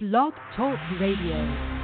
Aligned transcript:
Blog 0.00 0.32
Talk 0.54 0.78
Radio. 1.00 1.77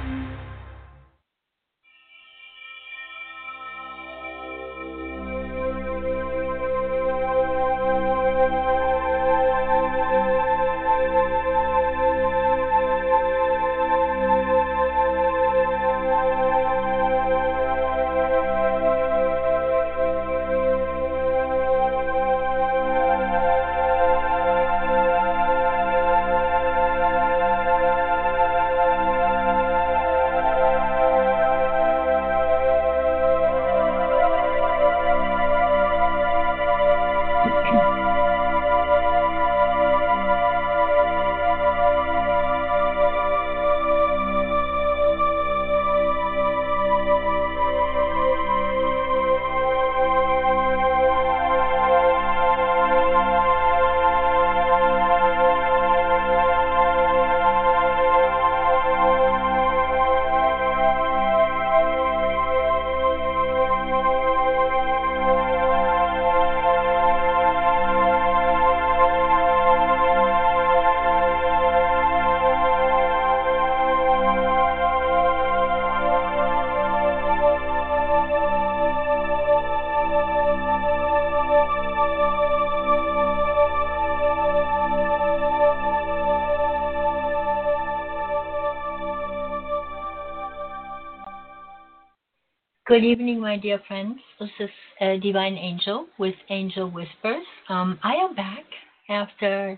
Good 92.95 93.03
evening, 93.03 93.41
my 93.41 93.57
dear 93.57 93.81
friends. 93.89 94.19
This 94.39 94.49
is 94.57 94.69
uh, 95.01 95.17
Divine 95.21 95.57
Angel 95.57 96.07
with 96.17 96.33
Angel 96.49 96.89
Whispers. 96.89 97.45
Um, 97.67 97.99
I 98.03 98.13
am 98.13 98.33
back 98.35 98.63
after 99.09 99.77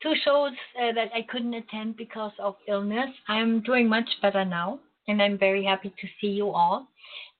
two 0.00 0.12
shows 0.24 0.52
uh, 0.80 0.92
that 0.92 1.08
I 1.12 1.22
couldn't 1.28 1.54
attend 1.54 1.96
because 1.96 2.30
of 2.38 2.54
illness. 2.68 3.10
I'm 3.26 3.62
doing 3.62 3.88
much 3.88 4.08
better 4.22 4.44
now, 4.44 4.78
and 5.08 5.20
I'm 5.20 5.38
very 5.38 5.64
happy 5.64 5.88
to 5.88 6.06
see 6.20 6.28
you 6.28 6.50
all. 6.50 6.86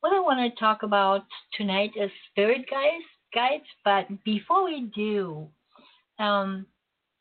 What 0.01 0.13
I 0.13 0.19
want 0.19 0.41
to 0.53 0.59
talk 0.59 0.83
about 0.83 1.23
tonight 1.57 1.93
is 1.95 2.11
spirit 2.33 2.63
guides, 2.69 3.05
guides. 3.33 3.71
But 3.85 4.09
before 4.25 4.65
we 4.65 4.91
do, 4.93 5.47
um, 6.19 6.67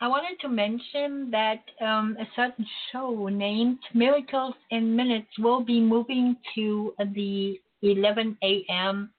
I 0.02 0.08
wanted 0.08 0.40
to 0.42 0.48
mention 0.48 1.30
that 1.32 1.62
um, 1.82 2.16
a 2.20 2.26
certain 2.34 2.66
show 2.92 3.28
named 3.28 3.80
Miracles 3.94 4.56
in 4.72 4.96
Minutes 4.96 5.28
will 5.38 5.62
be 5.62 5.82
moving 5.82 6.38
to 6.56 6.94
the 7.14 7.60
11 7.82 8.38
a.m. 8.42 9.12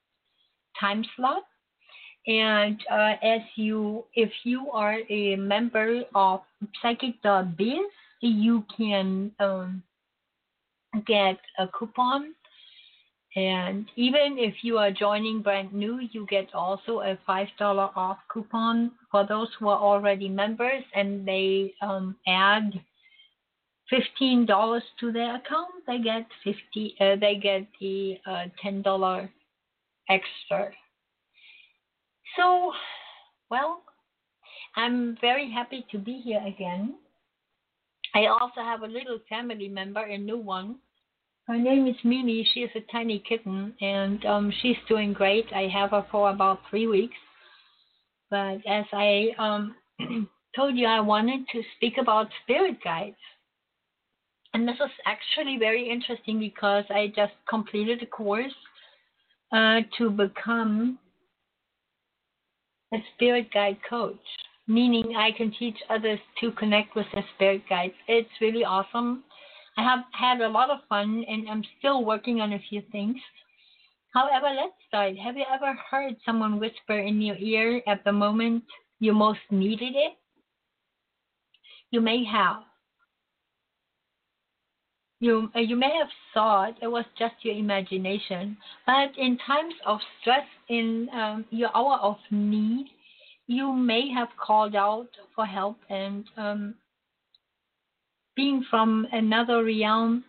time 0.81 1.05
slot. 1.17 1.43
And 2.27 2.81
uh, 2.91 3.15
as 3.23 3.41
you, 3.57 4.05
if 4.15 4.31
you 4.45 4.71
are 4.71 4.99
a 5.11 5.37
member 5.37 6.03
of 6.15 6.41
Psychic.biz, 6.81 7.79
you 8.23 8.65
can 8.75 9.33
um, 9.39 9.83
get 11.07 11.39
a 11.59 11.69
coupon 11.69 12.35
and 13.37 13.87
even 13.95 14.37
if 14.39 14.55
you 14.63 14.79
are 14.79 14.91
joining 14.91 15.41
brand 15.41 15.73
new, 15.73 16.01
you 16.13 16.27
get 16.29 16.53
also 16.53 17.01
a 17.01 17.17
$5 17.29 17.49
off 17.97 18.19
coupon 18.33 18.91
for 19.11 19.25
those 19.25 19.49
who 19.59 19.69
are 19.69 19.79
already 19.79 20.29
members 20.29 20.83
and 20.95 21.27
they 21.27 21.73
um, 21.81 22.17
add 22.27 22.73
$15 23.93 24.81
to 25.01 25.13
their 25.13 25.37
account, 25.37 25.71
they 25.87 25.99
get 25.99 26.27
50 26.45 26.95
uh, 27.01 27.17
they 27.21 27.37
get 27.41 27.67
the 27.81 28.19
uh, 28.27 28.45
$10 28.65 29.29
extra. 30.09 30.71
So, 32.37 32.73
well, 33.51 33.83
I'm 34.77 35.17
very 35.21 35.51
happy 35.51 35.85
to 35.91 35.99
be 35.99 36.21
here 36.25 36.43
again. 36.47 36.95
I 38.15 38.27
also 38.27 38.61
have 38.61 38.83
a 38.83 38.87
little 38.87 39.19
family 39.29 39.69
member, 39.69 40.01
a 40.01 40.19
new 40.19 40.39
one, 40.39 40.77
her 41.51 41.59
name 41.59 41.89
is 41.89 41.97
Mimi. 42.05 42.47
She 42.55 42.61
is 42.61 42.71
a 42.77 42.93
tiny 42.93 43.19
kitten, 43.29 43.75
and 43.81 44.25
um, 44.25 44.53
she's 44.63 44.77
doing 44.89 45.13
great. 45.13 45.47
I 45.53 45.63
have 45.63 45.91
her 45.91 46.07
for 46.09 46.31
about 46.31 46.61
three 46.71 46.87
weeks. 46.87 47.17
But 48.31 48.59
as 48.69 48.85
I 48.93 49.31
um, 49.37 49.75
told 50.57 50.77
you, 50.77 50.87
I 50.87 51.01
wanted 51.01 51.41
to 51.51 51.63
speak 51.75 51.95
about 51.99 52.29
spirit 52.45 52.77
guides. 52.85 53.17
And 54.55 54.67
this 54.67 54.77
is 54.77 54.91
actually 55.07 55.57
very 55.59 55.91
interesting 55.91 56.39
because 56.39 56.85
I 56.89 57.09
just 57.17 57.33
completed 57.49 58.01
a 58.05 58.07
course 58.07 58.53
uh, 59.53 59.81
to 59.99 60.09
become 60.09 61.01
a 62.95 62.99
spirit 63.15 63.53
guide 63.53 63.79
coach, 63.89 64.23
meaning 64.69 65.17
I 65.17 65.33
can 65.33 65.53
teach 65.59 65.77
others 65.89 66.21
to 66.41 66.53
connect 66.53 66.95
with 66.95 67.07
their 67.13 67.25
spirit 67.35 67.63
guides. 67.69 67.95
It's 68.07 68.31
really 68.41 68.65
awesome. 68.65 69.25
I 69.81 69.83
have 69.83 70.05
had 70.13 70.43
a 70.43 70.49
lot 70.49 70.69
of 70.69 70.81
fun 70.91 71.25
and 71.27 71.49
I'm 71.49 71.65
still 71.79 72.05
working 72.05 72.43
on 72.43 72.53
a 72.53 72.63
few 72.69 72.83
things. 72.93 73.17
However, 74.13 74.55
let's 74.55 74.75
start. 74.87 75.17
Have 75.17 75.39
you 75.39 75.45
ever 75.51 75.75
heard 75.91 76.17
someone 76.27 76.61
whisper 76.61 76.99
in 76.99 77.23
your 77.23 77.37
ear 77.37 77.81
at 77.87 78.05
the 78.05 78.13
moment 78.13 78.65
you 78.99 79.15
most 79.15 79.41
needed 79.51 79.95
it? 79.97 80.13
You 81.91 82.03
may 82.03 82.25
have. 82.25 82.63
You, 85.21 85.51
uh, 85.57 85.61
you 85.61 85.77
may 85.77 85.93
have 85.99 86.11
thought 86.35 86.77
it 86.83 86.89
was 86.89 87.07
just 87.19 87.35
your 87.43 87.55
imagination, 87.55 88.59
but 88.87 89.17
in 89.17 89.39
times 89.47 89.75
of 89.87 89.99
stress, 90.21 90.47
in 90.69 91.09
um, 91.15 91.47
your 91.51 91.75
hour 91.75 91.99
of 92.03 92.17
need, 92.31 92.87
you 93.47 93.73
may 93.73 94.11
have 94.11 94.29
called 94.37 94.77
out 94.77 95.09
for 95.35 95.47
help 95.47 95.79
and 95.89 96.25
um, 96.37 96.75
being 98.37 98.65
from 98.71 99.07
another 99.13 99.65
realm 99.65 100.25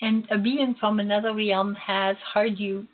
and 0.00 0.26
a 0.30 0.38
being 0.38 0.74
from 0.78 1.00
another 1.00 1.34
realm 1.34 1.74
has 1.74 2.16
heard 2.34 2.58
you 2.58 2.86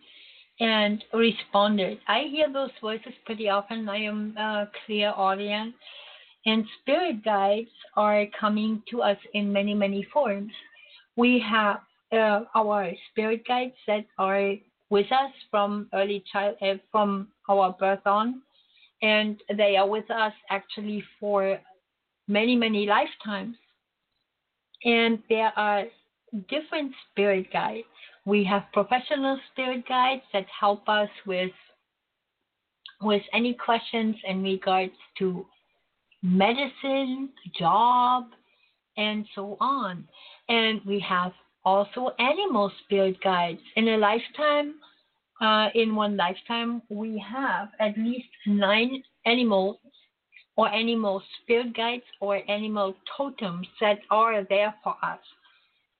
and 0.60 1.02
responded. 1.12 1.98
I 2.06 2.24
hear 2.30 2.52
those 2.52 2.70
voices 2.80 3.12
pretty 3.26 3.48
often. 3.48 3.88
I 3.88 3.98
am 3.98 4.36
a 4.36 4.68
clairaudience. 4.86 5.74
And 6.46 6.64
spirit 6.80 7.24
guides 7.24 7.70
are 7.96 8.26
coming 8.38 8.82
to 8.90 9.02
us 9.02 9.18
in 9.34 9.52
many, 9.52 9.74
many 9.74 10.06
forms. 10.12 10.52
We 11.16 11.42
have 11.48 11.80
uh, 12.12 12.42
our 12.54 12.90
spirit 13.10 13.42
guides 13.46 13.74
that 13.86 14.04
are 14.18 14.54
with 14.90 15.06
us 15.06 15.32
from 15.50 15.88
early 15.94 16.22
child, 16.32 16.56
uh, 16.60 16.74
from 16.90 17.28
our 17.48 17.74
birth 17.78 18.06
on, 18.06 18.42
and 19.02 19.40
they 19.56 19.76
are 19.76 19.88
with 19.88 20.10
us 20.10 20.32
actually 20.50 21.02
for 21.18 21.58
many, 22.28 22.56
many 22.56 22.86
lifetimes. 22.86 23.56
And 24.84 25.22
there 25.28 25.52
are 25.56 25.84
different 26.48 26.92
spirit 27.10 27.52
guides. 27.52 27.86
We 28.24 28.44
have 28.44 28.64
professional 28.72 29.38
spirit 29.52 29.86
guides 29.88 30.22
that 30.32 30.46
help 30.58 30.88
us 30.88 31.08
with 31.26 31.50
with 33.00 33.22
any 33.34 33.52
questions 33.52 34.14
in 34.28 34.44
regards 34.44 34.92
to 35.18 35.44
medicine, 36.22 37.30
job, 37.58 38.26
and 38.96 39.26
so 39.34 39.56
on. 39.60 40.06
And 40.48 40.80
we 40.86 41.00
have 41.00 41.32
also 41.64 42.10
animal 42.18 42.70
spirit 42.84 43.16
guides. 43.22 43.60
In 43.76 43.88
a 43.88 43.96
lifetime, 43.96 44.74
uh, 45.40 45.68
in 45.74 45.94
one 45.94 46.16
lifetime, 46.16 46.82
we 46.88 47.22
have 47.28 47.68
at 47.80 47.98
least 47.98 48.28
nine 48.46 49.02
animals 49.26 49.78
or 50.56 50.68
animal 50.68 51.22
spirit 51.42 51.74
guides 51.74 52.04
or 52.20 52.40
animal 52.50 52.94
totems 53.16 53.66
that 53.80 53.98
are 54.10 54.44
there 54.44 54.74
for 54.82 54.94
us. 55.02 55.20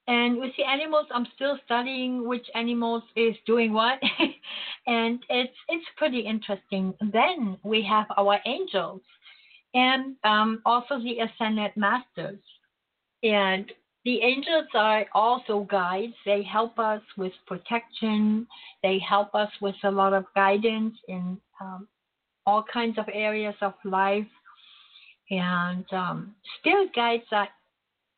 And 0.09 0.39
with 0.39 0.51
the 0.57 0.65
animals, 0.65 1.07
I'm 1.15 1.27
still 1.35 1.59
studying 1.65 2.27
which 2.27 2.47
animals 2.55 3.05
is 3.15 3.37
doing 3.47 3.73
what, 3.73 4.01
and 4.87 5.23
it's 5.29 5.55
it's 5.69 5.87
pretty 5.97 6.21
interesting. 6.21 6.93
Then 7.13 7.57
we 7.63 7.83
have 7.89 8.07
our 8.17 8.41
angels, 8.45 9.01
and 9.75 10.17
um, 10.25 10.61
also 10.67 10.99
the 10.99 11.19
ascended 11.21 11.71
masters. 11.77 12.41
And 13.23 13.71
the 14.05 14.21
angels 14.23 14.67
are 14.75 15.07
also 15.15 15.67
guides. 15.71 16.15
They 16.25 16.43
help 16.43 16.79
us 16.81 17.03
with 17.17 17.33
protection. 17.47 18.49
They 18.83 18.99
help 18.99 19.35
us 19.35 19.51
with 19.61 19.77
a 19.85 19.91
lot 19.91 20.13
of 20.13 20.25
guidance 20.35 20.97
in 21.07 21.39
um, 21.61 21.87
all 22.45 22.65
kinds 22.73 22.99
of 22.99 23.05
areas 23.13 23.55
of 23.61 23.75
life. 23.85 24.27
And 25.33 25.87
um, 25.93 26.35
spirit 26.59 26.95
guides 26.95 27.25
are 27.33 27.49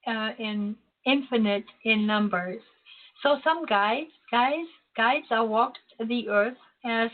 uh, 0.07 0.33
in 0.37 0.75
infinite 1.07 1.65
in 1.85 2.07
numbers. 2.09 2.61
So 3.23 3.39
some 3.45 3.65
guides, 3.67 4.11
guys, 4.33 4.67
guides 4.97 5.27
are 5.31 5.47
walked 5.47 5.79
the 6.09 6.29
earth 6.29 6.57
as 6.85 7.11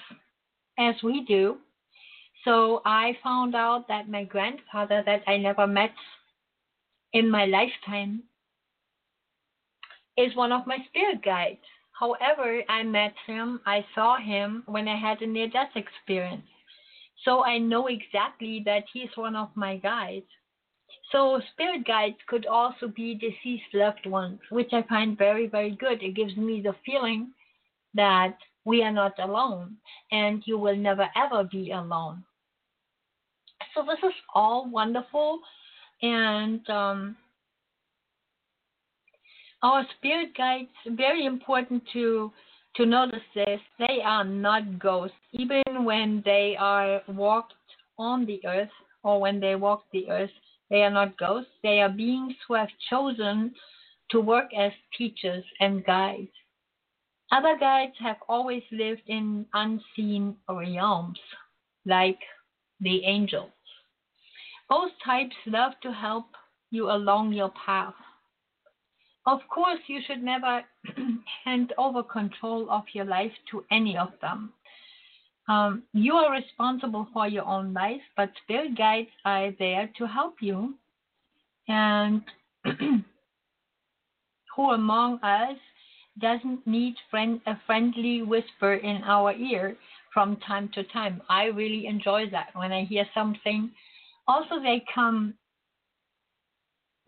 as 0.79 0.95
we 1.03 1.25
do. 1.29 1.59
So 2.47 2.81
I 2.87 3.13
found 3.23 3.55
out 3.55 3.87
that 3.89 4.09
my 4.09 4.25
grandfather 4.25 5.03
that 5.05 5.23
I 5.27 5.37
never 5.37 5.67
met 5.67 5.93
in 7.13 7.31
my 7.31 7.45
lifetime 7.45 8.23
is 10.17 10.35
one 10.35 10.51
of 10.51 10.67
my 10.67 10.79
spirit 10.89 11.23
guides. 11.23 11.61
However, 11.93 12.63
I 12.71 12.83
met 12.85 13.13
him, 13.27 13.61
I 13.67 13.85
saw 13.95 14.17
him 14.17 14.63
when 14.65 14.89
I 14.89 14.97
had 14.99 15.21
a 15.21 15.27
near 15.27 15.49
death 15.49 15.77
experience. 15.77 16.47
So 17.25 17.45
I 17.45 17.59
know 17.59 17.87
exactly 17.87 18.63
that 18.65 18.85
he's 18.93 19.11
one 19.15 19.37
of 19.37 19.49
my 19.55 19.77
guides. 19.77 20.27
So 21.13 21.41
spirit 21.53 21.87
guides 21.87 22.17
could 22.29 22.47
also 22.47 22.89
be 22.89 23.15
deceased 23.15 23.75
loved 23.75 24.07
ones, 24.07 24.41
which 24.51 24.73
I 24.73 24.83
find 24.83 25.19
very, 25.19 25.47
very 25.47 25.73
good. 25.73 26.03
It 26.03 26.15
gives 26.15 26.37
me 26.37 26.61
the 26.61 26.75
feeling 26.87 27.33
that 27.95 28.37
we 28.65 28.83
are 28.83 28.93
not 28.93 29.19
alone 29.19 29.77
and 30.13 30.43
you 30.47 30.59
will 30.59 30.77
never 30.77 31.09
ever 31.17 31.45
be 31.45 31.73
alone. 31.73 32.25
So 33.75 33.83
this 33.85 33.99
is 34.03 34.15
all 34.35 34.71
wonderful 34.71 35.41
and 36.03 36.69
um, 36.71 37.17
our 39.63 39.85
spirit 39.97 40.37
guides 40.37 40.71
very 40.87 41.27
important 41.27 41.83
to 41.93 42.33
to 42.77 42.87
notice 42.87 43.21
this 43.35 43.61
they 43.79 44.01
are 44.05 44.25
not 44.25 44.79
ghosts. 44.79 45.17
Even 45.33 45.85
when 45.85 46.23
they 46.25 46.57
are 46.59 47.03
walked 47.09 47.55
on 47.99 48.27
the 48.27 48.41
earth 48.47 48.71
or 49.03 49.21
when 49.21 49.41
they 49.41 49.55
walk 49.55 49.85
the 49.93 50.11
earth 50.11 50.31
they 50.71 50.83
are 50.83 50.91
not 50.91 51.19
ghosts. 51.19 51.51
They 51.63 51.81
are 51.81 51.89
beings 51.89 52.35
who 52.47 52.55
have 52.55 52.69
chosen 52.89 53.53
to 54.11 54.21
work 54.21 54.51
as 54.57 54.73
teachers 54.97 55.45
and 55.61 55.85
guides. 55.85 56.31
Other 57.33 57.57
guides 57.59 57.95
have 58.01 58.17
always 58.29 58.63
lived 58.73 59.03
in 59.07 59.47
unseen 59.55 60.37
realms 60.49 61.19
like 61.87 62.19
the 62.81 63.05
angels. 63.05 63.51
Both 64.69 64.93
types 65.05 65.35
love 65.47 65.73
to 65.83 65.93
help 65.93 66.27
you 66.71 66.91
along 66.91 67.33
your 67.33 67.53
path 67.67 67.95
of 69.27 69.41
course, 69.49 69.81
you 69.87 70.01
should 70.07 70.23
never 70.23 70.63
hand 71.45 71.73
over 71.77 72.03
control 72.03 72.71
of 72.71 72.85
your 72.93 73.05
life 73.05 73.33
to 73.51 73.65
any 73.71 73.97
of 73.97 74.09
them. 74.21 74.53
Um, 75.49 75.83
you 75.93 76.15
are 76.15 76.33
responsible 76.33 77.09
for 77.13 77.27
your 77.27 77.45
own 77.45 77.73
life, 77.73 78.01
but 78.17 78.31
spirit 78.43 78.79
guides 78.79 79.11
are 79.25 79.51
there 79.59 79.91
to 79.99 80.07
help 80.07 80.37
you. 80.41 80.75
And 81.69 82.23
who 84.57 84.71
among 84.71 85.19
us 85.23 85.57
doesn't 86.21 86.67
need 86.67 86.95
friend, 87.11 87.41
a 87.47 87.57
friendly 87.67 88.23
whisper 88.23 88.75
in 88.75 89.03
our 89.05 89.33
ear 89.33 89.77
from 90.15 90.37
time 90.47 90.71
to 90.75 90.85
time? 90.85 91.21
I 91.29 91.45
really 91.47 91.87
enjoy 91.87 92.31
that 92.31 92.49
when 92.55 92.73
I 92.73 92.85
hear 92.85 93.07
something. 93.13 93.71
Also, 94.29 94.61
they 94.63 94.85
come 94.95 95.35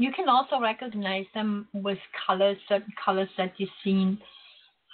you 0.03 0.13
can 0.13 0.29
also 0.29 0.61
recognize 0.61 1.27
them 1.35 1.69
with 1.73 1.99
colors, 2.27 2.57
certain 2.69 2.93
colors 3.05 3.29
that 3.39 3.53
you've 3.57 3.71
seen, 3.85 4.19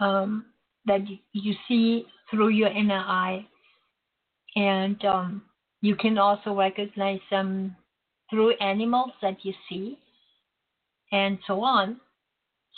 um, 0.01 0.47
that 0.87 1.01
you 1.33 1.55
see 1.67 2.07
through 2.31 2.49
your 2.49 2.69
inner 2.69 3.03
eye. 3.07 3.47
And 4.57 5.03
um, 5.05 5.43
you 5.81 5.95
can 5.97 6.19
also 6.19 6.55
recognize 6.55 7.21
them 7.31 7.77
through 8.31 8.53
animals 8.61 9.13
that 9.23 9.37
you 9.43 9.55
see, 9.69 9.99
and 11.13 11.39
so 11.47 11.63
on. 11.63 12.01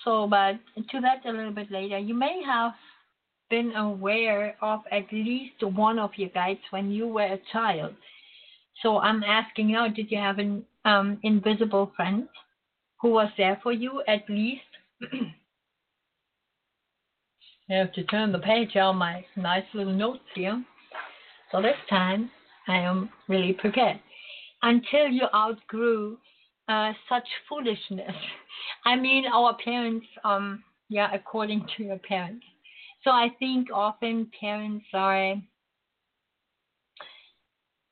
So, 0.04 0.26
but 0.28 0.54
to 0.90 1.00
that 1.00 1.26
a 1.26 1.32
little 1.32 1.52
bit 1.52 1.70
later, 1.70 1.98
you 1.98 2.14
may 2.14 2.42
have 2.46 2.72
been 3.50 3.72
aware 3.74 4.56
of 4.62 4.80
at 4.92 5.12
least 5.12 5.62
one 5.62 5.98
of 5.98 6.10
your 6.16 6.28
guides 6.30 6.60
when 6.70 6.90
you 6.90 7.08
were 7.08 7.22
a 7.22 7.40
child. 7.52 7.94
So 8.82 8.98
I'm 8.98 9.22
asking 9.24 9.72
now, 9.72 9.88
did 9.88 10.10
you 10.10 10.18
have 10.18 10.38
an 10.38 10.64
um, 10.84 11.18
invisible 11.22 11.92
friend 11.96 12.28
who 13.00 13.10
was 13.10 13.30
there 13.36 13.58
for 13.62 13.72
you 13.72 14.02
at 14.06 14.28
least? 14.28 14.62
I 17.70 17.74
have 17.74 17.92
to 17.92 18.04
turn 18.04 18.32
the 18.32 18.38
page 18.38 18.76
on 18.76 18.96
my 18.96 19.24
nice 19.36 19.64
little 19.74 19.92
notes 19.92 20.24
here. 20.34 20.62
So 21.52 21.62
this 21.62 21.76
time 21.88 22.30
I 22.68 22.78
am 22.78 23.10
really 23.28 23.52
prepared. 23.52 24.00
Until 24.62 25.06
you 25.06 25.26
outgrew 25.34 26.18
uh, 26.68 26.92
such 27.08 27.26
foolishness. 27.48 28.14
I 28.84 28.96
mean, 28.96 29.24
our 29.26 29.56
parents, 29.64 30.06
um, 30.24 30.62
yeah, 30.88 31.08
according 31.12 31.66
to 31.76 31.84
your 31.84 31.98
parents. 31.98 32.44
So 33.02 33.10
I 33.10 33.28
think 33.38 33.68
often 33.72 34.30
parents 34.38 34.84
are 34.92 35.36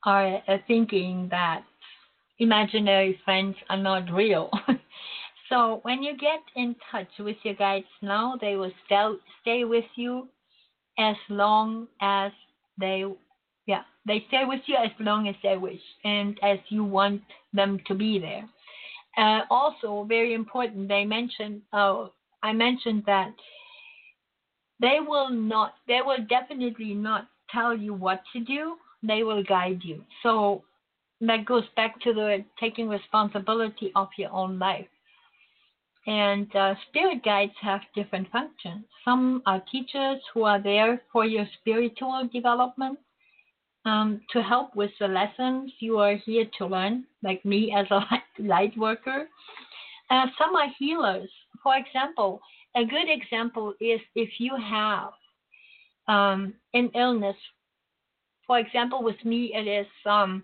are 0.05 0.37
uh, 0.47 0.59
thinking 0.69 1.29
that 1.31 1.65
imaginary 2.39 3.19
friends 3.25 3.57
are 3.69 3.77
not 3.77 4.11
real. 4.13 4.51
so 5.49 5.81
when 5.83 6.03
you 6.03 6.17
get 6.17 6.41
in 6.57 6.77
touch 6.91 7.09
with 7.19 7.37
your 7.43 7.55
guides 7.55 7.87
now, 8.03 8.37
they 8.41 8.57
will 8.57 8.73
still 8.87 9.19
stay 9.43 9.65
with 9.65 9.85
you 9.97 10.29
as 10.99 11.17
long 11.29 11.87
as 12.01 12.33
they 12.81 13.05
yeah 13.67 13.83
they 14.07 14.25
stay 14.29 14.45
with 14.45 14.61
you 14.67 14.77
as 14.77 14.91
long 14.99 15.29
as 15.29 15.35
they 15.43 15.57
wish 15.57 15.81
and 16.05 16.39
as 16.43 16.59
you 16.69 16.85
want 16.85 17.23
them 17.53 17.79
to 17.87 17.95
be 17.95 18.19
there. 18.19 18.49
Uh, 19.17 19.43
also, 19.51 20.05
very 20.09 20.35
important, 20.35 20.89
they 20.89 21.05
mentioned. 21.05 21.61
Uh, 21.73 22.07
I 22.43 22.53
mentioned 22.53 23.03
that 23.07 23.33
they 24.81 24.99
will 25.05 25.31
not. 25.31 25.75
They 25.89 26.01
will 26.05 26.25
definitely 26.29 26.95
not 26.95 27.29
tell 27.51 27.77
you 27.77 27.95
what 27.95 28.23
to 28.33 28.41
do 28.45 28.77
they 29.03 29.23
will 29.23 29.43
guide 29.45 29.81
you. 29.83 30.05
So 30.23 30.65
that 31.21 31.45
goes 31.45 31.65
back 31.77 32.01
to 32.03 32.13
the 32.13 32.45
taking 32.61 32.89
responsibility 32.89 33.93
of 33.97 34.09
your 34.17 34.31
own 34.33 34.59
life. 34.59 34.87
And 36.07 36.55
uh, 36.55 36.75
spirit 36.89 37.23
guides 37.25 37.53
have 37.61 37.81
different 37.95 38.31
functions. 38.31 38.85
Some 39.05 39.43
are 39.47 39.63
teachers 39.71 40.21
who 40.33 40.45
are 40.45 40.63
there 40.63 41.03
for 41.13 41.27
your 41.27 41.47
spiritual 41.61 42.29
development 42.33 42.99
um, 43.85 44.21
to 44.33 44.43
help 44.43 44.75
with 44.75 44.91
the 45.01 45.09
lessons 45.09 45.73
you 45.81 45.99
are 45.99 46.17
here 46.17 46.47
to 46.59 46.67
learn, 46.67 47.05
like 47.23 47.45
me 47.45 47.75
as 47.77 47.87
a 47.91 48.01
light 48.43 48.77
worker. 48.79 49.29
Uh, 50.11 50.27
some 50.39 50.55
are 50.57 50.69
healers. 50.79 51.29
For 51.63 51.77
example, 51.77 52.41
a 52.75 52.85
good 52.85 53.09
example 53.09 53.75
is 53.81 54.01
if 54.15 54.31
you 54.39 54.57
have 54.57 55.11
um, 56.07 56.55
an 56.73 56.91
illness 56.95 57.37
for 58.49 58.59
example, 58.59 59.03
with 59.05 59.23
me, 59.25 59.53
it 59.55 59.69
is 59.69 59.87
um, 60.07 60.43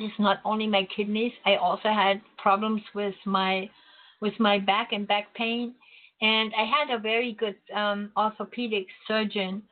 it 0.00 0.04
is 0.04 0.12
not 0.18 0.38
only 0.44 0.66
my 0.66 0.86
kidneys. 0.94 1.32
I 1.44 1.56
also 1.56 1.88
had 1.88 2.20
problems 2.36 2.82
with 2.94 3.14
my 3.24 3.68
with 4.20 4.34
my 4.38 4.58
back 4.58 4.92
and 4.92 5.06
back 5.06 5.32
pain, 5.34 5.74
and 6.20 6.52
I 6.56 6.64
had 6.64 6.94
a 6.94 7.00
very 7.00 7.32
good 7.32 7.56
um, 7.74 8.10
orthopedic 8.16 8.86
surgeon, 9.06 9.62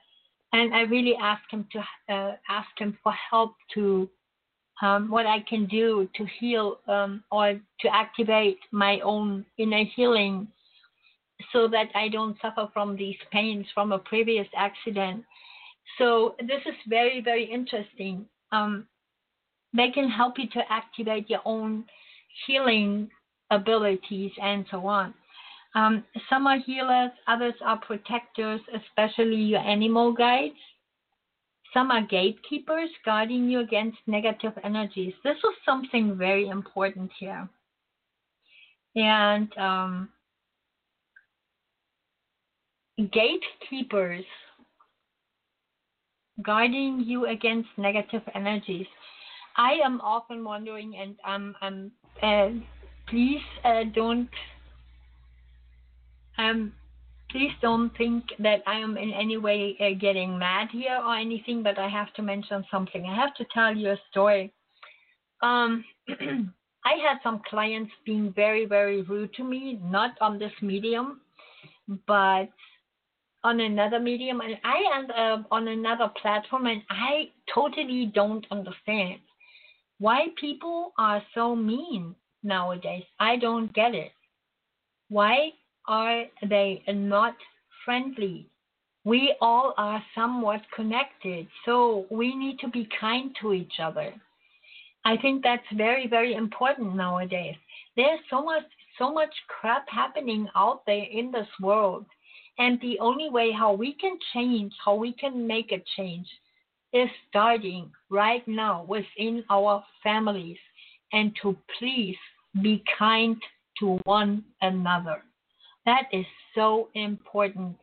and 0.53 0.75
I 0.75 0.83
really 0.83 1.15
asked 1.21 1.51
him 1.51 1.67
to 1.73 2.15
uh, 2.15 2.33
ask 2.49 2.69
him 2.79 2.97
for 3.03 3.13
help 3.31 3.55
to 3.75 4.09
um, 4.83 5.11
what 5.11 5.27
I 5.27 5.41
can 5.49 5.67
do 5.67 6.09
to 6.17 6.27
heal 6.39 6.79
um, 6.87 7.25
or 7.31 7.59
to 7.81 7.89
activate 7.95 8.59
my 8.73 9.01
own 9.01 9.45
inner 9.59 9.85
healing 9.95 10.49
so 11.53 11.69
that 11.69 11.89
I 11.95 12.09
don't 12.09 12.37
suffer 12.41 12.69
from 12.73 12.97
these 12.97 13.17
pains 13.33 13.67
from 13.75 13.93
a 13.93 13.99
previous 13.99 14.47
accident. 14.57 15.25
So 15.99 16.35
this 16.41 16.63
is 16.67 16.75
very, 16.89 17.21
very 17.21 17.45
interesting. 17.45 18.27
Um, 18.53 18.87
they 19.77 19.91
can 19.91 20.09
help 20.09 20.39
you 20.39 20.49
to 20.49 20.61
activate 20.71 21.29
your 21.29 21.43
own 21.45 21.85
healing 22.47 23.09
abilities 23.51 24.33
and 24.43 24.65
so 24.71 24.87
on. 24.87 25.15
Um, 25.75 26.05
some 26.31 26.47
are 26.47 26.59
healers, 26.59 27.11
others 27.29 27.55
are 27.63 27.79
protectors, 27.79 28.61
especially 28.75 29.37
your 29.37 29.61
animal 29.61 30.13
guides. 30.13 30.55
Some 31.75 31.91
are 31.91 32.07
gatekeepers, 32.07 32.89
guarding 33.05 33.51
you 33.51 33.61
against 33.61 33.99
negative 34.07 34.53
energies. 34.65 35.13
This 35.23 35.37
was 35.45 35.55
something 35.67 36.17
very 36.17 36.49
important 36.49 37.11
here. 37.19 37.47
And 38.95 39.55
um, 39.59 40.09
gatekeepers 42.97 44.25
guarding 46.43 47.05
you 47.07 47.27
against 47.27 47.69
negative 47.77 48.23
energies. 48.35 48.87
I 49.57 49.73
am 49.85 50.01
often 50.03 50.45
wondering, 50.45 50.97
and 50.97 51.17
I'm, 51.25 51.55
I'm 51.61 51.93
uh, 52.23 52.49
please 53.09 53.43
uh, 53.65 53.85
don't 53.95 54.29
um 56.39 56.73
please 57.31 57.53
don't 57.61 57.97
think 57.97 58.25
that 58.39 58.63
I 58.67 58.79
am 58.79 58.97
in 58.97 59.13
any 59.13 59.37
way 59.37 59.77
uh, 59.81 59.99
getting 59.99 60.39
mad 60.39 60.69
here 60.71 61.01
or 61.05 61.17
anything, 61.17 61.63
but 61.63 61.79
I 61.79 61.89
have 61.89 62.13
to 62.15 62.23
mention 62.23 62.65
something. 62.71 63.05
I 63.05 63.15
have 63.15 63.35
to 63.35 63.47
tell 63.53 63.75
you 63.75 63.91
a 63.91 64.01
story. 64.11 64.53
Um, 65.43 65.85
I 66.09 66.95
had 67.03 67.19
some 67.25 67.43
clients 67.51 67.91
being 68.05 68.33
very, 68.35 68.65
very 68.65 69.03
rude 69.03 69.35
to 69.35 69.45
me, 69.45 69.81
not 69.83 70.13
on 70.21 70.39
this 70.39 70.53
medium, 70.63 71.21
but 72.07 72.49
on 73.43 73.61
another 73.61 73.99
medium, 73.99 74.41
and 74.41 74.57
I 74.65 74.83
am 74.95 75.07
uh, 75.11 75.43
on 75.51 75.69
another 75.69 76.11
platform, 76.21 76.67
and 76.67 76.83
I 76.91 77.31
totally 77.53 78.13
don't 78.15 78.47
understand 78.51 79.21
why 79.99 80.27
people 80.41 80.93
are 80.99 81.23
so 81.35 81.57
mean 81.57 82.15
nowadays. 82.43 83.05
I 83.19 83.37
don't 83.37 83.73
get 83.73 83.95
it. 83.95 84.13
Why 85.09 85.53
are 85.87 86.25
they 86.49 86.83
not 86.89 87.35
friendly? 87.85 88.49
We 89.05 89.37
all 89.41 89.73
are 89.77 90.03
somewhat 90.15 90.63
connected, 90.75 91.47
so 91.65 92.07
we 92.11 92.35
need 92.35 92.59
to 92.59 92.69
be 92.69 92.89
kind 93.01 93.35
to 93.41 93.53
each 93.53 93.75
other. 93.81 94.13
I 95.05 95.17
think 95.17 95.45
that's 95.45 95.63
very, 95.77 96.09
very 96.09 96.35
important 96.35 96.97
nowadays. 96.97 97.55
There's 97.95 98.19
so 98.29 98.43
much, 98.43 98.65
so 98.99 99.15
much 99.15 99.33
crap 99.47 99.89
happening 99.89 100.49
out 100.57 100.85
there 100.87 101.07
in 101.11 101.31
this 101.31 101.47
world, 101.61 102.05
and 102.59 102.81
the 102.81 102.99
only 102.99 103.31
way 103.31 103.53
how 103.53 103.73
we 103.73 103.93
can 103.93 104.19
change, 104.35 104.73
how 104.85 104.97
we 104.97 105.13
can 105.13 105.47
make 105.47 105.71
a 105.71 105.85
change, 105.97 106.27
is 106.97 107.11
starting 107.29 107.91
right 108.11 108.47
now 108.49 108.85
within 108.89 109.45
our 109.51 109.85
families, 110.03 110.59
and 111.13 111.33
to 111.43 111.57
please 111.79 112.17
be 112.63 112.83
kind 112.99 113.37
to 113.81 114.01
one 114.05 114.45
another. 114.63 115.23
That 115.85 116.05
is 116.13 116.25
so 116.55 116.89
important. 116.95 117.77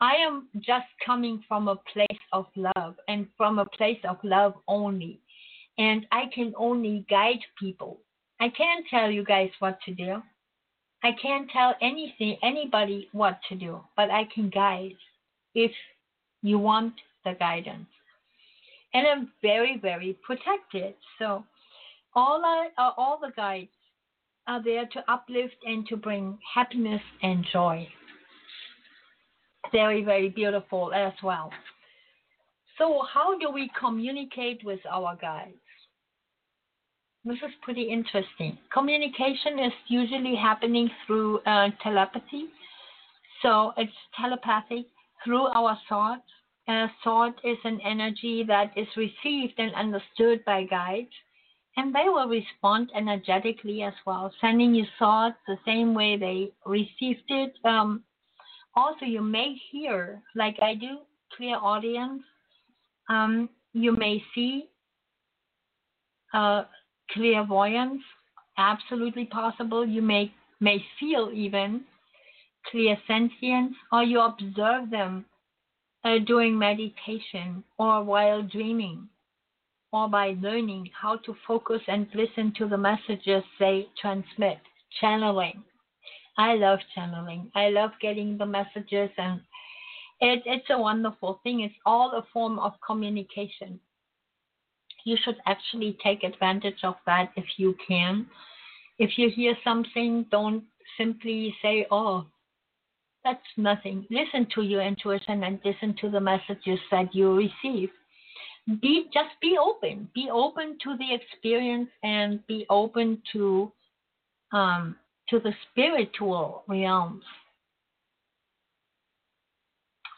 I 0.00 0.14
am 0.16 0.48
just 0.56 0.86
coming 1.04 1.42
from 1.46 1.68
a 1.68 1.76
place 1.92 2.24
of 2.32 2.46
love 2.56 2.94
and 3.08 3.26
from 3.36 3.58
a 3.58 3.66
place 3.66 4.00
of 4.08 4.16
love 4.22 4.54
only. 4.66 5.20
And 5.78 6.06
I 6.10 6.24
can 6.34 6.54
only 6.56 7.04
guide 7.10 7.44
people. 7.58 8.00
I 8.40 8.48
can't 8.48 8.84
tell 8.88 9.10
you 9.10 9.24
guys 9.24 9.50
what 9.58 9.78
to 9.86 9.94
do. 9.94 10.22
I 11.04 11.10
can't 11.20 11.48
tell 11.50 11.74
anything 11.82 12.38
anybody 12.42 13.08
what 13.12 13.38
to 13.48 13.54
do, 13.54 13.80
but 13.96 14.10
I 14.10 14.24
can 14.34 14.48
guide 14.48 14.96
if 15.54 15.72
you 16.42 16.58
want 16.58 16.94
the 17.24 17.34
guidance. 17.38 17.86
And 18.96 19.06
I'm 19.06 19.28
very, 19.42 19.78
very 19.80 20.16
protected. 20.24 20.94
So 21.18 21.44
all 22.14 22.42
uh, 22.78 22.90
all 22.96 23.18
the 23.20 23.30
guides 23.36 23.68
are 24.46 24.62
there 24.62 24.86
to 24.86 25.04
uplift 25.12 25.56
and 25.66 25.86
to 25.88 25.96
bring 25.96 26.38
happiness 26.54 27.02
and 27.22 27.44
joy. 27.52 27.86
Very, 29.72 30.02
very 30.02 30.30
beautiful 30.30 30.94
as 30.94 31.12
well. 31.22 31.50
So, 32.78 33.02
how 33.12 33.38
do 33.38 33.50
we 33.50 33.70
communicate 33.78 34.60
with 34.64 34.80
our 34.90 35.16
guides? 35.16 35.56
This 37.24 37.38
is 37.38 37.54
pretty 37.62 37.82
interesting. 37.82 38.56
Communication 38.72 39.58
is 39.58 39.72
usually 39.88 40.36
happening 40.36 40.88
through 41.06 41.40
uh, 41.40 41.68
telepathy. 41.82 42.46
So, 43.42 43.72
it's 43.76 43.92
telepathic 44.18 44.86
through 45.24 45.46
our 45.46 45.76
thoughts. 45.88 46.22
A 46.68 46.88
thought 47.04 47.38
is 47.44 47.58
an 47.64 47.80
energy 47.82 48.42
that 48.44 48.72
is 48.76 48.88
received 48.96 49.54
and 49.58 49.74
understood 49.74 50.44
by 50.44 50.64
guides 50.64 51.12
and 51.76 51.94
they 51.94 52.04
will 52.06 52.26
respond 52.26 52.90
energetically 52.96 53.82
as 53.82 53.92
well, 54.06 54.32
sending 54.40 54.74
you 54.74 54.84
thoughts 54.98 55.36
the 55.46 55.58
same 55.66 55.94
way 55.94 56.16
they 56.16 56.50
received 56.64 57.24
it. 57.28 57.54
Um, 57.64 58.02
also, 58.74 59.04
you 59.04 59.20
may 59.20 59.54
hear, 59.70 60.22
like 60.34 60.56
I 60.62 60.74
do, 60.74 60.98
clairaudience. 61.36 62.22
Um, 63.08 63.50
you 63.74 63.92
may 63.92 64.22
see 64.34 64.68
uh, 66.32 66.64
clairvoyance, 67.12 68.02
absolutely 68.58 69.26
possible. 69.26 69.86
You 69.86 70.02
may 70.02 70.32
may 70.58 70.82
feel 70.98 71.30
even 71.34 71.82
clear 72.70 72.96
sentience, 73.06 73.74
or 73.92 74.02
you 74.02 74.20
observe 74.20 74.88
them 74.90 75.26
uh, 76.06 76.50
meditation 76.50 77.64
or 77.78 78.04
while 78.04 78.42
dreaming 78.42 79.08
or 79.92 80.08
by 80.08 80.36
learning 80.40 80.88
how 81.00 81.16
to 81.16 81.34
focus 81.46 81.80
and 81.88 82.06
listen 82.14 82.52
to 82.56 82.68
the 82.68 82.76
messages 82.76 83.42
they 83.58 83.86
transmit. 84.00 84.58
Channeling. 85.00 85.62
I 86.38 86.54
love 86.54 86.78
channeling. 86.94 87.50
I 87.54 87.70
love 87.70 87.90
getting 88.00 88.38
the 88.38 88.46
messages, 88.46 89.10
and 89.16 89.40
it, 90.20 90.42
it's 90.44 90.66
a 90.70 90.78
wonderful 90.78 91.40
thing. 91.42 91.60
It's 91.60 91.74
all 91.84 92.12
a 92.12 92.26
form 92.32 92.58
of 92.58 92.72
communication. 92.86 93.80
You 95.04 95.16
should 95.24 95.36
actually 95.46 95.96
take 96.02 96.24
advantage 96.24 96.82
of 96.82 96.96
that 97.06 97.30
if 97.36 97.44
you 97.56 97.74
can. 97.86 98.26
If 98.98 99.18
you 99.18 99.30
hear 99.30 99.54
something, 99.64 100.26
don't 100.30 100.64
simply 100.98 101.54
say, 101.62 101.86
oh, 101.90 102.26
that's 103.26 103.40
nothing. 103.56 104.06
Listen 104.10 104.46
to 104.54 104.62
your 104.62 104.82
intuition 104.82 105.42
and 105.42 105.58
listen 105.64 105.96
to 106.00 106.10
the 106.10 106.20
messages 106.20 106.78
that 106.90 107.14
you 107.14 107.34
receive 107.34 107.90
be 108.80 109.04
just 109.14 109.30
be 109.40 109.56
open. 109.60 110.08
Be 110.14 110.28
open 110.32 110.76
to 110.82 110.96
the 110.96 111.14
experience 111.14 111.88
and 112.02 112.44
be 112.46 112.66
open 112.68 113.22
to 113.32 113.70
um, 114.52 114.96
to 115.28 115.38
the 115.40 115.52
spiritual 115.70 116.64
realms. 116.68 117.22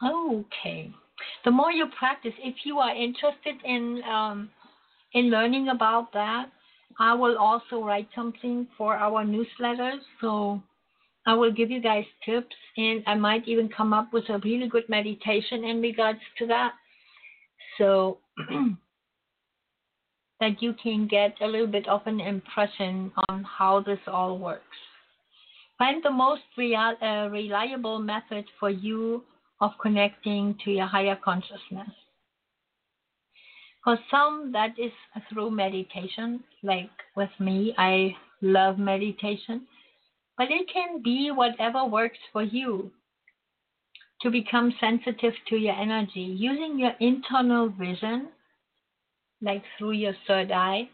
Okay. 0.03 0.91
The 1.45 1.51
more 1.51 1.73
you 1.73 1.87
practice 1.99 2.33
if 2.39 2.55
you 2.65 2.79
are 2.79 2.95
interested 2.95 3.57
in 3.65 4.03
um, 4.09 4.51
in 5.15 5.31
learning 5.31 5.69
about 5.69 6.13
that 6.13 6.47
i 6.99 7.15
will 7.15 7.39
also 7.39 7.83
write 7.83 8.09
something 8.15 8.67
for 8.77 8.95
our 8.95 9.25
newsletters 9.25 10.01
so 10.21 10.63
i 11.29 11.35
will 11.35 11.53
give 11.53 11.71
you 11.71 11.81
guys 11.81 12.05
tips 12.25 12.57
and 12.77 13.05
i 13.07 13.15
might 13.15 13.47
even 13.47 13.69
come 13.69 13.93
up 13.93 14.13
with 14.13 14.29
a 14.31 14.39
really 14.45 14.69
good 14.69 14.89
meditation 14.89 15.65
in 15.65 15.81
regards 15.81 16.21
to 16.39 16.47
that 16.47 16.73
so 17.79 18.19
that 20.41 20.63
you 20.63 20.75
can 20.83 21.09
get 21.09 21.35
a 21.41 21.47
little 21.47 21.67
bit 21.67 21.89
of 21.89 22.01
an 22.07 22.21
impression 22.21 23.13
on 23.29 23.45
how 23.45 23.81
this 23.81 23.99
all 24.07 24.39
works. 24.39 24.63
Find 25.79 26.03
the 26.03 26.11
most 26.11 26.43
real, 26.57 26.95
uh, 27.03 27.29
reliable 27.31 27.99
method 27.99 28.45
for 28.59 28.71
you 28.71 29.25
of 29.61 29.73
connecting 29.81 30.57
to 30.65 30.71
your 30.71 30.87
higher 30.87 31.19
consciousness. 31.25 31.91
For 33.85 33.99
some, 34.11 34.53
that 34.53 34.79
is 34.79 34.93
through 35.33 35.51
meditation. 35.51 36.43
Like 36.63 36.91
with 37.17 37.31
me, 37.39 37.75
I 37.79 38.17
love 38.43 38.79
meditation. 38.79 39.67
But 40.39 40.53
it 40.53 40.73
can 40.73 41.03
be 41.03 41.33
whatever 41.33 41.85
works 41.85 42.19
for 42.33 42.43
you 42.43 42.93
to 44.23 44.31
become 44.31 44.73
sensitive 44.81 45.35
to 45.49 45.57
your 45.57 45.75
energy 45.75 46.21
using 46.21 46.79
your 46.79 46.93
internal 47.01 47.69
vision, 47.69 48.29
like 49.43 49.63
through 49.77 49.93
your 49.93 50.15
third 50.27 50.53
eye. 50.53 50.89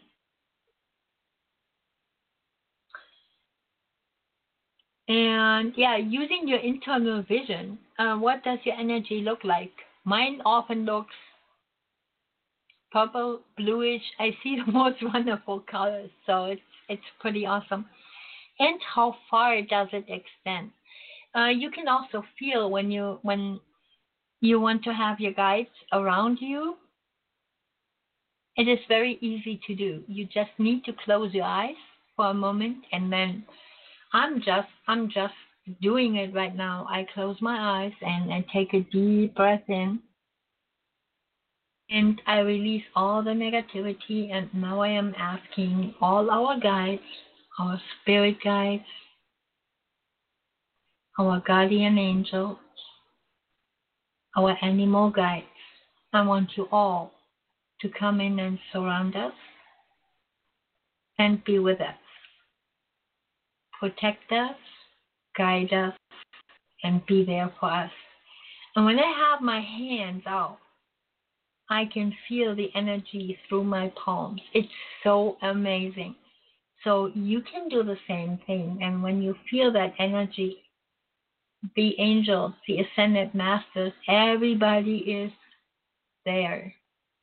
And 5.07 5.73
yeah, 5.77 5.97
using 5.97 6.47
your 6.47 6.59
internal 6.59 7.21
vision, 7.21 7.77
uh, 7.99 8.15
what 8.15 8.43
does 8.43 8.57
your 8.63 8.75
energy 8.75 9.21
look 9.21 9.43
like? 9.43 9.71
Mine 10.03 10.41
often 10.43 10.85
looks 10.85 11.13
purple, 12.91 13.41
bluish. 13.57 14.01
I 14.19 14.31
see 14.41 14.59
the 14.65 14.71
most 14.71 14.97
wonderful 15.03 15.59
colors, 15.69 16.09
so 16.25 16.45
it's 16.45 16.61
it's 16.89 17.09
pretty 17.19 17.45
awesome. 17.45 17.85
And 18.59 18.79
how 18.95 19.15
far 19.29 19.61
does 19.61 19.87
it 19.91 20.05
extend? 20.07 20.71
Uh, 21.35 21.47
you 21.49 21.69
can 21.69 21.87
also 21.87 22.23
feel 22.39 22.69
when 22.69 22.89
you 22.89 23.19
when 23.21 23.59
you 24.41 24.59
want 24.59 24.83
to 24.83 24.93
have 24.93 25.19
your 25.19 25.33
guides 25.33 25.69
around 25.91 26.37
you. 26.39 26.75
It 28.55 28.69
is 28.69 28.79
very 28.87 29.17
easy 29.19 29.59
to 29.67 29.75
do. 29.75 30.03
You 30.07 30.25
just 30.25 30.51
need 30.57 30.85
to 30.85 30.93
close 31.03 31.33
your 31.33 31.43
eyes 31.43 31.75
for 32.15 32.27
a 32.27 32.33
moment, 32.33 32.77
and 32.93 33.11
then 33.11 33.43
I'm 34.13 34.39
just 34.39 34.69
I'm 34.87 35.09
just 35.09 35.33
doing 35.81 36.15
it 36.15 36.33
right 36.33 36.55
now. 36.55 36.87
I 36.89 37.05
close 37.13 37.37
my 37.41 37.83
eyes 37.83 37.93
and, 38.01 38.31
and 38.31 38.45
take 38.53 38.73
a 38.73 38.81
deep 38.91 39.35
breath 39.35 39.63
in. 39.67 39.99
And 41.89 42.21
I 42.25 42.39
release 42.39 42.83
all 42.95 43.21
the 43.21 43.31
negativity, 43.31 44.31
and 44.31 44.49
now 44.53 44.79
I 44.81 44.89
am 44.89 45.13
asking 45.17 45.93
all 46.01 46.31
our 46.31 46.59
guides, 46.59 47.01
our 47.59 47.81
spirit 48.01 48.37
guides, 48.43 48.83
our 51.19 51.41
guardian 51.45 51.97
angels, 51.97 52.57
our 54.37 54.57
animal 54.61 55.09
guides. 55.09 55.45
I 56.13 56.21
want 56.25 56.51
you 56.57 56.67
all 56.71 57.11
to 57.81 57.89
come 57.89 58.21
in 58.21 58.39
and 58.39 58.59
surround 58.71 59.15
us 59.15 59.33
and 61.19 61.43
be 61.45 61.59
with 61.59 61.81
us. 61.81 61.95
protect 63.79 64.31
us, 64.31 64.55
guide 65.37 65.73
us, 65.73 65.93
and 66.83 67.05
be 67.05 67.25
there 67.25 67.51
for 67.59 67.71
us. 67.71 67.91
And 68.75 68.85
when 68.85 68.99
I 68.99 69.29
have 69.31 69.41
my 69.41 69.61
hands 69.61 70.23
out, 70.27 70.57
I 71.69 71.85
can 71.93 72.13
feel 72.27 72.55
the 72.55 72.69
energy 72.75 73.37
through 73.47 73.63
my 73.63 73.91
palms. 74.03 74.41
It's 74.53 74.67
so 75.03 75.37
amazing. 75.41 76.15
So 76.85 77.11
you 77.15 77.41
can 77.41 77.67
do 77.67 77.83
the 77.83 77.97
same 78.07 78.39
thing. 78.45 78.79
And 78.81 79.03
when 79.03 79.21
you 79.21 79.35
feel 79.49 79.73
that 79.73 79.95
energy, 79.99 80.57
the 81.75 81.99
angels, 81.99 82.53
the 82.67 82.79
ascended 82.79 83.33
masters, 83.33 83.91
everybody 84.07 84.97
is 84.97 85.31
there. 86.25 86.73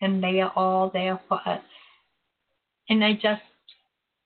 And 0.00 0.22
they 0.22 0.40
are 0.40 0.52
all 0.56 0.90
there 0.92 1.20
for 1.28 1.40
us. 1.46 1.62
And 2.88 3.04
I 3.04 3.12
just 3.14 3.42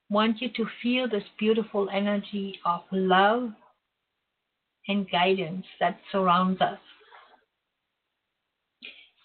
want 0.09 0.41
you 0.41 0.49
to 0.57 0.67
feel 0.83 1.09
this 1.09 1.25
beautiful 1.39 1.89
energy 1.93 2.59
of 2.65 2.81
love 2.91 3.51
and 4.89 5.11
guidance 5.11 5.67
that 5.81 5.99
surrounds 6.13 6.61
us. 6.63 6.79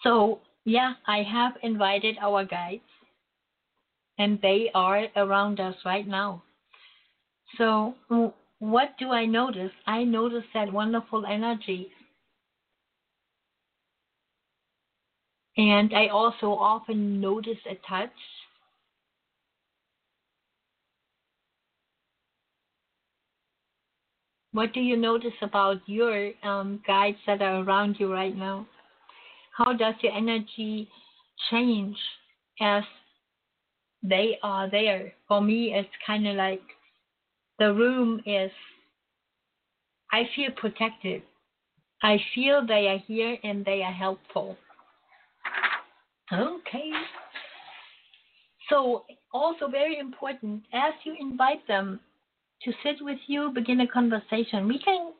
So, 0.02 0.40
yeah, 0.64 0.94
I 1.06 1.22
have 1.22 1.52
invited 1.62 2.16
our 2.20 2.44
guides, 2.44 2.82
and 4.18 4.38
they 4.42 4.70
are 4.74 5.06
around 5.16 5.60
us 5.60 5.74
right 5.84 6.06
now. 6.06 6.42
So, 7.58 7.94
what 8.58 8.90
do 8.98 9.10
I 9.10 9.26
notice? 9.26 9.72
I 9.86 10.04
notice 10.04 10.44
that 10.54 10.72
wonderful 10.72 11.26
energy. 11.26 11.88
And 15.56 15.92
I 15.94 16.08
also 16.08 16.46
often 16.46 17.20
notice 17.20 17.58
a 17.70 17.74
touch 17.86 18.10
What 24.52 24.74
do 24.74 24.80
you 24.80 24.98
notice 24.98 25.32
about 25.40 25.78
your 25.86 26.32
um, 26.44 26.82
guides 26.86 27.16
that 27.26 27.40
are 27.40 27.62
around 27.62 27.96
you 27.98 28.12
right 28.12 28.36
now? 28.36 28.66
How 29.56 29.72
does 29.72 29.94
your 30.02 30.12
energy 30.12 30.88
change 31.50 31.96
as 32.60 32.84
they 34.02 34.38
are 34.42 34.70
there? 34.70 35.12
For 35.28 35.40
me, 35.40 35.74
it's 35.74 35.88
kind 36.06 36.26
of 36.26 36.36
like 36.36 36.62
the 37.58 37.72
room 37.72 38.20
is, 38.26 38.50
I 40.12 40.28
feel 40.34 40.50
protected. 40.56 41.22
I 42.02 42.18
feel 42.34 42.66
they 42.66 42.88
are 42.88 42.98
here 43.06 43.36
and 43.44 43.64
they 43.64 43.82
are 43.82 43.92
helpful. 43.92 44.56
Okay. 46.32 46.90
So, 48.68 49.04
also 49.32 49.68
very 49.68 49.98
important, 49.98 50.62
as 50.72 50.94
you 51.04 51.14
invite 51.18 51.66
them 51.68 52.00
to 52.62 52.72
sit 52.82 52.96
with 53.00 53.18
you, 53.26 53.50
begin 53.54 53.80
a 53.80 53.86
conversation. 53.86 54.66
We 54.66 54.78
can 54.78 55.12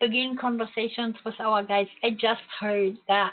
begin 0.00 0.36
conversations 0.40 1.14
with 1.24 1.34
our 1.40 1.62
guides. 1.62 1.90
I 2.02 2.10
just 2.10 2.42
heard 2.60 2.96
that 3.08 3.32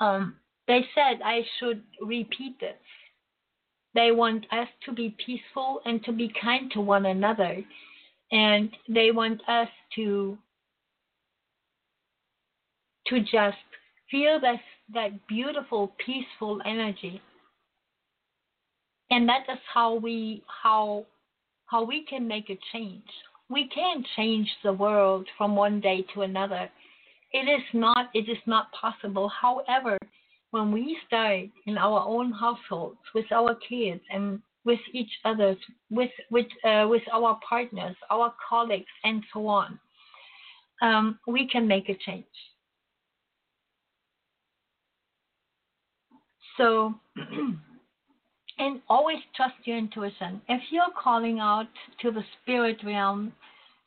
um, 0.00 0.36
they 0.66 0.84
said 0.94 1.20
I 1.24 1.42
should 1.58 1.82
repeat 2.00 2.58
this. 2.60 2.74
They 3.94 4.10
want 4.10 4.46
us 4.50 4.68
to 4.86 4.92
be 4.92 5.14
peaceful 5.24 5.80
and 5.84 6.02
to 6.04 6.12
be 6.12 6.32
kind 6.40 6.70
to 6.72 6.80
one 6.80 7.06
another. 7.06 7.62
And 8.30 8.70
they 8.88 9.10
want 9.10 9.40
us 9.48 9.68
to 9.96 10.38
to 13.08 13.20
just 13.20 13.58
feel 14.10 14.40
that 14.40 14.60
that 14.94 15.26
beautiful, 15.26 15.92
peaceful 16.04 16.60
energy. 16.64 17.20
And 19.10 19.28
that 19.28 19.42
is 19.50 19.58
how 19.72 19.94
we 19.94 20.42
how 20.62 21.04
how 21.66 21.84
we 21.84 22.04
can 22.04 22.26
make 22.26 22.48
a 22.50 22.58
change. 22.72 23.04
We 23.50 23.68
can 23.68 24.04
change 24.16 24.48
the 24.62 24.72
world 24.72 25.26
from 25.36 25.54
one 25.54 25.80
day 25.80 26.04
to 26.14 26.22
another. 26.22 26.70
It 27.32 27.48
is 27.48 27.62
not 27.74 28.08
it 28.14 28.28
is 28.28 28.38
not 28.46 28.72
possible. 28.72 29.28
However, 29.28 29.98
when 30.52 30.70
we 30.70 30.96
start 31.06 31.48
in 31.66 31.76
our 31.76 32.06
own 32.06 32.30
households 32.30 32.98
with 33.14 33.24
our 33.32 33.56
kids 33.68 34.00
and 34.12 34.40
with 34.64 34.78
each 34.92 35.10
other, 35.24 35.56
with 35.90 36.10
with 36.30 36.46
uh, 36.64 36.86
with 36.88 37.02
our 37.12 37.38
partners, 37.48 37.96
our 38.10 38.32
colleagues, 38.48 38.92
and 39.02 39.24
so 39.32 39.46
on, 39.48 39.78
um, 40.82 41.18
we 41.26 41.48
can 41.48 41.66
make 41.66 41.88
a 41.88 41.96
change. 42.06 42.24
So 46.56 46.94
and 48.58 48.80
always 48.88 49.18
trust 49.34 49.54
your 49.64 49.78
intuition. 49.78 50.40
If 50.48 50.60
you're 50.70 50.94
calling 51.02 51.40
out 51.40 51.68
to 52.02 52.10
the 52.10 52.22
spirit 52.40 52.78
realm 52.84 53.32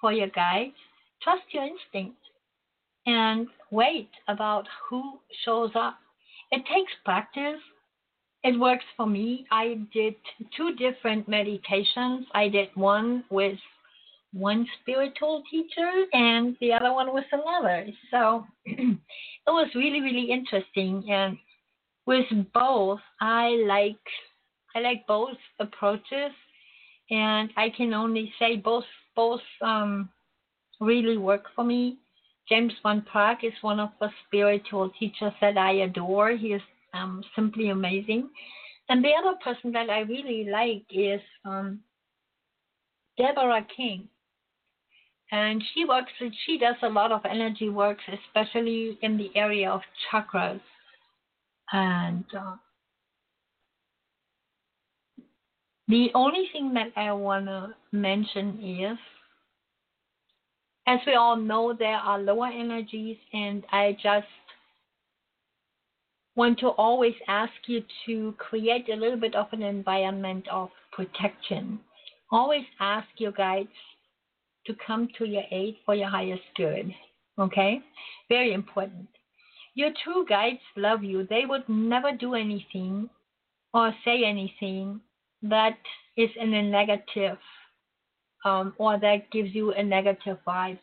for 0.01 0.12
your 0.12 0.30
guide, 0.30 0.73
trust 1.21 1.43
your 1.51 1.63
instinct 1.63 2.17
and 3.06 3.47
wait 3.71 4.10
about 4.28 4.65
who 4.89 5.19
shows 5.45 5.71
up. 5.75 5.99
It 6.52 6.64
takes 6.66 6.92
practice. 7.04 7.60
It 8.44 8.60
works 8.60 8.86
for 8.96 9.08
me. 9.08 9.46
I 9.52 9.80
did 9.94 10.16
two 10.56 10.76
different 10.76 11.28
meditations. 11.28 12.28
I 12.34 12.48
did 12.48 12.70
one 12.76 13.24
with 13.30 13.58
one 14.34 14.68
spiritual 14.82 15.44
teacher 15.50 16.06
and 16.14 16.58
the 16.60 16.74
other 16.74 16.94
one 16.94 17.14
with 17.14 17.26
another. 17.32 17.88
So 18.12 18.46
it 18.66 18.98
was 19.48 19.70
really, 19.74 20.02
really 20.02 20.30
interesting. 20.30 21.04
And 21.10 21.38
with 22.06 22.26
both, 22.54 23.00
I 23.20 23.64
like 23.68 23.98
I 24.76 24.80
like 24.82 25.08
both 25.08 25.38
approaches, 25.60 26.32
and 27.10 27.50
I 27.56 27.70
can 27.70 27.94
only 27.94 28.34
say 28.38 28.58
both 28.58 28.84
both 29.16 29.42
um, 29.62 30.10
really 30.82 31.18
work 31.18 31.46
for 31.56 31.64
me. 31.64 31.98
James 32.48 32.74
Van 32.84 33.02
Praagh 33.02 33.44
is 33.44 33.54
one 33.62 33.80
of 33.80 33.90
the 34.00 34.10
spiritual 34.26 34.92
teachers 35.00 35.34
that 35.42 35.58
I 35.58 35.72
adore. 35.88 36.32
He 36.32 36.54
is 36.54 36.62
um, 36.94 37.24
simply 37.36 37.70
amazing. 37.70 38.30
And 38.90 39.04
the 39.04 39.12
other 39.20 39.38
person 39.44 39.72
that 39.72 39.90
I 39.90 40.02
really 40.02 40.48
like 40.50 40.86
is 40.92 41.22
um, 41.44 41.80
Deborah 43.18 43.66
King. 43.76 44.08
And 45.32 45.64
she 45.74 45.86
works, 45.86 46.12
she 46.46 46.60
does 46.60 46.76
a 46.84 46.90
lot 46.90 47.12
of 47.12 47.22
energy 47.26 47.70
works, 47.70 48.04
especially 48.08 48.98
in 49.02 49.18
the 49.18 49.32
area 49.36 49.72
of 49.72 49.82
chakras. 50.12 50.62
And 51.74 52.26
uh, 52.38 52.58
The 55.88 56.10
only 56.16 56.50
thing 56.52 56.74
that 56.74 56.92
I 56.96 57.12
want 57.12 57.46
to 57.46 57.76
mention 57.92 58.60
is, 58.64 58.98
as 60.88 61.00
we 61.08 61.15
all 61.15 61.36
know, 61.36 61.74
there 61.74 61.98
are 61.98 62.19
lower 62.19 62.48
energies, 62.48 63.17
and 63.34 63.63
I 63.71 63.98
just 64.02 64.28
want 66.36 66.60
to 66.60 66.67
always 66.67 67.15
ask 67.28 67.54
you 67.67 67.82
to 68.06 68.34
create 68.38 68.89
a 68.89 68.95
little 68.95 69.19
bit 69.19 69.36
of 69.36 69.48
an 69.52 69.63
environment 69.63 70.45
of 70.52 70.69
protection. 70.91 71.80
Always 72.32 72.65
ask 72.80 73.08
your 73.17 73.32
guides 73.32 73.69
to 74.67 74.76
come 74.86 75.08
to 75.17 75.26
your 75.26 75.43
aid 75.52 75.78
for 75.86 75.95
your 75.95 76.10
highest 76.10 76.43
good. 76.56 76.93
Okay? 77.39 77.82
Very 78.30 78.54
important. 78.54 79.08
Your 79.76 79.91
true 80.04 80.26
guides 80.28 80.62
love 80.76 81.04
you. 81.04 81.28
They 81.30 81.45
would 81.48 81.67
never 81.67 82.12
do 82.12 82.34
anything 82.34 83.10
or 83.74 83.93
say 84.06 84.24
anything 84.26 85.02
that 85.41 85.78
is 86.17 86.30
in 86.39 86.54
a 86.54 86.63
negative 86.63 87.38
um, 88.43 88.74
or 88.78 89.00
that 89.00 89.30
gives 89.32 89.54
you 89.54 89.71
a 89.74 89.84
negative 89.84 90.38
vibe. 90.48 90.80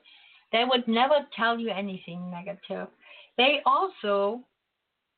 They 0.52 0.64
would 0.64 0.86
never 0.86 1.26
tell 1.36 1.58
you 1.58 1.70
anything 1.70 2.30
negative. 2.30 2.88
They 3.36 3.60
also 3.66 4.40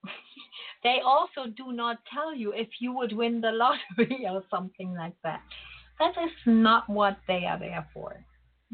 they 0.83 0.99
also 1.05 1.51
do 1.57 1.73
not 1.73 1.99
tell 2.13 2.35
you 2.35 2.53
if 2.53 2.69
you 2.81 2.93
would 2.93 3.13
win 3.13 3.41
the 3.41 3.51
lottery 3.51 4.27
or 4.31 4.43
something 4.51 4.95
like 4.95 5.15
that. 5.23 5.41
That 5.99 6.13
is 6.23 6.33
not 6.47 6.89
what 6.89 7.17
they 7.29 7.45
are 7.47 7.59
there 7.59 7.87
for. 7.95 8.17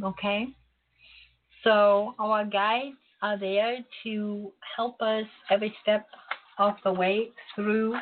Okay? 0.03 0.49
So 1.62 2.14
our 2.18 2.44
guides 2.44 2.96
are 3.23 3.38
there 3.38 3.79
to 4.05 4.53
help 4.77 5.01
us 5.03 5.27
every 5.51 5.75
step 5.83 6.07
of 6.59 6.75
the 6.85 6.92
way 6.92 7.29
through 7.55 7.94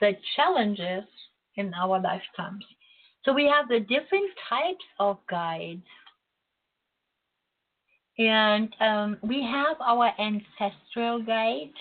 the 0.00 0.12
challenges 0.36 1.04
in 1.56 1.72
our 1.74 2.00
lifetimes. 2.00 2.64
So 3.24 3.32
we 3.32 3.46
have 3.46 3.68
the 3.68 3.80
different 3.80 4.30
types 4.48 4.84
of 4.98 5.18
guides. 5.30 5.86
And 8.18 8.74
um, 8.80 9.16
we 9.22 9.42
have 9.42 9.76
our 9.80 10.12
ancestral 10.18 11.22
guides. 11.22 11.78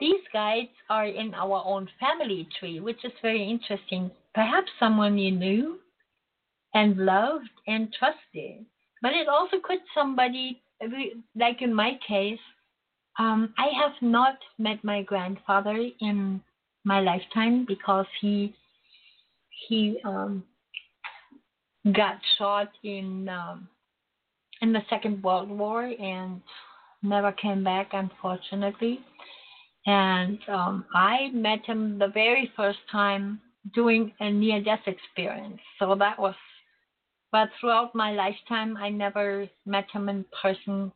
These 0.00 0.22
guides 0.32 0.70
are 0.90 1.06
in 1.06 1.34
our 1.34 1.62
own 1.64 1.88
family 2.00 2.48
tree, 2.58 2.80
which 2.80 3.04
is 3.04 3.12
very 3.22 3.48
interesting. 3.48 4.10
Perhaps 4.34 4.68
someone 4.78 5.16
you 5.18 5.30
knew 5.32 5.78
and 6.74 6.96
loved 6.96 7.50
and 7.66 7.92
trusted. 7.98 8.64
But 9.00 9.12
it 9.12 9.28
also 9.28 9.58
could 9.62 9.78
somebody, 9.94 10.60
like 11.36 11.62
in 11.62 11.72
my 11.72 11.98
case, 12.06 12.40
um, 13.18 13.52
I 13.58 13.68
have 13.80 13.94
not 14.00 14.38
met 14.58 14.82
my 14.84 15.02
grandfather 15.02 15.88
in 16.00 16.40
my 16.84 17.00
lifetime 17.00 17.64
because 17.66 18.06
he 18.20 18.54
he 19.66 19.98
um, 20.04 20.44
got 21.94 22.18
shot 22.38 22.70
in 22.84 23.28
um, 23.28 23.68
in 24.60 24.72
the 24.72 24.82
Second 24.90 25.22
World 25.22 25.50
War 25.50 25.84
and 25.84 26.40
never 27.02 27.32
came 27.32 27.62
back, 27.62 27.90
unfortunately. 27.92 29.00
And 29.86 30.38
um, 30.48 30.84
I 30.94 31.30
met 31.32 31.64
him 31.64 31.98
the 31.98 32.08
very 32.08 32.52
first 32.56 32.78
time 32.90 33.40
doing 33.74 34.12
a 34.20 34.30
near 34.30 34.62
death 34.62 34.82
experience. 34.86 35.60
So 35.78 35.94
that 35.94 36.18
was, 36.18 36.34
but 37.32 37.48
throughout 37.60 37.94
my 37.94 38.12
lifetime, 38.12 38.76
I 38.76 38.88
never 38.88 39.48
met 39.64 39.86
him 39.92 40.08
in 40.08 40.24
person 40.42 40.92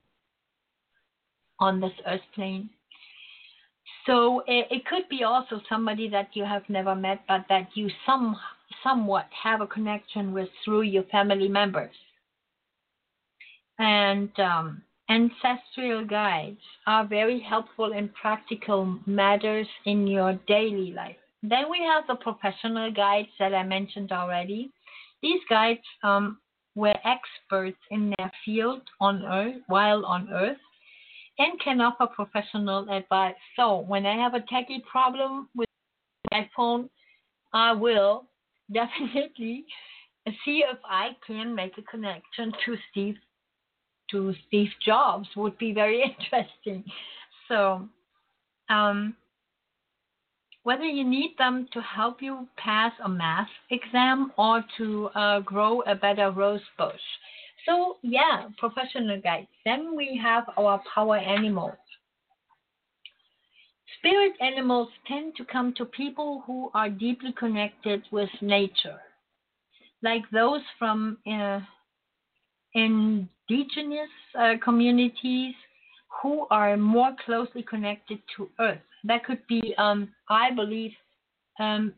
on 1.61 1.81
this 1.81 1.93
earth 2.07 2.21
plane. 2.35 2.69
So 4.07 4.41
it, 4.47 4.67
it 4.71 4.87
could 4.87 5.09
be 5.09 5.23
also 5.25 5.61
somebody 5.69 6.09
that 6.09 6.31
you 6.35 6.45
have 6.45 6.63
never 6.69 6.95
met, 6.95 7.21
but 7.29 7.45
that 7.49 7.69
you 7.75 7.89
some 8.05 8.37
somewhat 8.83 9.27
have 9.45 9.61
a 9.61 9.67
connection 9.67 10.33
with 10.33 10.49
through 10.65 10.83
your 10.83 11.05
family 11.05 11.49
members. 11.49 11.95
And 13.79 14.31
um, 14.41 14.83
ancestral 15.09 16.05
guides 16.05 16.61
are 16.87 17.07
very 17.07 17.41
helpful 17.41 17.93
in 17.93 18.09
practical 18.09 18.99
matters 19.07 19.67
in 19.85 20.07
your 20.07 20.39
daily 20.49 20.93
life. 20.93 21.17
Then 21.43 21.71
we 21.71 21.79
have 21.81 22.05
the 22.07 22.17
professional 22.17 22.93
guides 22.93 23.29
that 23.39 23.55
I 23.55 23.63
mentioned 23.63 24.13
already. 24.13 24.71
These 25.23 25.41
guides 25.49 25.81
um, 26.03 26.39
were 26.75 26.95
experts 27.05 27.79
in 27.91 28.15
their 28.17 28.31
field 28.45 28.83
on 29.01 29.25
Earth 29.25 29.63
while 29.67 30.05
on 30.05 30.29
Earth 30.33 30.59
and 31.39 31.59
can 31.61 31.81
offer 31.81 32.07
professional 32.07 32.89
advice. 32.91 33.35
So 33.57 33.79
when 33.81 34.07
I 34.07 34.17
have 34.17 34.35
a 34.35 34.41
techie 34.41 34.85
problem 34.91 35.49
with 35.55 35.69
my 36.31 36.49
phone, 36.55 36.89
I 37.53 37.73
will 37.73 38.27
definitely 38.73 39.65
see 40.45 40.65
if 40.69 40.79
I 40.85 41.11
can 41.27 41.55
make 41.55 41.77
a 41.79 41.83
connection 41.83 42.53
to 42.65 42.77
Steve 42.91 43.17
to 44.11 44.35
Steve 44.47 44.69
Jobs 44.85 45.27
would 45.37 45.57
be 45.59 45.73
very 45.73 46.03
interesting. 46.21 46.85
So 47.49 47.89
um, 48.69 49.17
whether 50.63 50.85
you 50.85 51.05
need 51.05 51.35
them 51.39 51.67
to 51.73 51.81
help 51.81 52.23
you 52.23 52.47
pass 52.57 52.93
a 53.05 53.09
math 53.09 53.49
exam 53.71 54.33
or 54.37 54.65
to 54.79 55.09
uh, 55.15 55.41
grow 55.41 55.81
a 55.83 55.95
better 55.95 56.31
rose 56.31 56.61
bush. 56.79 57.01
So 57.67 57.99
yeah, 58.03 58.49
professional 58.59 59.21
guides. 59.21 59.49
Then 59.65 59.97
we 59.97 60.19
have 60.23 60.45
our 60.59 60.83
power 60.95 61.17
animals. 61.17 61.77
Spirit 63.99 64.33
animals 64.41 64.89
tend 65.07 65.37
to 65.37 65.45
come 65.45 65.73
to 65.77 65.85
people 65.85 66.43
who 66.47 66.71
are 66.75 66.89
deeply 66.89 67.33
connected 67.39 68.03
with 68.11 68.31
nature, 68.41 68.99
like 70.03 70.23
those 70.33 70.63
from 70.79 71.19
uh, 71.31 71.61
indigenous 72.75 74.11
uh, 74.37 74.55
communities 74.65 75.55
who 76.21 76.47
are 76.51 76.77
more 76.77 77.15
closely 77.25 77.63
connected 77.63 78.19
to 78.37 78.49
Earth. 78.59 78.81
That 79.05 79.25
could 79.25 79.47
be, 79.47 79.75
um, 79.79 80.13
I 80.29 80.51
believe, 80.51 80.93
um, 81.61 81.93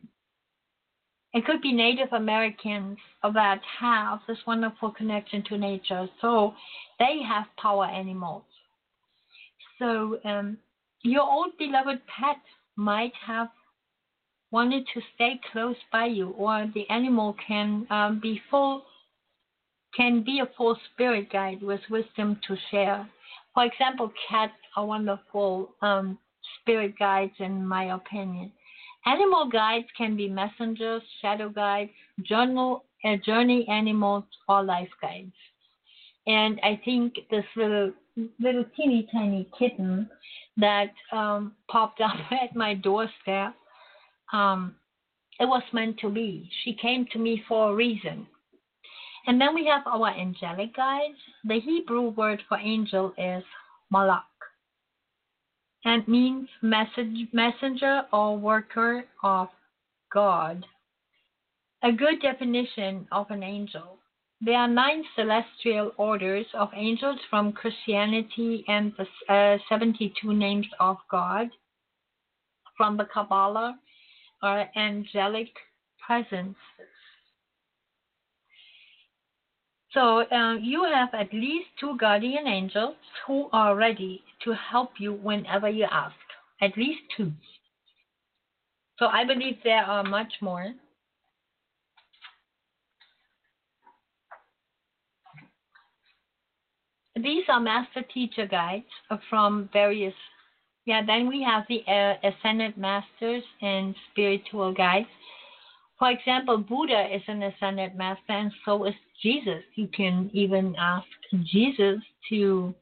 it 1.35 1.45
could 1.45 1.61
be 1.61 1.73
Native 1.73 2.13
Americans 2.13 2.97
that 3.21 3.59
have 3.79 4.19
this 4.25 4.37
wonderful 4.47 4.91
connection 4.91 5.43
to 5.49 5.57
nature. 5.57 6.07
So 6.21 6.53
they 6.97 7.19
have 7.27 7.45
power 7.61 7.85
animals. 7.85 8.43
So 9.77 10.17
um, 10.23 10.57
your 11.01 11.23
old 11.23 11.57
beloved 11.59 11.99
pet 12.07 12.37
might 12.77 13.11
have 13.27 13.49
wanted 14.51 14.85
to 14.93 15.01
stay 15.13 15.41
close 15.51 15.75
by 15.91 16.05
you, 16.05 16.29
or 16.37 16.71
the 16.73 16.89
animal 16.89 17.35
can 17.45 17.85
um, 17.89 18.21
be 18.21 18.41
full 18.49 18.83
can 19.93 20.23
be 20.23 20.39
a 20.39 20.49
full 20.57 20.77
spirit 20.93 21.31
guide 21.31 21.61
with 21.61 21.81
wisdom 21.89 22.39
to 22.47 22.55
share. 22.71 23.09
For 23.53 23.65
example, 23.65 24.11
cats 24.29 24.53
are 24.75 24.85
wonderful 24.85 25.75
um, 25.81 26.17
spirit 26.61 26.97
guides, 26.97 27.33
in 27.39 27.65
my 27.65 27.93
opinion. 27.93 28.51
Animal 29.05 29.49
guides 29.49 29.87
can 29.97 30.15
be 30.15 30.27
messengers, 30.27 31.01
shadow 31.21 31.49
guides, 31.49 31.91
journal, 32.23 32.85
uh, 33.03 33.17
journey 33.23 33.67
animals, 33.69 34.23
or 34.49 34.63
life 34.63 34.89
guides. 35.01 35.33
And 36.27 36.59
I 36.63 36.81
think 36.83 37.13
this 37.29 37.45
little, 37.55 37.91
little 38.39 38.65
teeny 38.75 39.07
tiny 39.11 39.47
kitten 39.57 40.09
that 40.57 40.91
um, 41.11 41.53
popped 41.69 42.01
up 42.01 42.15
at 42.31 42.55
my 42.55 42.73
doorstep, 42.73 43.53
um, 44.33 44.75
it 45.39 45.45
was 45.45 45.63
meant 45.71 45.99
to 45.99 46.09
be. 46.09 46.49
She 46.63 46.73
came 46.73 47.05
to 47.11 47.19
me 47.19 47.43
for 47.47 47.71
a 47.71 47.75
reason. 47.75 48.25
And 49.27 49.39
then 49.41 49.53
we 49.53 49.65
have 49.65 49.85
our 49.85 50.09
angelic 50.09 50.75
guides. 50.75 51.17
The 51.45 51.59
Hebrew 51.59 52.09
word 52.09 52.41
for 52.47 52.57
angel 52.57 53.13
is 53.17 53.43
malak 53.91 54.23
and 55.85 56.07
means 56.07 56.49
message, 56.61 57.27
messenger 57.31 58.01
or 58.11 58.37
worker 58.37 59.05
of 59.23 59.47
God. 60.11 60.65
A 61.83 61.91
good 61.91 62.21
definition 62.21 63.07
of 63.11 63.29
an 63.29 63.43
angel. 63.43 63.99
There 64.41 64.57
are 64.57 64.67
nine 64.67 65.03
celestial 65.15 65.91
orders 65.97 66.47
of 66.53 66.69
angels 66.75 67.19
from 67.29 67.53
Christianity 67.53 68.65
and 68.67 68.91
the 68.97 69.33
uh, 69.33 69.57
72 69.69 70.33
names 70.33 70.67
of 70.79 70.97
God 71.09 71.49
from 72.75 72.97
the 72.97 73.05
Kabbalah 73.05 73.77
are 74.41 74.69
angelic 74.75 75.49
presences. 76.05 76.55
So 79.95 80.29
uh, 80.29 80.55
you 80.55 80.83
have 80.83 81.13
at 81.13 81.33
least 81.33 81.67
two 81.79 81.97
guardian 81.97 82.47
angels 82.47 82.95
who 83.25 83.47
are 83.53 83.77
ready 83.77 84.21
to 84.43 84.53
help 84.53 84.91
you 84.99 85.13
whenever 85.13 85.69
you 85.69 85.87
ask. 85.89 86.15
At 86.61 86.77
least 86.77 86.99
two. 87.15 87.31
So 88.99 89.05
I 89.05 89.23
believe 89.25 89.55
there 89.63 89.85
are 89.85 90.03
much 90.03 90.33
more. 90.41 90.73
These 97.15 97.45
are 97.47 97.61
master 97.61 98.01
teacher 98.13 98.45
guides 98.45 98.85
from 99.29 99.69
various. 99.71 100.13
Yeah, 100.85 101.05
then 101.05 101.29
we 101.29 101.41
have 101.41 101.63
the 101.69 101.81
uh, 101.87 102.15
ascended 102.21 102.77
masters 102.77 103.43
and 103.61 103.95
spiritual 104.11 104.73
guides. 104.73 105.07
For 105.97 106.11
example, 106.11 106.57
Buddha 106.57 107.07
is 107.13 107.21
an 107.27 107.41
ascended 107.43 107.95
master, 107.95 108.33
and 108.33 108.51
so 108.65 108.85
is 108.85 108.93
Jesus. 109.21 109.63
You 109.75 109.87
can 109.87 110.29
even 110.33 110.75
ask 110.77 111.07
Jesus 111.43 111.99
to 112.29 112.73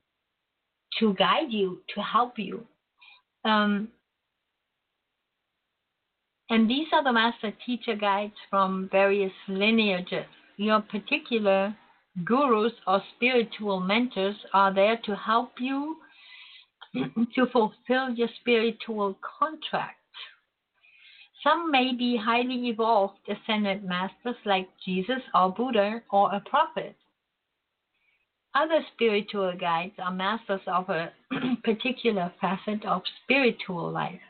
to 0.99 1.13
guide 1.15 1.52
you, 1.52 1.82
to 1.95 2.02
help 2.02 2.38
you. 2.38 2.65
Um, 3.45 3.88
and 6.49 6.69
these 6.69 6.88
are 6.93 7.04
the 7.04 7.12
master 7.12 7.52
teacher 7.65 7.95
guides 7.95 8.36
from 8.49 8.89
various 8.91 9.32
lineages. 9.47 10.26
Your 10.58 10.82
particular 10.82 11.76
gurus 12.26 12.73
or 12.86 13.02
spiritual 13.15 13.80
mentors 13.80 14.36
are 14.54 14.71
there 14.71 14.99
to 15.06 15.15
help 15.15 15.54
you 15.60 15.97
to 16.93 17.47
fulfill 17.52 18.12
your 18.13 18.30
spiritual 18.39 19.17
contract. 19.39 19.97
Some 21.43 21.71
may 21.71 21.93
be 21.93 22.15
highly 22.15 22.69
evolved 22.69 23.19
ascended 23.27 23.84
masters 23.84 24.38
like 24.45 24.69
Jesus 24.86 25.21
or 25.36 25.51
Buddha 25.51 26.01
or 26.10 26.34
a 26.34 26.39
prophet. 26.39 26.95
Other 28.56 28.86
spiritual 28.93 29.53
guides 29.60 29.95
are 29.99 30.13
masters 30.13 30.62
of 30.67 30.89
a 30.89 31.12
particular 31.63 32.32
facet 32.39 32.86
of 32.86 33.01
spiritual 33.23 33.91
life. 33.91 34.21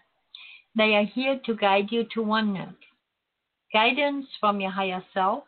They 0.75 0.95
are 0.95 1.05
here 1.05 1.39
to 1.45 1.55
guide 1.55 1.91
you 1.91 2.05
to 2.15 2.23
oneness. 2.23 2.73
Guidance 3.73 4.25
from 4.39 4.59
your 4.59 4.71
higher 4.71 5.03
self. 5.13 5.43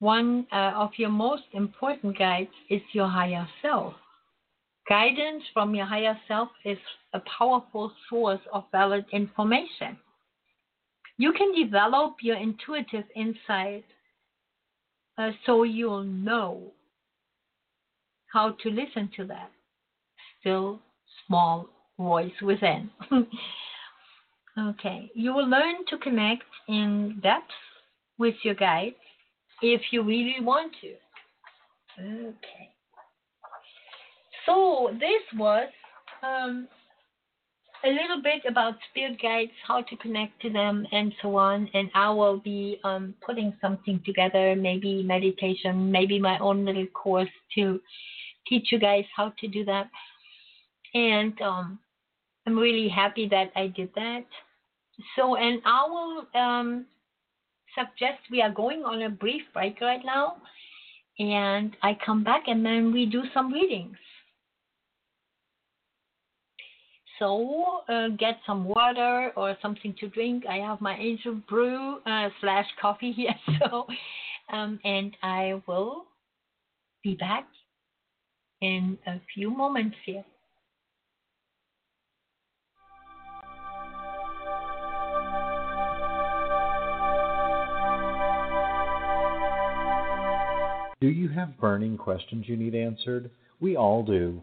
One 0.00 0.46
uh, 0.52 0.72
of 0.74 0.90
your 0.96 1.10
most 1.10 1.44
important 1.52 2.18
guides 2.18 2.50
is 2.70 2.82
your 2.92 3.08
higher 3.08 3.46
self. 3.62 3.94
Guidance 4.88 5.44
from 5.52 5.74
your 5.74 5.86
higher 5.86 6.18
self 6.26 6.48
is 6.64 6.78
a 7.12 7.20
powerful 7.38 7.92
source 8.08 8.40
of 8.52 8.64
valid 8.72 9.04
information. 9.12 9.98
You 11.18 11.32
can 11.32 11.52
develop 11.52 12.16
your 12.22 12.36
intuitive 12.36 13.04
insight 13.14 13.84
uh, 15.18 15.30
so 15.44 15.64
you'll 15.64 16.04
know 16.04 16.72
how 18.32 18.54
to 18.62 18.70
listen 18.70 19.10
to 19.16 19.24
that 19.26 19.50
still 20.40 20.80
small 21.26 21.68
voice 21.98 22.32
within. 22.40 22.88
okay, 24.58 25.10
you 25.14 25.34
will 25.34 25.48
learn 25.48 25.84
to 25.88 25.98
connect 25.98 26.44
in 26.68 27.18
depth 27.22 27.50
with 28.18 28.34
your 28.44 28.54
guides 28.54 28.96
if 29.60 29.80
you 29.90 30.02
really 30.04 30.36
want 30.40 30.72
to. 30.80 30.94
Okay. 32.00 32.70
So 34.46 34.90
this 34.92 35.38
was 35.38 35.68
um, 36.22 36.68
a 37.84 37.88
little 37.88 38.22
bit 38.22 38.42
about 38.48 38.74
spirit 38.90 39.20
guides, 39.20 39.52
how 39.66 39.82
to 39.82 39.96
connect 39.96 40.40
to 40.42 40.50
them, 40.50 40.86
and 40.92 41.12
so 41.22 41.36
on. 41.36 41.68
And 41.74 41.90
I 41.94 42.10
will 42.10 42.38
be 42.38 42.80
um, 42.84 43.14
putting 43.24 43.54
something 43.60 44.00
together, 44.04 44.56
maybe 44.56 45.02
meditation, 45.02 45.90
maybe 45.90 46.18
my 46.18 46.38
own 46.38 46.64
little 46.64 46.86
course 46.88 47.28
to 47.54 47.80
teach 48.48 48.68
you 48.72 48.78
guys 48.78 49.04
how 49.14 49.32
to 49.40 49.48
do 49.48 49.64
that. 49.64 49.88
And 50.94 51.40
um, 51.40 51.78
I'm 52.46 52.58
really 52.58 52.88
happy 52.88 53.28
that 53.28 53.52
I 53.54 53.68
did 53.68 53.90
that. 53.94 54.24
So, 55.14 55.36
and 55.36 55.60
I 55.64 55.86
will 55.86 56.40
um, 56.40 56.86
suggest 57.74 58.18
we 58.30 58.42
are 58.42 58.50
going 58.50 58.84
on 58.84 59.02
a 59.02 59.10
brief 59.10 59.42
break 59.54 59.80
right 59.80 60.04
now, 60.04 60.36
and 61.18 61.76
I 61.82 61.96
come 62.04 62.24
back 62.24 62.44
and 62.46 62.64
then 62.64 62.92
we 62.92 63.06
do 63.06 63.22
some 63.32 63.52
readings. 63.52 63.96
So 67.18 67.80
uh, 67.88 68.08
get 68.18 68.38
some 68.46 68.64
water 68.64 69.32
or 69.36 69.56
something 69.60 69.94
to 70.00 70.08
drink. 70.08 70.44
I 70.48 70.56
have 70.56 70.80
my 70.80 70.96
angel 70.96 71.40
brew 71.48 71.98
uh, 72.06 72.28
slash 72.40 72.66
coffee 72.80 73.12
here. 73.16 73.34
So, 73.60 73.86
um, 74.52 74.78
and 74.84 75.16
I 75.22 75.60
will 75.66 76.04
be 77.02 77.14
back 77.14 77.48
in 78.60 78.98
a 79.06 79.20
few 79.34 79.50
moments 79.50 79.96
here. 80.04 80.24
Do 91.00 91.06
you 91.06 91.28
have 91.28 91.56
burning 91.60 91.96
questions 91.96 92.46
you 92.48 92.56
need 92.56 92.74
answered? 92.74 93.30
We 93.60 93.76
all 93.76 94.02
do. 94.02 94.42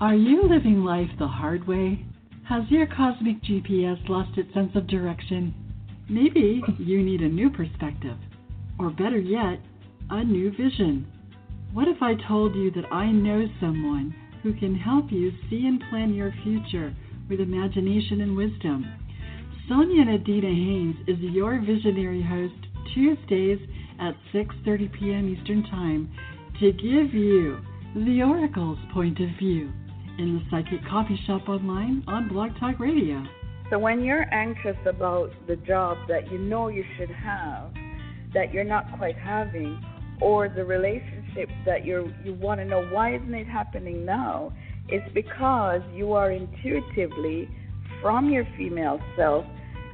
Are 0.00 0.14
you 0.14 0.48
living 0.48 0.82
life 0.82 1.10
the 1.18 1.28
hard 1.28 1.68
way? 1.68 2.02
Has 2.48 2.62
your 2.70 2.86
cosmic 2.86 3.42
GPS 3.42 4.08
lost 4.08 4.38
its 4.38 4.50
sense 4.54 4.74
of 4.74 4.86
direction? 4.86 5.52
Maybe 6.08 6.62
you 6.78 7.02
need 7.02 7.20
a 7.20 7.28
new 7.28 7.50
perspective, 7.50 8.16
or 8.78 8.88
better 8.88 9.18
yet, 9.18 9.60
a 10.08 10.24
new 10.24 10.52
vision. 10.52 11.06
What 11.74 11.86
if 11.86 12.00
I 12.00 12.14
told 12.14 12.54
you 12.54 12.70
that 12.70 12.90
I 12.90 13.12
know 13.12 13.46
someone 13.60 14.14
who 14.42 14.54
can 14.54 14.74
help 14.74 15.12
you 15.12 15.32
see 15.50 15.66
and 15.66 15.82
plan 15.90 16.14
your 16.14 16.32
future 16.44 16.94
with 17.28 17.40
imagination 17.40 18.22
and 18.22 18.34
wisdom? 18.34 18.90
Sonia 19.68 20.06
Nadina 20.06 20.48
Haynes 20.48 20.96
is 21.08 21.18
your 21.20 21.60
visionary 21.60 22.22
host 22.22 22.54
Tuesdays 22.94 23.60
at 23.98 24.14
6:30 24.32 24.92
p.m. 24.94 25.28
Eastern 25.28 25.62
Time 25.64 26.10
to 26.58 26.72
give 26.72 27.12
you 27.12 27.60
the 27.94 28.22
oracle's 28.22 28.78
point 28.94 29.20
of 29.20 29.28
view 29.38 29.70
in 30.20 30.34
the 30.34 30.42
Psychic 30.50 30.86
Coffee 30.86 31.18
Shop 31.26 31.48
online 31.48 32.04
on 32.06 32.28
Blog 32.28 32.50
Talk 32.60 32.78
Radio. 32.78 33.24
So 33.70 33.78
when 33.78 34.04
you're 34.04 34.26
anxious 34.34 34.76
about 34.84 35.30
the 35.46 35.56
job 35.56 35.96
that 36.08 36.30
you 36.30 36.36
know 36.36 36.68
you 36.68 36.84
should 36.98 37.08
have 37.10 37.72
that 38.34 38.52
you're 38.52 38.64
not 38.64 38.84
quite 38.98 39.16
having 39.16 39.82
or 40.20 40.50
the 40.50 40.62
relationship 40.62 41.48
that 41.64 41.86
you 41.86 42.12
you 42.22 42.34
want 42.34 42.60
to 42.60 42.66
know 42.66 42.86
why 42.90 43.14
isn't 43.14 43.32
it 43.32 43.46
happening 43.46 44.04
now 44.04 44.52
it's 44.88 45.10
because 45.14 45.80
you 45.94 46.12
are 46.12 46.30
intuitively 46.30 47.48
from 48.02 48.28
your 48.28 48.46
female 48.58 49.00
self 49.16 49.46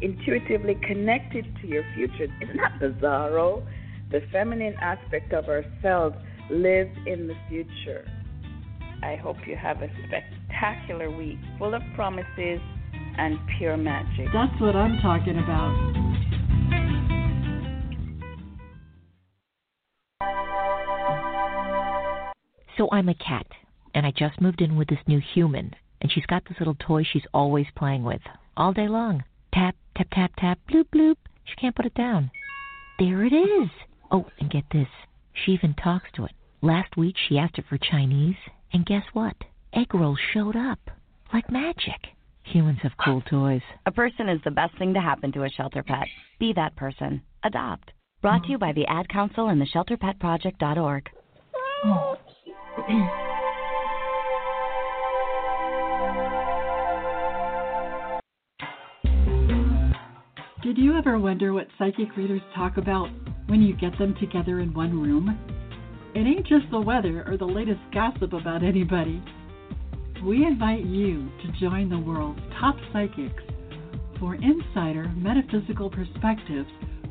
intuitively 0.02 0.74
connected 0.86 1.46
to 1.62 1.68
your 1.68 1.84
future. 1.94 2.26
Isn't 2.42 2.56
that 2.56 2.80
bizarro? 2.80 3.64
The 4.10 4.20
feminine 4.32 4.74
aspect 4.80 5.32
of 5.32 5.46
ourselves 5.46 6.16
lives 6.50 6.96
in 7.06 7.28
the 7.28 7.34
future. 7.48 8.04
I 9.02 9.16
hope 9.16 9.36
you 9.46 9.56
have 9.56 9.82
a 9.82 9.90
spectacular 10.06 11.10
week 11.10 11.38
full 11.58 11.74
of 11.74 11.82
promises 11.94 12.60
and 13.18 13.38
pure 13.58 13.76
magic. 13.76 14.28
That's 14.32 14.60
what 14.60 14.76
I'm 14.76 15.00
talking 15.00 15.38
about. 15.38 16.06
So 22.76 22.88
I'm 22.92 23.08
a 23.08 23.14
cat, 23.14 23.46
and 23.94 24.04
I 24.04 24.12
just 24.14 24.40
moved 24.40 24.60
in 24.60 24.76
with 24.76 24.88
this 24.88 24.98
new 25.06 25.20
human, 25.34 25.74
and 26.02 26.12
she's 26.12 26.26
got 26.26 26.44
this 26.46 26.58
little 26.58 26.76
toy 26.78 27.04
she's 27.04 27.24
always 27.32 27.66
playing 27.74 28.04
with 28.04 28.20
all 28.56 28.72
day 28.72 28.86
long. 28.88 29.24
Tap, 29.54 29.74
tap, 29.96 30.08
tap, 30.12 30.32
tap, 30.38 30.58
bloop, 30.70 30.84
bloop. 30.94 31.16
She 31.44 31.56
can't 31.56 31.74
put 31.74 31.86
it 31.86 31.94
down. 31.94 32.30
There 32.98 33.24
it 33.24 33.32
is. 33.32 33.70
Oh, 34.10 34.26
and 34.38 34.50
get 34.50 34.64
this. 34.72 34.88
She 35.32 35.52
even 35.52 35.74
talks 35.74 36.10
to 36.16 36.24
it. 36.24 36.32
Last 36.60 36.96
week 36.96 37.16
she 37.16 37.38
asked 37.38 37.58
it 37.58 37.64
for 37.68 37.78
Chinese, 37.78 38.36
and 38.76 38.84
guess 38.84 39.04
what? 39.14 39.36
Egg 39.72 39.94
rolls 39.94 40.18
showed 40.34 40.54
up. 40.54 40.78
Like 41.32 41.50
magic. 41.50 42.08
Humans 42.42 42.80
have 42.82 42.92
cool 43.02 43.22
toys. 43.30 43.62
A 43.86 43.90
person 43.90 44.28
is 44.28 44.38
the 44.44 44.50
best 44.50 44.76
thing 44.76 44.92
to 44.92 45.00
happen 45.00 45.32
to 45.32 45.44
a 45.44 45.48
shelter 45.48 45.82
pet. 45.82 46.06
Be 46.38 46.52
that 46.52 46.76
person. 46.76 47.22
Adopt. 47.42 47.90
Brought 48.20 48.44
to 48.44 48.50
you 48.50 48.58
by 48.58 48.72
the 48.72 48.86
Ad 48.86 49.08
Council 49.08 49.48
and 49.48 49.58
the 49.58 49.66
ShelterPetProject.org. 49.66 51.08
Did 60.62 60.76
you 60.76 60.98
ever 60.98 61.18
wonder 61.18 61.54
what 61.54 61.68
psychic 61.78 62.14
readers 62.14 62.42
talk 62.54 62.76
about 62.76 63.08
when 63.46 63.62
you 63.62 63.74
get 63.74 63.98
them 63.98 64.14
together 64.20 64.60
in 64.60 64.74
one 64.74 65.00
room? 65.00 65.55
It 66.16 66.26
ain't 66.26 66.46
just 66.46 66.64
the 66.70 66.80
weather 66.80 67.26
or 67.28 67.36
the 67.36 67.44
latest 67.44 67.80
gossip 67.92 68.32
about 68.32 68.62
anybody. 68.62 69.22
We 70.24 70.46
invite 70.46 70.86
you 70.86 71.28
to 71.42 71.60
join 71.60 71.90
the 71.90 71.98
world's 71.98 72.40
top 72.58 72.74
psychics 72.90 73.42
for 74.18 74.34
insider 74.34 75.12
metaphysical 75.14 75.90
perspectives 75.90 76.70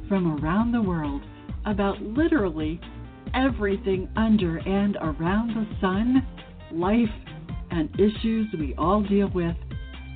from 0.10 0.42
around 0.42 0.72
the 0.72 0.82
world 0.82 1.22
about 1.68 2.02
literally 2.02 2.82
everything 3.36 4.10
under 4.16 4.58
and 4.58 4.98
around 5.00 5.50
the 5.50 5.68
sun, 5.80 6.26
life, 6.72 7.06
and 7.70 7.94
issues 8.00 8.48
we 8.58 8.74
all 8.76 9.04
deal 9.04 9.30
with, 9.36 9.56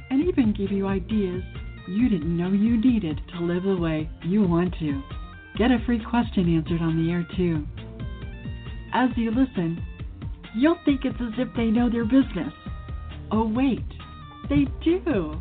and 0.09 0.27
even 0.27 0.51
give 0.51 0.71
you 0.71 0.87
ideas 0.87 1.43
you 1.87 2.09
didn't 2.09 2.35
know 2.35 2.49
you 2.49 2.81
needed 2.81 3.21
to 3.37 3.45
live 3.45 3.61
the 3.61 3.77
way 3.77 4.09
you 4.23 4.41
want 4.41 4.73
to. 4.79 4.99
Get 5.59 5.69
a 5.69 5.77
free 5.85 6.03
question 6.09 6.55
answered 6.57 6.81
on 6.81 7.05
the 7.05 7.11
air, 7.11 7.27
too. 7.37 7.67
As 8.93 9.09
you 9.15 9.31
listen, 9.31 9.83
you'll 10.55 10.79
think 10.85 11.05
it's 11.05 11.19
as 11.21 11.33
if 11.37 11.47
they 11.55 11.65
know 11.65 11.89
their 11.89 12.05
business. 12.05 12.53
Oh, 13.31 13.47
wait, 13.47 13.85
they 14.49 14.65
do. 14.83 15.35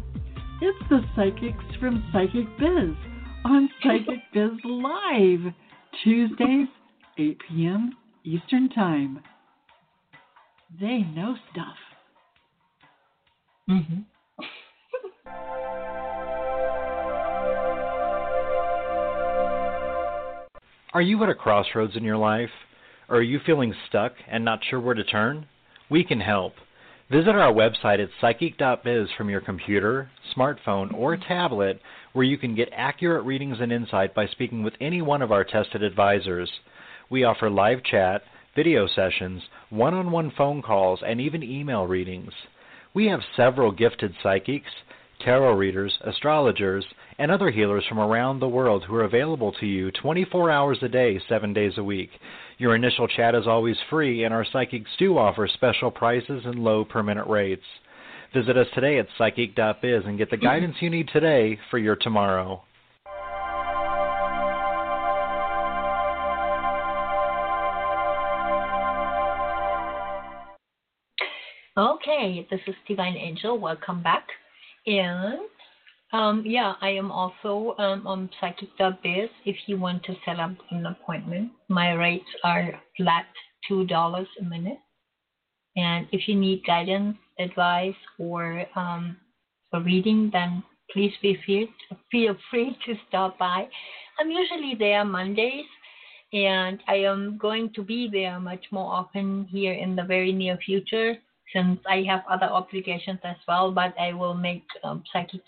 It's 0.60 0.88
the 0.90 1.00
psychics 1.16 1.64
from 1.80 2.04
Psychic 2.12 2.46
Biz 2.58 2.94
on 3.44 3.68
Psychic 3.82 4.20
Biz 4.34 4.50
Live, 4.64 5.52
Tuesdays, 6.04 6.68
8 7.16 7.38
p.m. 7.48 7.96
Eastern 8.24 8.68
Time. 8.68 9.20
They 10.80 10.98
know 10.98 11.36
stuff. 11.52 11.76
Mm-hmm. 13.70 14.00
Are 20.92 21.02
you 21.02 21.22
at 21.22 21.28
a 21.28 21.34
crossroads 21.34 21.96
in 21.96 22.02
your 22.02 22.16
life? 22.16 22.50
Or 23.08 23.16
are 23.16 23.22
you 23.22 23.40
feeling 23.46 23.74
stuck 23.88 24.12
and 24.30 24.44
not 24.44 24.60
sure 24.68 24.80
where 24.80 24.94
to 24.94 25.04
turn? 25.04 25.46
We 25.88 26.04
can 26.04 26.20
help. 26.20 26.54
Visit 27.10 27.30
our 27.30 27.52
website 27.52 28.02
at 28.02 28.10
psychic.biz 28.20 29.08
from 29.16 29.30
your 29.30 29.40
computer, 29.40 30.10
smartphone, 30.36 30.92
or 30.92 31.16
tablet, 31.16 31.80
where 32.12 32.26
you 32.26 32.36
can 32.36 32.54
get 32.54 32.68
accurate 32.76 33.24
readings 33.24 33.56
and 33.60 33.72
insight 33.72 34.14
by 34.14 34.26
speaking 34.26 34.62
with 34.62 34.74
any 34.78 35.00
one 35.00 35.22
of 35.22 35.32
our 35.32 35.42
tested 35.42 35.82
advisors. 35.82 36.50
We 37.08 37.24
offer 37.24 37.48
live 37.48 37.82
chat, 37.82 38.22
video 38.54 38.86
sessions, 38.86 39.42
one 39.70 39.94
on 39.94 40.10
one 40.10 40.30
phone 40.36 40.60
calls, 40.60 41.00
and 41.06 41.18
even 41.18 41.42
email 41.42 41.86
readings. 41.86 42.32
We 42.92 43.06
have 43.06 43.20
several 43.36 43.72
gifted 43.72 44.12
psychics, 44.22 44.70
tarot 45.24 45.54
readers, 45.54 45.96
astrologers, 46.04 46.84
and 47.18 47.30
other 47.30 47.50
healers 47.50 47.84
from 47.88 47.98
around 47.98 48.38
the 48.38 48.48
world 48.48 48.84
who 48.84 48.94
are 48.94 49.04
available 49.04 49.52
to 49.52 49.66
you 49.66 49.90
24 49.92 50.50
hours 50.50 50.78
a 50.82 50.88
day, 50.88 51.20
7 51.28 51.52
days 51.52 51.72
a 51.78 51.82
week. 51.82 52.10
Your 52.58 52.74
initial 52.74 53.06
chat 53.06 53.36
is 53.36 53.46
always 53.46 53.76
free, 53.88 54.24
and 54.24 54.34
our 54.34 54.44
psychics 54.52 54.90
do 54.98 55.16
offer 55.16 55.46
special 55.46 55.92
prices 55.92 56.42
and 56.44 56.58
low 56.58 56.84
per 56.84 57.04
minute 57.04 57.28
rates. 57.28 57.62
Visit 58.34 58.56
us 58.56 58.66
today 58.74 58.98
at 58.98 59.06
psychic.biz 59.16 60.02
and 60.04 60.18
get 60.18 60.28
the 60.28 60.36
guidance 60.36 60.74
you 60.80 60.90
need 60.90 61.08
today 61.12 61.56
for 61.70 61.78
your 61.78 61.94
tomorrow. 61.94 62.60
Okay, 71.76 72.44
this 72.50 72.60
is 72.66 72.74
Divine 72.88 73.14
Angel. 73.14 73.56
Welcome 73.56 74.02
back. 74.02 74.26
And 74.84 75.38
um, 76.12 76.42
yeah, 76.46 76.74
I 76.80 76.90
am 76.90 77.10
also 77.10 77.74
um, 77.78 78.06
on 78.06 78.30
psychic.biz 78.40 79.28
if 79.44 79.56
you 79.66 79.78
want 79.78 80.02
to 80.04 80.14
set 80.24 80.40
up 80.40 80.52
an 80.70 80.86
appointment. 80.86 81.50
My 81.68 81.92
rates 81.92 82.28
are 82.44 82.80
flat 82.96 83.26
$2 83.70 84.26
a 84.40 84.44
minute. 84.44 84.78
And 85.76 86.06
if 86.10 86.26
you 86.26 86.34
need 86.34 86.64
guidance, 86.66 87.16
advice, 87.38 87.94
or 88.18 88.64
um, 88.74 89.16
a 89.72 89.80
reading, 89.80 90.30
then 90.32 90.62
please 90.90 91.12
be 91.20 91.36
free, 91.44 91.70
feel 92.10 92.34
free 92.50 92.76
to 92.86 92.94
stop 93.08 93.38
by. 93.38 93.68
I'm 94.18 94.30
usually 94.30 94.74
there 94.78 95.04
Mondays, 95.04 95.66
and 96.32 96.80
I 96.88 96.96
am 96.96 97.38
going 97.38 97.70
to 97.74 97.82
be 97.82 98.08
there 98.10 98.40
much 98.40 98.64
more 98.70 98.90
often 98.92 99.46
here 99.50 99.74
in 99.74 99.94
the 99.94 100.04
very 100.04 100.32
near 100.32 100.56
future 100.64 101.18
since 101.52 101.80
I 101.88 102.04
have 102.08 102.22
other 102.30 102.46
obligations 102.46 103.20
as 103.24 103.36
well, 103.46 103.70
but 103.70 103.94
I 103.98 104.12
will 104.12 104.34
make 104.34 104.64
um, 104.84 105.02
Psychic 105.12 105.42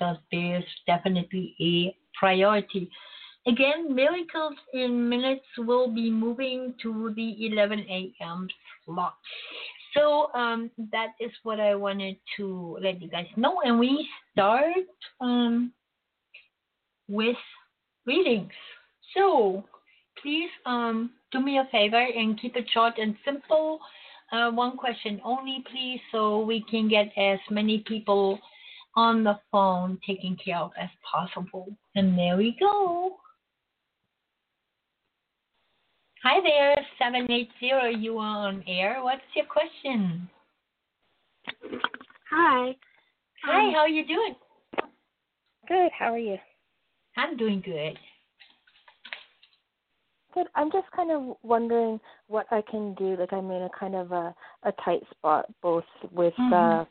definitely 0.87 1.55
a 1.61 1.97
priority. 2.19 2.91
Again, 3.47 3.95
Miracles 3.95 4.55
in 4.75 5.09
Minutes 5.09 5.47
will 5.59 5.89
be 5.89 6.11
moving 6.11 6.75
to 6.83 7.13
the 7.17 7.47
11 7.47 7.81
a.m. 7.81 8.49
slot. 8.85 9.15
So 9.95 10.33
um, 10.35 10.71
that 10.93 11.15
is 11.19 11.31
what 11.43 11.59
I 11.59 11.75
wanted 11.75 12.17
to 12.37 12.79
let 12.81 13.01
you 13.03 13.09
guys 13.09 13.27
know. 13.37 13.61
And 13.65 13.79
we 13.79 14.07
start 14.33 14.87
um, 15.21 15.73
with 17.09 17.37
readings. 18.07 18.53
So 19.17 19.65
please 20.23 20.51
um, 20.67 21.11
do 21.33 21.41
me 21.41 21.59
a 21.59 21.69
favor 21.73 22.01
and 22.01 22.41
keep 22.41 22.57
it 22.57 22.67
short 22.73 22.95
and 22.99 23.17
simple 23.25 23.81
uh, 24.33 24.51
one 24.51 24.77
question 24.77 25.21
only, 25.25 25.65
please, 25.71 26.01
so 26.13 26.41
we 26.41 26.65
can 26.71 26.89
get 26.89 27.11
as 27.17 27.39
many 27.51 27.85
people 27.87 28.39
on 28.97 29.25
the 29.25 29.39
phone 29.51 29.99
taken 30.07 30.37
care 30.43 30.59
of 30.59 30.73
as 30.81 30.89
possible. 31.11 31.69
And 31.95 32.19
there 32.19 32.37
we 32.37 32.57
go. 32.59 33.17
Hi 36.23 36.39
there, 36.43 36.77
780, 36.99 37.99
you 37.99 38.19
are 38.19 38.49
on 38.49 38.63
air. 38.67 38.99
What's 39.03 39.23
your 39.35 39.47
question? 39.47 40.29
Hi. 42.31 42.77
Hi, 43.45 43.67
um, 43.69 43.73
how 43.73 43.81
are 43.81 43.89
you 43.89 44.07
doing? 44.07 44.35
Good, 45.67 45.91
how 45.99 46.13
are 46.13 46.19
you? 46.19 46.37
I'm 47.17 47.39
doing 47.39 47.63
good. 47.65 47.99
Good. 50.35 50.47
I'm 50.55 50.71
just 50.71 50.91
kind 50.95 51.11
of 51.11 51.37
wondering 51.43 51.99
what 52.29 52.47
I 52.51 52.63
can 52.71 52.95
do. 52.95 53.17
Like 53.19 53.33
I'm 53.33 53.51
in 53.51 53.63
a 53.63 53.71
kind 53.79 53.95
of 53.95 54.13
a 54.13 54.35
a 54.63 54.73
tight 54.85 55.03
spot, 55.11 55.47
both 55.63 55.85
with 56.13 56.35
mm-hmm. 56.35 56.53
uh 56.53 56.85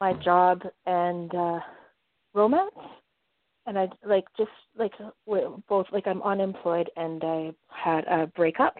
my 0.00 0.12
job 0.22 0.62
and 0.86 1.34
uh 1.34 1.60
romance. 2.34 2.74
And 3.66 3.78
I 3.78 3.88
like 4.06 4.24
just 4.38 4.50
like 4.78 4.92
both 5.68 5.86
like 5.92 6.06
I'm 6.06 6.22
unemployed 6.22 6.88
and 6.96 7.22
I 7.24 7.52
had 7.68 8.04
a 8.04 8.26
breakup. 8.28 8.76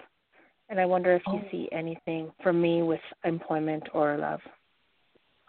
And 0.68 0.81
I 0.81 0.87
wonder 0.87 1.14
if 1.14 1.22
you 1.26 1.40
oh. 1.44 1.48
see 1.50 1.68
anything 1.72 2.33
for 2.42 2.52
me 2.52 2.83
with 2.83 3.00
employment 3.24 3.85
or 3.94 4.16
love. 4.16 4.40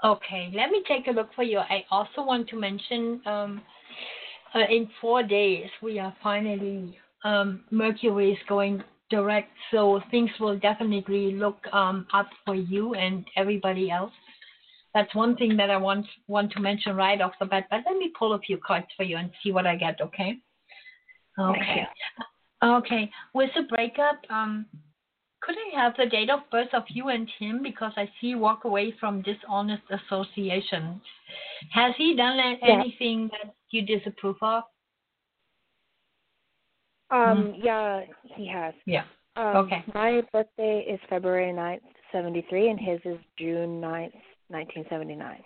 Okay, 0.03 0.51
let 0.53 0.69
me 0.69 0.84
take 0.88 1.08
a 1.08 1.12
look 1.12 1.30
for 1.36 1.43
you. 1.43 1.58
I 1.58 1.84
also 1.89 2.23
want 2.23 2.47
to 2.49 2.56
mention 2.56 3.19
um, 3.25 3.62
uh, 4.53 4.60
in 4.69 4.88
four 5.01 5.23
days 5.23 5.67
we 5.82 5.97
are 5.97 6.15
finally 6.21 6.97
um, 7.23 7.63
Mercury 7.71 8.32
is 8.32 8.39
going 8.47 8.84
direct, 9.10 9.51
so 9.71 10.01
things 10.12 10.30
will 10.39 10.58
definitely 10.60 11.34
look 11.34 11.58
um, 11.71 12.06
up 12.13 12.30
for 12.45 12.56
you 12.56 12.93
and 12.93 13.25
everybody 13.36 13.89
else. 13.89 14.12
That's 14.93 15.13
one 15.15 15.36
thing 15.36 15.58
that 15.58 15.69
I 15.69 15.77
want 15.77 16.06
want 16.27 16.51
to 16.53 16.60
mention 16.60 16.95
right 16.95 17.21
off 17.21 17.34
the 17.39 17.45
bat. 17.45 17.67
But 17.69 17.82
let 17.86 17.97
me 17.97 18.12
pull 18.17 18.34
a 18.34 18.39
few 18.39 18.58
cards 18.58 18.88
for 18.95 19.03
you 19.03 19.17
and 19.17 19.32
see 19.43 19.51
what 19.51 19.67
I 19.67 19.75
get. 19.75 20.01
Okay. 20.01 20.38
Okay. 21.39 21.88
Okay. 22.63 23.12
With 23.34 23.51
the 23.56 23.63
breakup, 23.69 24.19
um, 24.30 24.65
could 25.41 25.56
I 25.56 25.80
have 25.80 25.93
the 25.97 26.08
date 26.08 26.32
of 26.32 26.39
birth 26.51 26.73
of 26.73 26.84
you 26.88 27.10
and 27.10 27.30
him 27.39 27.62
because 27.62 27.91
I 27.95 28.06
see 28.19 28.27
you 28.27 28.39
walk 28.39 28.63
away 28.63 28.93
from 28.99 29.21
dishonest 29.21 29.84
association. 29.91 30.99
Has 31.71 31.93
he 31.97 32.15
done 32.15 32.39
anything 32.63 33.30
yeah. 33.32 33.38
that 33.43 33.56
you 33.69 33.84
disapprove 33.86 34.38
of? 34.41 34.63
Um, 37.10 37.20
mm 37.20 37.60
yeah, 37.63 38.02
he 38.36 38.48
has. 38.48 38.74
Yeah. 38.86 39.04
Um, 39.36 39.56
okay. 39.58 39.84
My 39.93 40.22
birthday 40.34 40.86
is 40.89 41.00
February 41.10 41.54
9th, 41.54 41.82
73, 42.12 42.70
and 42.70 42.80
his 42.80 43.00
is 43.06 43.20
June 43.38 43.80
9th, 43.80 44.13
1979. 44.50 45.43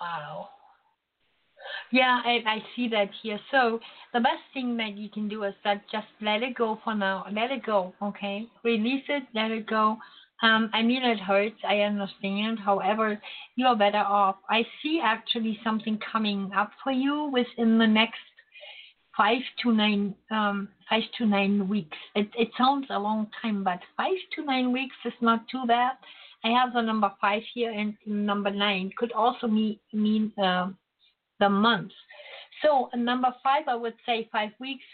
Wow. 0.00 0.48
Yeah, 1.92 2.20
I, 2.24 2.42
I 2.46 2.58
see 2.74 2.88
that 2.88 3.10
here. 3.22 3.38
So 3.50 3.78
the 4.12 4.20
best 4.20 4.42
thing 4.52 4.76
that 4.78 4.96
you 4.96 5.08
can 5.08 5.28
do 5.28 5.44
is 5.44 5.54
that 5.64 5.82
just 5.92 6.06
let 6.20 6.42
it 6.42 6.56
go 6.56 6.78
for 6.82 6.94
now. 6.94 7.26
Let 7.32 7.50
it 7.50 7.64
go, 7.64 7.94
okay? 8.02 8.46
Release 8.64 9.04
it, 9.08 9.24
let 9.34 9.50
it 9.50 9.66
go. 9.66 9.98
Um, 10.42 10.68
I 10.72 10.82
mean, 10.82 11.02
it 11.04 11.20
hurts. 11.20 11.56
I 11.66 11.80
understand. 11.80 12.58
However, 12.58 13.20
you 13.56 13.66
are 13.66 13.76
better 13.76 13.98
off. 13.98 14.36
I 14.50 14.62
see 14.82 15.00
actually 15.02 15.58
something 15.62 15.98
coming 16.12 16.50
up 16.56 16.70
for 16.82 16.92
you 16.92 17.30
within 17.32 17.78
the 17.78 17.86
next 17.86 18.18
five 19.16 19.42
to 19.62 19.72
nine 19.72 20.14
um, 20.30 20.68
five 20.88 21.02
to 21.18 21.26
nine 21.26 21.68
weeks. 21.68 21.96
It 22.14 22.28
it 22.38 22.48
sounds 22.58 22.86
a 22.90 22.98
long 22.98 23.28
time, 23.40 23.64
but 23.64 23.80
five 23.96 24.18
to 24.36 24.44
nine 24.44 24.72
weeks 24.72 24.96
is 25.04 25.12
not 25.20 25.46
too 25.48 25.64
bad. 25.66 25.92
I 26.44 26.48
have 26.48 26.74
the 26.74 26.82
number 26.82 27.10
five 27.20 27.42
here, 27.54 27.72
and 27.72 27.94
number 28.06 28.50
nine 28.50 28.90
could 28.96 29.12
also 29.12 29.46
mean 29.46 29.78
mean 29.92 30.32
uh, 30.42 30.68
the 31.40 31.48
months. 31.48 31.94
So 32.62 32.90
number 32.94 33.34
five, 33.42 33.64
I 33.68 33.74
would 33.74 33.94
say 34.06 34.28
five 34.30 34.50
weeks. 34.60 34.84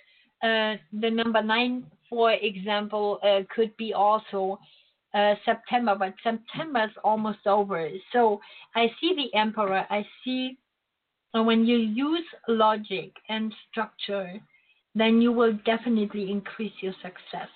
Uh, 0.42 0.76
the 0.92 1.10
number 1.10 1.42
nine, 1.42 1.84
for 2.08 2.32
example, 2.32 3.18
uh, 3.22 3.40
could 3.54 3.76
be 3.76 3.92
also 3.92 4.58
uh, 5.12 5.34
September, 5.44 5.94
but 5.98 6.14
September 6.22 6.84
is 6.84 6.96
almost 7.04 7.46
over. 7.46 7.88
So 8.12 8.40
I 8.74 8.86
see 9.00 9.14
the 9.14 9.38
Emperor. 9.38 9.84
I 9.90 10.06
see 10.24 10.56
and 11.34 11.46
when 11.46 11.64
you 11.64 11.76
use 11.76 12.24
logic 12.48 13.12
and 13.28 13.52
structure, 13.70 14.40
then 14.94 15.20
you 15.20 15.32
will 15.32 15.52
definitely 15.64 16.30
increase 16.30 16.72
your 16.80 16.94
success. 17.02 17.48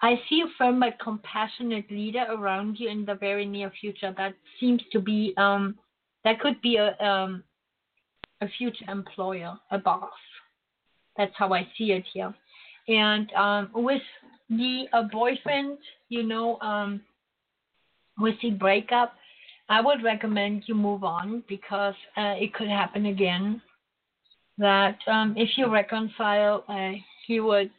I 0.00 0.14
see 0.28 0.42
a 0.42 0.50
firm 0.56 0.80
but 0.80 0.98
compassionate 1.02 1.90
leader 1.90 2.24
around 2.30 2.76
you 2.78 2.88
in 2.88 3.04
the 3.04 3.14
very 3.14 3.44
near 3.44 3.70
future. 3.80 4.14
That 4.16 4.34
seems 4.60 4.80
to 4.92 5.00
be 5.00 5.34
um, 5.36 5.76
that 6.24 6.40
could 6.40 6.60
be 6.62 6.76
a 6.76 6.96
um, 7.04 7.42
a 8.40 8.48
future 8.56 8.84
employer, 8.88 9.58
a 9.70 9.78
boss. 9.78 10.10
That's 11.16 11.32
how 11.36 11.52
I 11.52 11.66
see 11.76 11.92
it 11.92 12.04
here. 12.12 12.32
And 12.86 13.30
um, 13.32 13.70
with 13.74 14.02
the 14.48 14.84
a 14.92 15.02
boyfriend, 15.02 15.78
you 16.08 16.22
know, 16.22 16.58
um, 16.60 17.02
with 18.18 18.36
the 18.40 18.50
breakup, 18.50 19.14
I 19.68 19.80
would 19.80 20.02
recommend 20.02 20.64
you 20.66 20.74
move 20.74 21.04
on 21.04 21.42
because 21.48 21.94
uh, 22.16 22.34
it 22.38 22.54
could 22.54 22.68
happen 22.68 23.06
again. 23.06 23.60
That 24.56 24.98
um, 25.06 25.34
if 25.36 25.50
you 25.56 25.70
reconcile, 25.70 26.64
uh, 26.68 26.92
he 27.26 27.38
would 27.40 27.70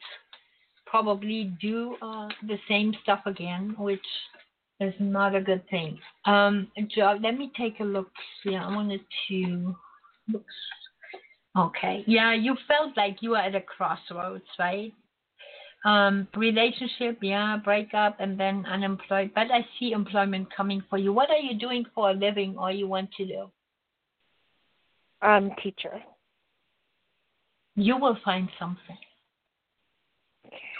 probably 0.86 1.52
do 1.62 1.96
uh, 2.02 2.30
the 2.48 2.58
same 2.68 2.94
stuff 3.04 3.22
again, 3.26 3.76
which 3.78 4.06
is 4.80 4.94
not 5.00 5.36
a 5.36 5.42
good 5.42 5.68
thing. 5.70 6.00
Um, 6.26 6.72
let 7.22 7.38
me 7.38 7.52
take 7.58 7.80
a 7.80 7.84
look. 7.84 8.12
Yeah, 8.46 8.66
I 8.66 8.76
wanted 8.76 9.02
to. 9.28 9.76
Oops. 10.34 10.46
Okay. 11.58 12.04
Yeah, 12.08 12.34
you 12.34 12.56
felt 12.68 12.96
like 12.96 13.18
you 13.22 13.32
were 13.32 13.38
at 13.38 13.56
a 13.56 13.62
crossroads, 13.62 14.46
right? 14.58 14.94
Um, 15.86 16.28
relationship, 16.36 17.20
yeah, 17.22 17.58
breakup, 17.64 18.18
and 18.20 18.38
then 18.38 18.66
unemployed. 18.66 19.32
But 19.34 19.50
I 19.50 19.66
see 19.80 19.94
employment 19.94 20.50
coming 20.56 20.84
for 20.90 20.98
you. 20.98 21.14
What 21.14 21.30
are 21.30 21.38
you 21.38 21.58
doing 21.58 21.86
for 21.96 22.10
a 22.10 22.14
living, 22.14 22.58
or 22.58 22.72
you 22.72 22.88
want 22.88 23.10
to 23.14 23.26
do? 23.26 23.52
Um, 25.22 25.52
teacher. 25.64 26.02
You 27.76 27.98
will 27.98 28.18
find 28.26 28.50
something. 28.60 28.98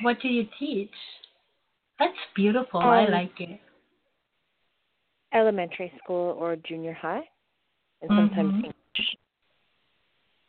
What 0.02 0.18
do 0.22 0.28
you 0.28 0.48
teach? 0.60 0.92
That's 1.98 2.14
beautiful. 2.36 2.82
Um, 2.82 2.90
I 2.90 3.08
like 3.08 3.40
it. 3.40 3.60
Elementary 5.34 5.94
school 6.04 6.36
or 6.40 6.56
junior 6.58 6.94
high, 6.94 7.24
and 8.02 8.10
sometimes 8.10 8.54
mm-hmm. 8.54 8.66
English. 8.66 9.18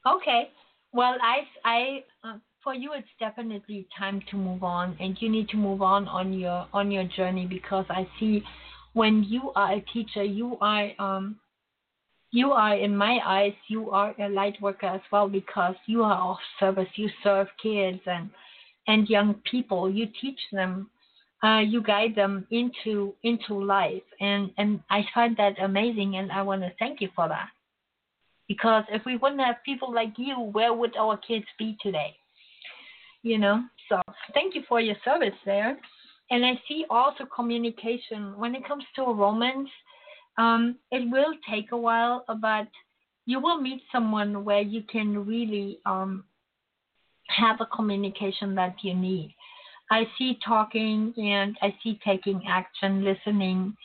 Okay. 0.06 0.50
Well, 0.92 1.16
I, 1.22 1.42
I, 1.64 2.04
uh, 2.24 2.38
for 2.62 2.74
you, 2.74 2.92
it's 2.92 3.08
definitely 3.18 3.86
time 3.98 4.22
to 4.30 4.36
move 4.36 4.62
on, 4.62 4.96
and 5.00 5.16
you 5.20 5.28
need 5.28 5.48
to 5.50 5.56
move 5.56 5.82
on 5.82 6.06
on 6.08 6.32
your 6.32 6.66
on 6.72 6.90
your 6.90 7.04
journey 7.04 7.46
because 7.46 7.86
I 7.88 8.08
see 8.18 8.42
when 8.92 9.24
you 9.24 9.52
are 9.54 9.74
a 9.74 9.80
teacher, 9.92 10.24
you 10.24 10.58
are 10.60 10.90
um, 10.98 11.36
you 12.32 12.52
are 12.52 12.76
in 12.76 12.96
my 12.96 13.18
eyes, 13.24 13.54
you 13.68 13.90
are 13.90 14.14
a 14.20 14.28
light 14.28 14.60
worker 14.60 14.86
as 14.86 15.00
well 15.10 15.28
because 15.28 15.74
you 15.86 16.02
are 16.02 16.32
of 16.32 16.36
service. 16.58 16.88
You 16.94 17.08
serve 17.22 17.48
kids 17.62 18.00
and 18.06 18.30
and 18.86 19.08
young 19.08 19.34
people. 19.50 19.90
You 19.90 20.06
teach 20.20 20.40
them, 20.52 20.90
uh, 21.42 21.60
you 21.60 21.82
guide 21.82 22.14
them 22.14 22.46
into 22.50 23.14
into 23.22 23.54
life, 23.54 24.02
and 24.20 24.50
and 24.58 24.80
I 24.90 25.04
find 25.14 25.36
that 25.36 25.62
amazing, 25.62 26.16
and 26.16 26.30
I 26.30 26.42
want 26.42 26.62
to 26.62 26.72
thank 26.78 27.00
you 27.00 27.08
for 27.14 27.28
that. 27.28 27.48
Because 28.48 28.84
if 28.90 29.04
we 29.04 29.16
wouldn't 29.16 29.40
have 29.40 29.56
people 29.64 29.94
like 29.94 30.14
you, 30.16 30.34
where 30.40 30.74
would 30.74 30.96
our 30.96 31.16
kids 31.16 31.46
be 31.56 31.76
today? 31.80 32.16
You 33.22 33.38
know. 33.38 33.62
So 33.88 34.00
thank 34.34 34.54
you 34.54 34.62
for 34.68 34.80
your 34.80 34.96
service 35.04 35.38
there. 35.44 35.78
And 36.30 36.46
I 36.46 36.60
see 36.68 36.84
also 36.88 37.24
communication 37.34 38.38
when 38.38 38.54
it 38.54 38.66
comes 38.66 38.84
to 38.96 39.02
romance. 39.02 39.68
Um, 40.38 40.76
it 40.90 41.10
will 41.10 41.34
take 41.50 41.72
a 41.72 41.76
while, 41.76 42.24
but 42.40 42.68
you 43.26 43.40
will 43.40 43.60
meet 43.60 43.82
someone 43.92 44.44
where 44.44 44.62
you 44.62 44.82
can 44.90 45.26
really 45.26 45.80
um, 45.84 46.24
have 47.28 47.60
a 47.60 47.66
communication 47.66 48.54
that 48.54 48.76
you 48.82 48.94
need. 48.94 49.34
I 49.90 50.04
see 50.16 50.38
talking 50.46 51.12
and 51.16 51.58
I 51.60 51.74
see 51.82 51.98
taking 52.04 52.42
action, 52.48 53.04
listening, 53.04 53.76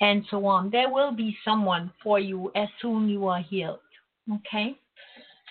and 0.00 0.24
so 0.30 0.44
on. 0.46 0.70
There 0.70 0.92
will 0.92 1.12
be 1.12 1.36
someone 1.44 1.90
for 2.02 2.20
you 2.20 2.52
as 2.54 2.68
soon 2.82 3.08
you 3.08 3.26
are 3.26 3.40
healed. 3.40 3.80
Okay. 4.30 4.78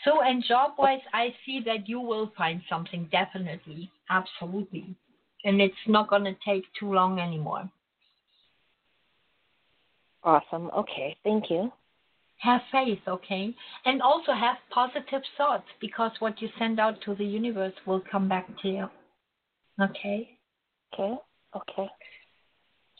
So, 0.05 0.21
and 0.21 0.43
job 0.47 0.73
wise, 0.77 1.01
I 1.13 1.33
see 1.45 1.61
that 1.65 1.89
you 1.89 1.99
will 1.99 2.31
find 2.37 2.61
something 2.69 3.09
definitely, 3.11 3.91
absolutely. 4.09 4.95
And 5.43 5.59
it's 5.59 5.75
not 5.87 6.09
going 6.09 6.25
to 6.25 6.35
take 6.45 6.63
too 6.79 6.93
long 6.93 7.19
anymore. 7.19 7.69
Awesome. 10.23 10.69
Okay. 10.77 11.17
Thank 11.23 11.49
you. 11.49 11.71
Have 12.37 12.61
faith, 12.71 12.99
okay? 13.07 13.55
And 13.85 14.01
also 14.01 14.33
have 14.33 14.57
positive 14.69 15.21
thoughts 15.37 15.65
because 15.81 16.11
what 16.19 16.41
you 16.41 16.49
send 16.59 16.79
out 16.79 17.01
to 17.05 17.15
the 17.15 17.25
universe 17.25 17.73
will 17.87 18.01
come 18.11 18.29
back 18.29 18.47
to 18.61 18.67
you. 18.67 18.89
Okay? 19.81 20.37
Okay. 20.93 21.15
Okay. 21.55 21.89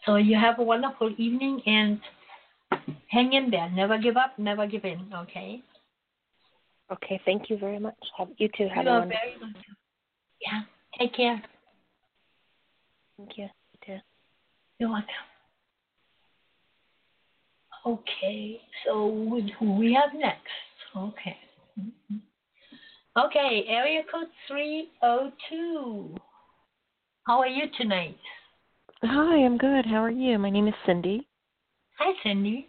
So 0.06 0.16
you 0.16 0.38
have 0.40 0.60
a 0.60 0.64
wonderful 0.64 1.14
evening 1.18 1.62
and 1.66 2.00
hang 3.08 3.34
in 3.34 3.52
there. 3.52 3.70
Never 3.70 3.98
give 3.98 4.18
up, 4.18 4.38
never 4.40 4.66
give 4.66 4.86
in, 4.86 5.12
okay? 5.14 5.62
Okay, 6.92 7.20
thank 7.26 7.50
you 7.50 7.58
very 7.58 7.80
much. 7.80 7.96
Have 8.18 8.30
you 8.38 8.48
too 8.56 8.68
have 8.74 8.86
you 8.86 8.92
a 8.92 8.94
are 8.94 9.00
wonderful. 9.00 9.20
very 9.24 9.38
welcome. 9.42 9.76
Yeah. 10.42 10.62
Take 11.00 11.16
care. 11.16 11.42
Thank 13.18 13.38
you. 13.38 13.44
You 13.46 13.80
too. 13.86 14.00
You're 14.80 14.90
welcome. 14.90 15.10
Okay, 17.86 18.62
so 18.86 19.10
who 19.60 19.74
we 19.78 19.94
have 19.94 20.14
next? 20.20 20.48
Okay. 20.96 21.38
Mhm. 21.80 22.20
Okay, 23.18 23.66
area 23.68 24.04
code 24.12 24.30
302. 24.48 26.16
How 27.28 27.40
are 27.40 27.48
you 27.48 27.70
tonight? 27.78 28.18
Hi, 29.04 29.38
I'm 29.46 29.58
good. 29.58 29.86
How 29.86 30.04
are 30.04 30.10
you? 30.10 30.38
My 30.40 30.50
name 30.50 30.68
is 30.68 30.74
Cindy. 30.86 31.28
Hi, 32.00 32.14
Cindy. 32.24 32.68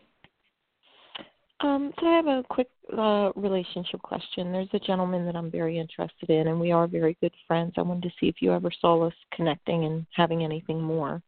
Um, 1.61 1.93
so 1.99 2.07
I 2.07 2.17
have 2.17 2.27
a 2.27 2.45
quick 2.51 2.69
uh, 2.97 3.31
relationship 3.35 4.03
question. 4.03 4.53
There's 4.53 4.69
a 4.75 4.79
gentleman 4.79 5.25
that 5.25 5.37
I'm 5.37 5.51
very 5.51 5.79
interested 5.79 6.29
in, 6.29 6.49
and 6.49 6.61
we 6.61 6.71
are 6.71 6.87
very 6.87 7.17
good 7.21 7.33
friends. 7.47 7.73
I 7.77 7.83
wanted 7.83 8.03
to 8.05 8.15
see 8.21 8.29
if 8.29 8.37
you 8.41 8.53
ever 8.53 8.71
saw 8.81 9.07
us 9.07 9.15
connecting 9.33 9.85
and 9.87 10.07
having 10.15 10.45
anything 10.45 10.83
more. 10.83 11.23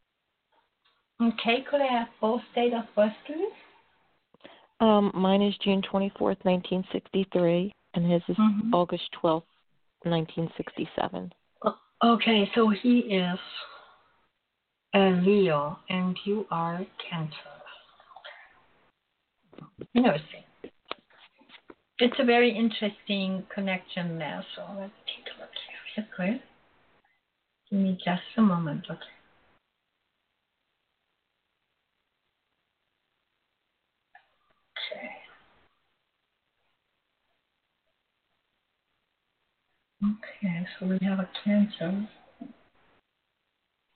Okay, 1.20 1.64
could 1.68 1.80
I 1.80 1.86
have 1.86 2.08
both 2.20 2.42
date 2.54 2.74
of 2.74 2.84
birth, 2.94 3.12
please? 3.26 3.52
Um, 4.80 5.10
mine 5.14 5.42
is 5.42 5.56
June 5.64 5.82
24th, 5.82 6.44
1963, 6.44 7.74
and 7.94 8.10
his 8.10 8.22
is 8.28 8.36
Mhm. 8.36 8.72
August 8.72 9.10
12th, 9.12 9.48
1967. 10.04 11.32
Okay, 12.04 12.48
so 12.54 12.68
he 12.68 13.00
is 13.00 13.40
a 14.94 15.10
Leo 15.10 15.80
and 15.88 16.16
you 16.24 16.46
are 16.52 16.86
Cancer. 16.98 17.57
Interesting. 19.94 20.44
It's 22.00 22.16
a 22.20 22.24
very 22.24 22.50
interesting 22.56 23.44
connection 23.54 24.18
there, 24.18 24.44
so 24.56 24.62
let's 24.78 24.92
take 25.06 25.26
a 25.36 25.40
look 25.40 25.50
here 25.96 26.04
real 26.04 26.32
quick. 26.34 26.42
Give 27.70 27.80
me 27.80 27.98
just 28.04 28.22
a 28.38 28.42
moment, 28.42 28.84
okay? 28.90 29.00
Okay. 34.94 35.10
Okay, 40.04 40.66
so 40.78 40.86
we 40.86 40.98
have 41.06 41.20
a 41.20 41.28
Cancer 41.44 42.08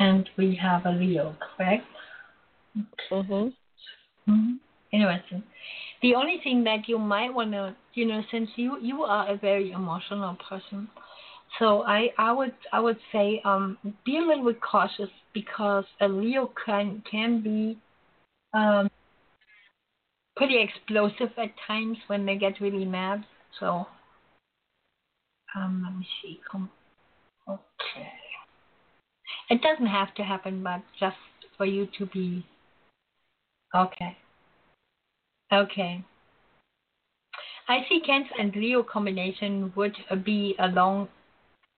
and 0.01 0.29
we 0.37 0.57
have 0.61 0.87
a 0.87 0.91
Leo, 0.93 1.37
correct? 1.57 1.87
Mhm. 3.11 3.55
hmm 4.27 4.55
Interesting. 4.93 5.43
The 6.03 6.15
only 6.15 6.41
thing 6.45 6.65
that 6.65 6.89
you 6.89 6.99
might 6.99 7.33
want 7.33 7.53
to, 7.53 7.75
you 7.95 8.07
know, 8.07 8.23
since 8.31 8.51
you 8.57 8.79
you 8.81 9.03
are 9.05 9.31
a 9.31 9.37
very 9.37 9.73
emotional 9.73 10.37
person, 10.49 10.89
so 11.59 11.83
I 11.85 12.11
I 12.19 12.33
would 12.33 12.55
I 12.73 12.81
would 12.81 12.99
say 13.13 13.41
um 13.45 13.79
be 14.05 14.19
a 14.19 14.21
little 14.21 14.45
bit 14.45 14.61
cautious 14.61 15.11
because 15.33 15.85
a 16.01 16.09
Leo 16.09 16.53
can 16.67 17.03
can 17.11 17.41
be 17.43 17.79
um 18.55 18.91
pretty 20.37 20.61
explosive 20.61 21.31
at 21.39 21.53
times 21.67 21.97
when 22.09 22.27
they 22.27 22.37
get 22.37 22.61
really 22.61 22.85
mad. 22.85 23.25
So 23.61 23.87
um 25.57 25.83
let 25.85 25.97
me 25.99 26.07
see. 26.23 26.41
Come 26.51 26.71
okay. 27.49 28.13
It 29.51 29.63
doesn't 29.63 29.87
have 29.87 30.15
to 30.17 30.23
happen, 30.25 30.63
but 30.63 30.83
just 30.99 31.17
for 31.57 31.67
you 31.67 31.87
to 31.99 32.07
be 32.07 32.45
okay. 33.75 34.17
Okay. 35.53 36.03
I 37.69 37.79
see 37.89 38.01
Cancer 38.05 38.35
and 38.39 38.55
Leo 38.57 38.83
combination 38.83 39.73
would 39.77 39.95
be 40.25 40.55
a 40.59 40.69
long, 40.69 41.09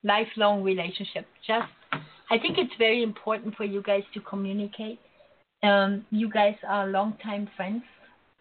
lifelong 0.02 0.62
relationship. 0.62 1.26
Just, 1.46 1.68
I 2.30 2.38
think 2.38 2.56
it's 2.58 2.72
very 2.78 3.02
important 3.02 3.56
for 3.56 3.64
you 3.64 3.82
guys 3.82 4.02
to 4.14 4.20
communicate. 4.20 4.98
Um, 5.62 6.06
you 6.10 6.30
guys 6.30 6.56
are 6.66 6.86
long-time 6.86 7.48
friends, 7.56 7.82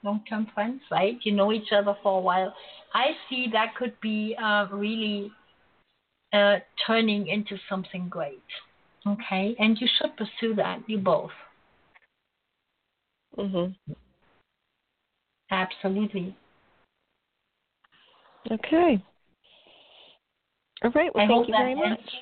long-term 0.03 0.47
friends, 0.53 0.81
right? 0.91 1.17
You 1.23 1.34
know 1.34 1.51
each 1.51 1.71
other 1.71 1.95
for 2.03 2.19
a 2.19 2.21
while. 2.21 2.53
I 2.93 3.11
see 3.29 3.47
that 3.53 3.75
could 3.75 3.99
be 4.01 4.36
uh, 4.41 4.67
really 4.71 5.31
uh, 6.31 6.57
turning 6.86 7.27
into 7.27 7.57
something 7.69 8.07
great. 8.09 8.43
Okay, 9.05 9.55
and 9.59 9.77
you 9.79 9.88
should 9.97 10.15
pursue 10.15 10.55
that. 10.55 10.79
You 10.88 10.97
both. 10.97 11.31
Mhm. 13.38 13.75
Absolutely. 15.54 16.36
Okay. 18.51 19.01
All 20.84 20.91
right. 20.91 21.14
Well, 21.14 21.24
I 21.24 21.28
thank 21.28 21.47
you 21.47 21.54
very 21.54 21.76
much. 21.76 21.99
answers- 21.99 22.14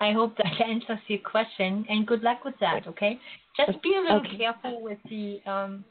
I 0.00 0.12
hope 0.12 0.36
that 0.38 0.60
answers 0.66 0.98
your 1.06 1.20
question, 1.20 1.86
and 1.88 2.06
good 2.06 2.22
luck 2.22 2.44
with 2.44 2.54
that. 2.60 2.86
Okay, 2.88 3.20
just 3.56 3.80
be 3.82 3.94
a 3.94 4.00
little 4.00 4.16
Okay. 4.26 4.36
careful 4.38 4.82
with 4.82 4.98
the 5.08 5.40
um. 5.46 5.84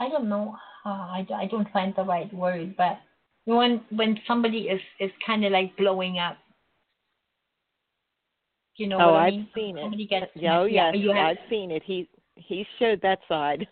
I 0.00 0.08
don't 0.08 0.28
know. 0.28 0.56
Uh, 0.84 0.88
I, 0.88 1.26
I 1.36 1.46
don't 1.46 1.70
find 1.70 1.94
the 1.96 2.02
right 2.02 2.32
word, 2.34 2.74
but 2.76 2.98
when 3.44 3.82
when 3.90 4.18
somebody 4.26 4.62
is 4.68 4.80
is 4.98 5.12
kind 5.24 5.44
of 5.44 5.52
like 5.52 5.76
blowing 5.76 6.18
up. 6.18 6.38
You 8.76 8.88
know 8.88 8.98
oh, 8.98 9.12
what 9.12 9.20
I 9.20 9.26
I've 9.26 9.32
mean? 9.34 9.48
seen 9.54 9.78
it. 9.78 9.82
Somebody 9.82 10.06
gets 10.06 10.32
Yeah, 10.34 10.58
oh, 10.60 10.64
yeah, 10.78 10.90
yes, 10.92 11.02
you 11.04 11.12
have, 11.12 11.26
I've 11.26 11.48
seen 11.48 11.70
it. 11.70 11.82
He 11.84 12.08
he 12.34 12.66
showed 12.80 13.00
that 13.02 13.20
side. 13.28 13.68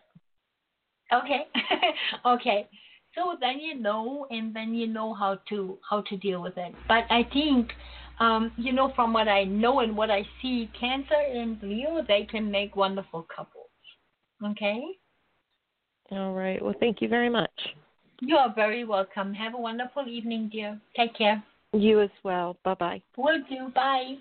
Okay. 1.12 1.46
okay. 2.26 2.68
So 3.14 3.36
then 3.40 3.60
you 3.60 3.78
know, 3.78 4.26
and 4.30 4.54
then 4.56 4.74
you 4.74 4.86
know 4.86 5.12
how 5.12 5.38
to 5.50 5.78
how 5.88 6.00
to 6.02 6.16
deal 6.16 6.42
with 6.42 6.56
it. 6.56 6.74
But 6.88 7.04
I 7.10 7.24
think, 7.32 7.72
um, 8.20 8.52
you 8.56 8.72
know, 8.72 8.92
from 8.94 9.12
what 9.12 9.28
I 9.28 9.44
know 9.44 9.80
and 9.80 9.96
what 9.96 10.10
I 10.10 10.26
see, 10.40 10.70
Cancer 10.78 11.14
and 11.14 11.62
Leo 11.62 12.02
they 12.06 12.24
can 12.24 12.50
make 12.50 12.74
wonderful 12.74 13.26
couples. 13.34 13.68
Okay. 14.44 14.82
All 16.10 16.32
right. 16.32 16.62
Well, 16.62 16.74
thank 16.80 17.00
you 17.00 17.08
very 17.08 17.28
much. 17.28 17.52
You 18.20 18.36
are 18.36 18.52
very 18.54 18.84
welcome. 18.84 19.34
Have 19.34 19.54
a 19.54 19.58
wonderful 19.58 20.06
evening, 20.08 20.48
dear. 20.52 20.80
Take 20.96 21.14
care. 21.14 21.42
You 21.72 22.00
as 22.00 22.10
well. 22.22 22.56
Bye 22.64 22.74
bye. 22.74 23.02
Will 23.16 23.42
do. 23.48 23.68
Bye. 23.74 24.16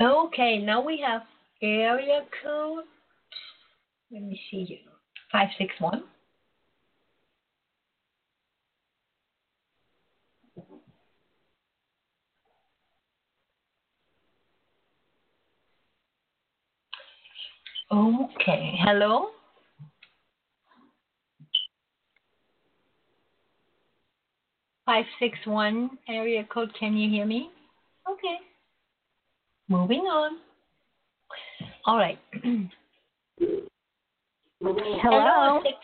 Okay, 0.00 0.58
now 0.58 0.82
we 0.84 1.02
have 1.06 1.22
area 1.62 2.22
code. 2.42 2.84
Let 4.10 4.22
me 4.22 4.40
see 4.50 4.66
you. 4.68 4.78
561. 5.32 6.04
Okay, 17.90 18.74
hello? 18.80 19.28
Five 24.84 25.04
six 25.18 25.38
one 25.46 25.90
area 26.08 26.44
code. 26.52 26.70
Can 26.78 26.96
you 26.96 27.10
hear 27.10 27.26
me? 27.26 27.50
Okay. 28.10 28.38
Moving 29.68 30.00
on. 30.02 30.38
All 31.86 31.96
right. 31.96 32.18
Hello. 34.60 35.60
six, 35.62 35.76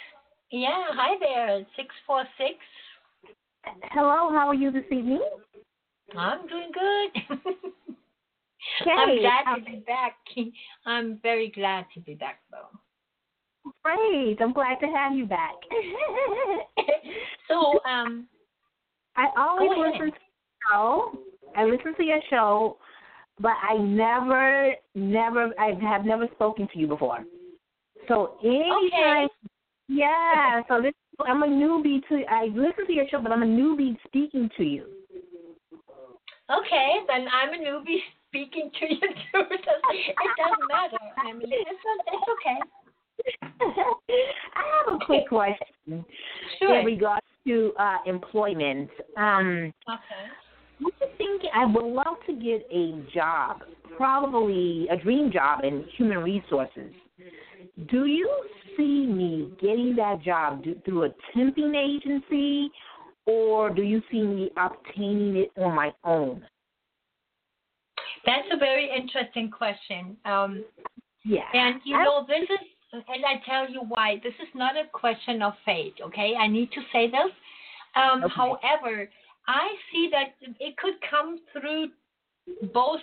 yeah, 0.51 0.85
hi 0.91 1.17
there. 1.21 1.67
Six 1.77 1.89
four 2.07 2.25
six. 2.39 2.55
Hello, 3.91 4.31
how 4.33 4.49
are 4.49 4.55
you 4.55 4.71
this 4.71 4.85
evening? 4.91 5.23
I'm 6.17 6.47
doing 6.47 6.71
good. 6.73 7.39
Okay, 8.81 8.91
I'm 8.91 9.19
glad 9.19 9.47
um, 9.47 9.65
to 9.65 9.71
be 9.71 9.77
back. 9.87 10.17
I'm 10.87 11.19
very 11.23 11.51
glad 11.51 11.85
to 11.95 12.01
be 12.01 12.15
back, 12.15 12.41
though. 12.51 12.69
Great. 13.85 14.41
I'm 14.41 14.53
glad 14.53 14.77
to 14.81 14.87
have 14.87 15.15
you 15.15 15.27
back. 15.27 15.55
so, 17.49 17.81
um, 17.89 18.27
I 19.17 19.29
always 19.37 19.71
listen 19.77 19.99
to 19.99 20.05
your 20.07 20.13
show. 20.71 21.19
I 21.57 21.65
listen 21.65 21.95
to 21.97 22.03
your 22.03 22.21
show, 22.31 22.79
but 23.41 23.53
I 23.69 23.77
never, 23.79 24.75
never, 24.95 25.53
I 25.59 25.75
have 25.83 26.05
never 26.05 26.29
spoken 26.35 26.69
to 26.73 26.79
you 26.79 26.87
before. 26.87 27.25
So 28.09 28.37
anytime, 28.45 29.29
yeah. 29.89 30.63
So 30.69 30.83
this, 30.83 30.93
I'm 31.27 31.43
a 31.43 31.47
newbie 31.47 32.07
to. 32.09 32.25
I 32.29 32.47
listen 32.47 32.87
to 32.87 32.93
your 32.93 33.07
show, 33.11 33.21
but 33.21 33.33
I'm 33.33 33.43
a 33.43 33.47
newbie 33.47 33.97
speaking 34.07 34.51
to 34.57 34.65
you. 34.65 34.87
Okay, 36.51 37.01
then 37.07 37.27
I'm 37.33 37.55
a 37.55 37.65
newbie 37.65 38.01
speaking 38.29 38.71
to 38.81 38.95
you 38.95 39.01
too. 39.01 39.07
It 39.35 39.65
doesn't, 39.65 39.95
it 39.95 40.33
doesn't 40.37 40.69
matter. 40.69 40.97
I 41.19 41.33
mean, 41.33 41.49
it's, 41.51 41.81
it's 42.07 42.29
okay. 42.41 42.59
I 44.57 44.85
have 44.87 45.01
a 45.01 45.05
quick 45.05 45.29
question 45.29 46.05
Sure. 46.59 46.79
in 46.81 46.85
regards 46.87 47.27
to 47.47 47.73
uh, 47.79 47.99
employment. 48.07 48.91
Um, 49.17 49.73
Okay. 49.89 50.33
I'm 50.85 51.09
thinking 51.19 51.51
I 51.55 51.67
would 51.67 51.85
love 51.85 52.17
to 52.27 52.33
get 52.33 52.67
a 52.73 53.03
job, 53.15 53.63
probably 53.97 54.89
a 54.91 54.97
dream 54.97 55.31
job 55.31 55.65
in 55.65 55.85
human 55.97 56.19
resources. 56.19 56.93
Do 57.91 58.07
you 58.07 58.31
see 58.77 59.07
me 59.07 59.53
getting 59.61 59.95
that 59.97 60.23
job 60.23 60.65
do, 60.65 60.75
through 60.85 61.05
a 61.05 61.11
temping 61.35 61.77
agency, 61.77 62.71
or 63.27 63.71
do 63.71 63.83
you 63.83 64.03
see 64.11 64.23
me 64.23 64.51
obtaining 64.57 65.37
it 65.37 65.53
on 65.57 65.75
my 65.75 65.93
own? 66.05 66.45
That's 68.27 68.49
a 68.53 68.57
very 68.57 68.91
interesting 68.95 69.51
question. 69.51 70.17
Um, 70.25 70.65
Yeah. 71.25 71.49
and 71.55 71.81
you 71.85 71.97
I- 71.97 72.05
know, 72.05 72.25
this 72.27 72.49
is, 72.51 72.59
and 72.93 73.25
I 73.25 73.39
tell 73.47 73.71
you 73.71 73.81
why. 73.83 74.17
This 74.23 74.35
is 74.41 74.49
not 74.55 74.77
a 74.77 74.85
question 74.87 75.41
of 75.43 75.55
fate. 75.65 75.95
Okay, 76.01 76.35
I 76.37 76.47
need 76.47 76.71
to 76.73 76.83
say 76.93 77.09
this. 77.09 77.33
Um, 77.95 78.25
Okay. 78.25 78.35
However, 78.35 79.11
I 79.47 79.69
see 79.91 80.09
that 80.13 80.35
it 80.61 80.77
could 80.77 80.95
come 81.09 81.39
through 81.53 81.89
both 82.73 83.01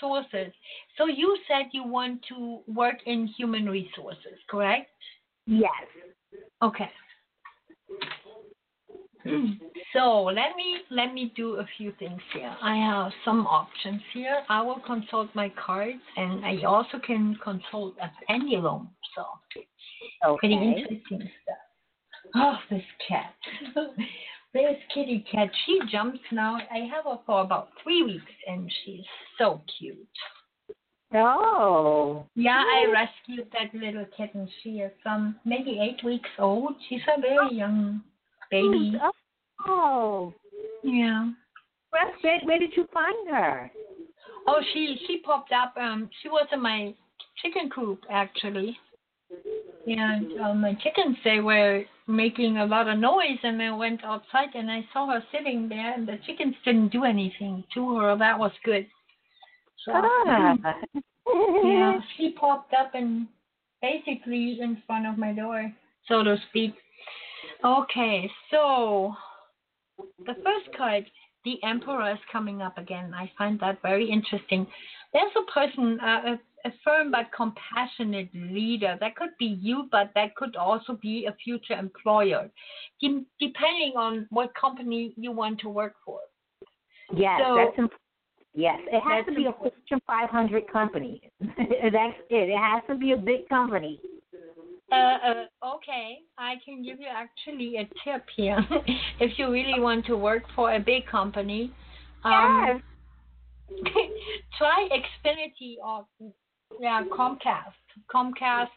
sources. 0.00 0.52
So 0.98 1.06
you 1.06 1.36
said 1.48 1.66
you 1.72 1.84
want 1.84 2.20
to 2.28 2.60
work 2.66 2.96
in 3.06 3.26
human 3.26 3.66
resources, 3.66 4.38
correct? 4.48 4.90
Yes. 5.46 5.70
Okay. 6.62 6.90
So 9.94 10.24
let 10.24 10.56
me 10.56 10.78
let 10.90 11.14
me 11.14 11.32
do 11.36 11.54
a 11.54 11.66
few 11.78 11.92
things 12.00 12.20
here. 12.34 12.54
I 12.60 12.76
have 12.76 13.12
some 13.24 13.46
options 13.46 14.02
here. 14.12 14.42
I 14.48 14.60
will 14.60 14.80
consult 14.84 15.28
my 15.34 15.52
cards, 15.64 16.02
and 16.16 16.44
I 16.44 16.64
also 16.66 16.98
can 17.06 17.38
consult 17.42 17.94
a 18.02 18.10
pendulum. 18.26 18.90
So 19.14 19.24
pretty 20.38 20.54
interesting 20.54 21.30
stuff. 21.42 22.34
Oh, 22.34 22.56
this 22.70 22.82
cat. 23.08 23.34
this 24.54 24.76
kitty 24.94 25.24
cat. 25.30 25.50
She 25.66 25.80
jumps 25.90 26.20
now. 26.32 26.56
I 26.72 26.88
have 26.94 27.04
her 27.04 27.18
for 27.26 27.42
about 27.42 27.68
three 27.82 28.02
weeks, 28.02 28.32
and 28.46 28.72
she's 28.84 29.04
so 29.36 29.60
cute. 29.78 29.98
Oh. 31.12 32.26
Yeah, 32.34 32.62
I 32.64 32.90
rescued 32.90 33.48
that 33.52 33.78
little 33.78 34.06
kitten. 34.16 34.48
She 34.62 34.80
is 34.80 34.92
um 35.04 35.36
maybe 35.44 35.78
eight 35.80 36.04
weeks 36.04 36.30
old. 36.38 36.72
She's 36.88 37.02
a 37.16 37.20
very 37.20 37.54
young 37.54 38.02
baby. 38.50 38.94
Oh. 39.66 40.32
Yeah. 40.82 41.30
Where, 41.90 42.12
where, 42.22 42.40
where 42.44 42.58
did 42.58 42.72
you 42.76 42.86
find 42.92 43.28
her? 43.30 43.70
Oh, 44.46 44.60
she 44.72 44.96
she 45.06 45.18
popped 45.18 45.52
up. 45.52 45.74
Um, 45.80 46.10
she 46.22 46.28
was 46.28 46.46
in 46.52 46.60
my 46.60 46.94
chicken 47.42 47.70
coop 47.70 48.00
actually, 48.10 48.76
and 49.86 50.40
um, 50.40 50.60
my 50.60 50.74
chickens 50.74 51.16
they 51.24 51.40
were 51.40 51.84
making 52.06 52.58
a 52.58 52.66
lot 52.66 52.88
of 52.88 52.98
noise, 52.98 53.38
and 53.42 53.60
I 53.62 53.74
went 53.74 54.04
outside 54.04 54.54
and 54.54 54.70
I 54.70 54.86
saw 54.92 55.06
her 55.08 55.22
sitting 55.32 55.68
there, 55.68 55.94
and 55.94 56.06
the 56.06 56.18
chickens 56.26 56.54
didn't 56.64 56.92
do 56.92 57.04
anything 57.04 57.64
to 57.74 57.96
her. 57.96 58.16
That 58.16 58.38
was 58.38 58.52
good. 58.64 58.86
So 59.84 59.92
Ah. 59.94 60.56
yeah, 61.64 62.00
she 62.16 62.32
popped 62.32 62.72
up 62.74 62.94
and 62.94 63.26
basically 63.82 64.58
in 64.60 64.82
front 64.86 65.06
of 65.06 65.18
my 65.18 65.32
door, 65.32 65.72
so 66.08 66.22
to 66.22 66.36
speak. 66.48 66.74
Okay, 67.64 68.30
so 68.50 69.14
the 70.26 70.34
first 70.34 70.76
card, 70.76 71.04
the 71.44 71.62
Emperor, 71.62 72.12
is 72.12 72.18
coming 72.30 72.62
up 72.62 72.78
again. 72.78 73.12
I 73.14 73.30
find 73.36 73.58
that 73.60 73.80
very 73.82 74.10
interesting. 74.10 74.66
There's 75.12 75.32
a 75.36 75.50
person, 75.50 75.98
uh, 76.00 76.34
a, 76.34 76.40
a 76.64 76.70
firm 76.82 77.10
but 77.10 77.26
compassionate 77.36 78.28
leader. 78.34 78.96
That 79.00 79.16
could 79.16 79.30
be 79.38 79.58
you, 79.60 79.88
but 79.90 80.10
that 80.14 80.34
could 80.34 80.56
also 80.56 80.94
be 80.94 81.26
a 81.26 81.34
future 81.44 81.74
employer, 81.74 82.50
de- 83.00 83.24
depending 83.40 83.92
on 83.96 84.26
what 84.30 84.54
company 84.54 85.12
you 85.16 85.32
want 85.32 85.60
to 85.60 85.68
work 85.68 85.94
for. 86.04 86.20
Yes, 87.14 87.40
So- 87.44 87.56
that's 87.56 87.78
imp- 87.78 87.92
yes. 88.54 88.78
It 88.86 89.00
has 89.00 89.26
to 89.26 89.34
be 89.34 89.46
a 89.46 89.52
Fortune 89.52 90.00
500 90.06 90.66
company. 90.68 91.30
that's 91.40 92.16
it. 92.30 92.48
It 92.48 92.58
has 92.58 92.82
to 92.88 92.94
be 92.94 93.12
a 93.12 93.16
big 93.16 93.48
company. 93.48 94.00
Uh, 94.92 94.96
uh, 94.96 95.74
okay, 95.74 96.20
I 96.38 96.54
can 96.64 96.82
give 96.82 97.00
you 97.00 97.08
actually 97.10 97.78
a 97.78 97.88
tip 98.04 98.24
here. 98.36 98.58
if 99.20 99.38
you 99.38 99.50
really 99.50 99.80
want 99.80 100.06
to 100.06 100.16
work 100.16 100.44
for 100.54 100.74
a 100.74 100.78
big 100.78 101.06
company, 101.06 101.72
um, 102.22 102.82
try 104.58 104.88
Xfinity 104.92 105.76
or 105.84 106.06
yeah 106.80 107.02
Comcast. 107.16 107.74
Comcast 108.12 108.68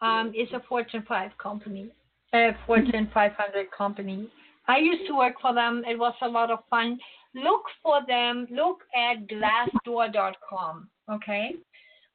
um, 0.00 0.32
is 0.34 0.48
a 0.52 0.60
Fortune 0.68 1.04
5 1.06 1.30
company, 1.42 1.90
a 2.34 2.50
Fortune 2.66 3.10
500 3.12 3.70
company. 3.76 4.28
I 4.66 4.78
used 4.78 5.06
to 5.08 5.16
work 5.16 5.34
for 5.40 5.54
them. 5.54 5.82
It 5.88 5.98
was 5.98 6.14
a 6.22 6.28
lot 6.28 6.50
of 6.50 6.58
fun. 6.68 6.98
Look 7.34 7.62
for 7.82 8.00
them. 8.06 8.46
Look 8.50 8.80
at 8.94 9.26
Glassdoor.com. 9.28 10.88
Okay. 11.10 11.54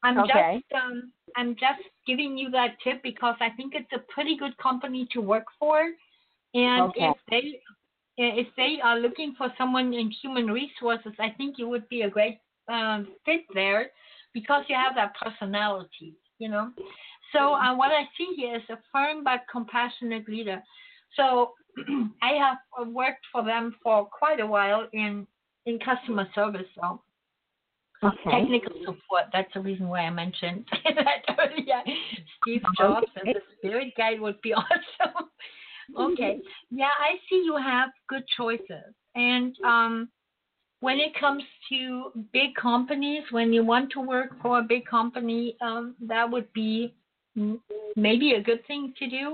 I'm 0.04 0.20
Okay. 0.20 0.64
just 0.70 0.82
um, 0.82 1.12
I'm 1.36 1.56
just 1.56 1.82
giving 2.06 2.38
you 2.38 2.50
that 2.52 2.76
tip 2.84 3.02
because 3.02 3.36
I 3.40 3.50
think 3.52 3.74
it's 3.76 3.92
a 3.94 4.14
pretty 4.14 4.38
good 4.38 4.56
company 4.58 5.08
to 5.14 5.22
work 5.22 5.46
for, 5.60 5.90
and 6.54 6.84
Okay. 6.90 7.10
if 7.10 7.18
they 7.30 7.60
if 8.18 8.48
they 8.56 8.78
are 8.84 9.00
looking 9.00 9.34
for 9.38 9.52
someone 9.58 9.94
in 9.94 10.12
human 10.22 10.48
resources, 10.48 11.14
I 11.20 11.30
think 11.32 11.58
you 11.58 11.68
would 11.70 11.88
be 11.90 12.02
a 12.04 12.10
great 12.10 12.38
um, 12.68 13.08
fit 13.26 13.42
there 13.54 13.90
because 14.34 14.64
you 14.68 14.76
have 14.76 14.96
that 14.96 15.14
personality, 15.22 16.16
you 16.40 16.50
know. 16.50 16.72
So 17.32 17.54
uh, 17.54 17.76
what 17.76 17.92
I 17.92 18.04
see 18.18 18.34
here 18.36 18.56
is 18.58 18.62
a 18.70 18.78
firm 18.92 19.24
but 19.24 19.42
compassionate 19.52 20.28
leader. 20.30 20.62
So 21.16 21.54
I 22.22 22.34
have 22.34 22.88
worked 22.88 23.26
for 23.32 23.44
them 23.44 23.76
for 23.84 24.06
quite 24.06 24.40
a 24.40 24.48
while 24.48 24.88
in 24.94 25.28
in 25.66 25.80
customer 25.80 26.28
service. 26.36 26.68
So 26.76 27.02
Okay. 28.04 28.32
technical 28.32 28.74
support. 28.84 29.26
That's 29.32 29.52
the 29.54 29.62
reason 29.62 29.88
why 29.88 30.02
I 30.02 30.10
mentioned 30.10 30.66
that 30.84 31.24
earlier. 31.40 31.82
Steve 32.42 32.62
Jobs 32.78 33.08
and 33.16 33.34
the 33.34 33.42
Spirit 33.58 33.94
Guide 33.98 34.20
would 34.20 34.42
be 34.42 34.54
awesome. 34.54 35.30
okay. 36.12 36.42
Yeah, 36.70 36.90
I 37.00 37.16
see 37.30 37.44
you 37.46 37.56
have 37.56 37.90
good 38.10 38.24
choices. 38.36 38.94
And 39.16 39.56
um, 39.64 40.10
when 40.86 40.98
it 41.00 41.14
comes 41.18 41.44
to 41.70 42.12
big 42.34 42.52
companies, 42.70 43.24
when 43.32 43.54
you 43.56 43.64
want 43.74 43.88
to 43.96 44.02
work 44.02 44.30
for 44.42 44.54
a 44.60 44.64
big 44.74 44.84
company, 44.86 45.42
um, 45.68 45.96
that 46.12 46.26
would 46.30 46.50
be 46.54 46.94
maybe 47.96 48.34
a 48.34 48.42
good 48.50 48.62
thing 48.70 48.84
to 49.00 49.06
do. 49.20 49.28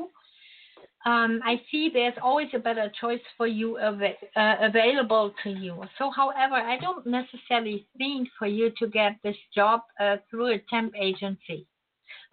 um, 1.12 1.32
I 1.52 1.54
see 1.70 1.84
there's 1.92 2.20
always 2.22 2.50
a 2.54 2.60
better 2.68 2.88
choice 3.02 3.26
for 3.38 3.48
you 3.48 3.68
av- 3.80 4.20
uh, 4.42 4.56
available 4.70 5.34
to 5.44 5.50
you. 5.50 5.74
So, 5.98 6.12
however, 6.22 6.58
I 6.74 6.76
don't 6.86 7.06
necessarily 7.20 7.88
think 7.98 8.28
for 8.38 8.48
you 8.48 8.68
to 8.80 8.86
get 9.00 9.12
this 9.24 9.40
job 9.60 9.80
uh, 10.04 10.18
through 10.30 10.50
a 10.54 10.60
temp 10.72 10.94
agency. 11.10 11.60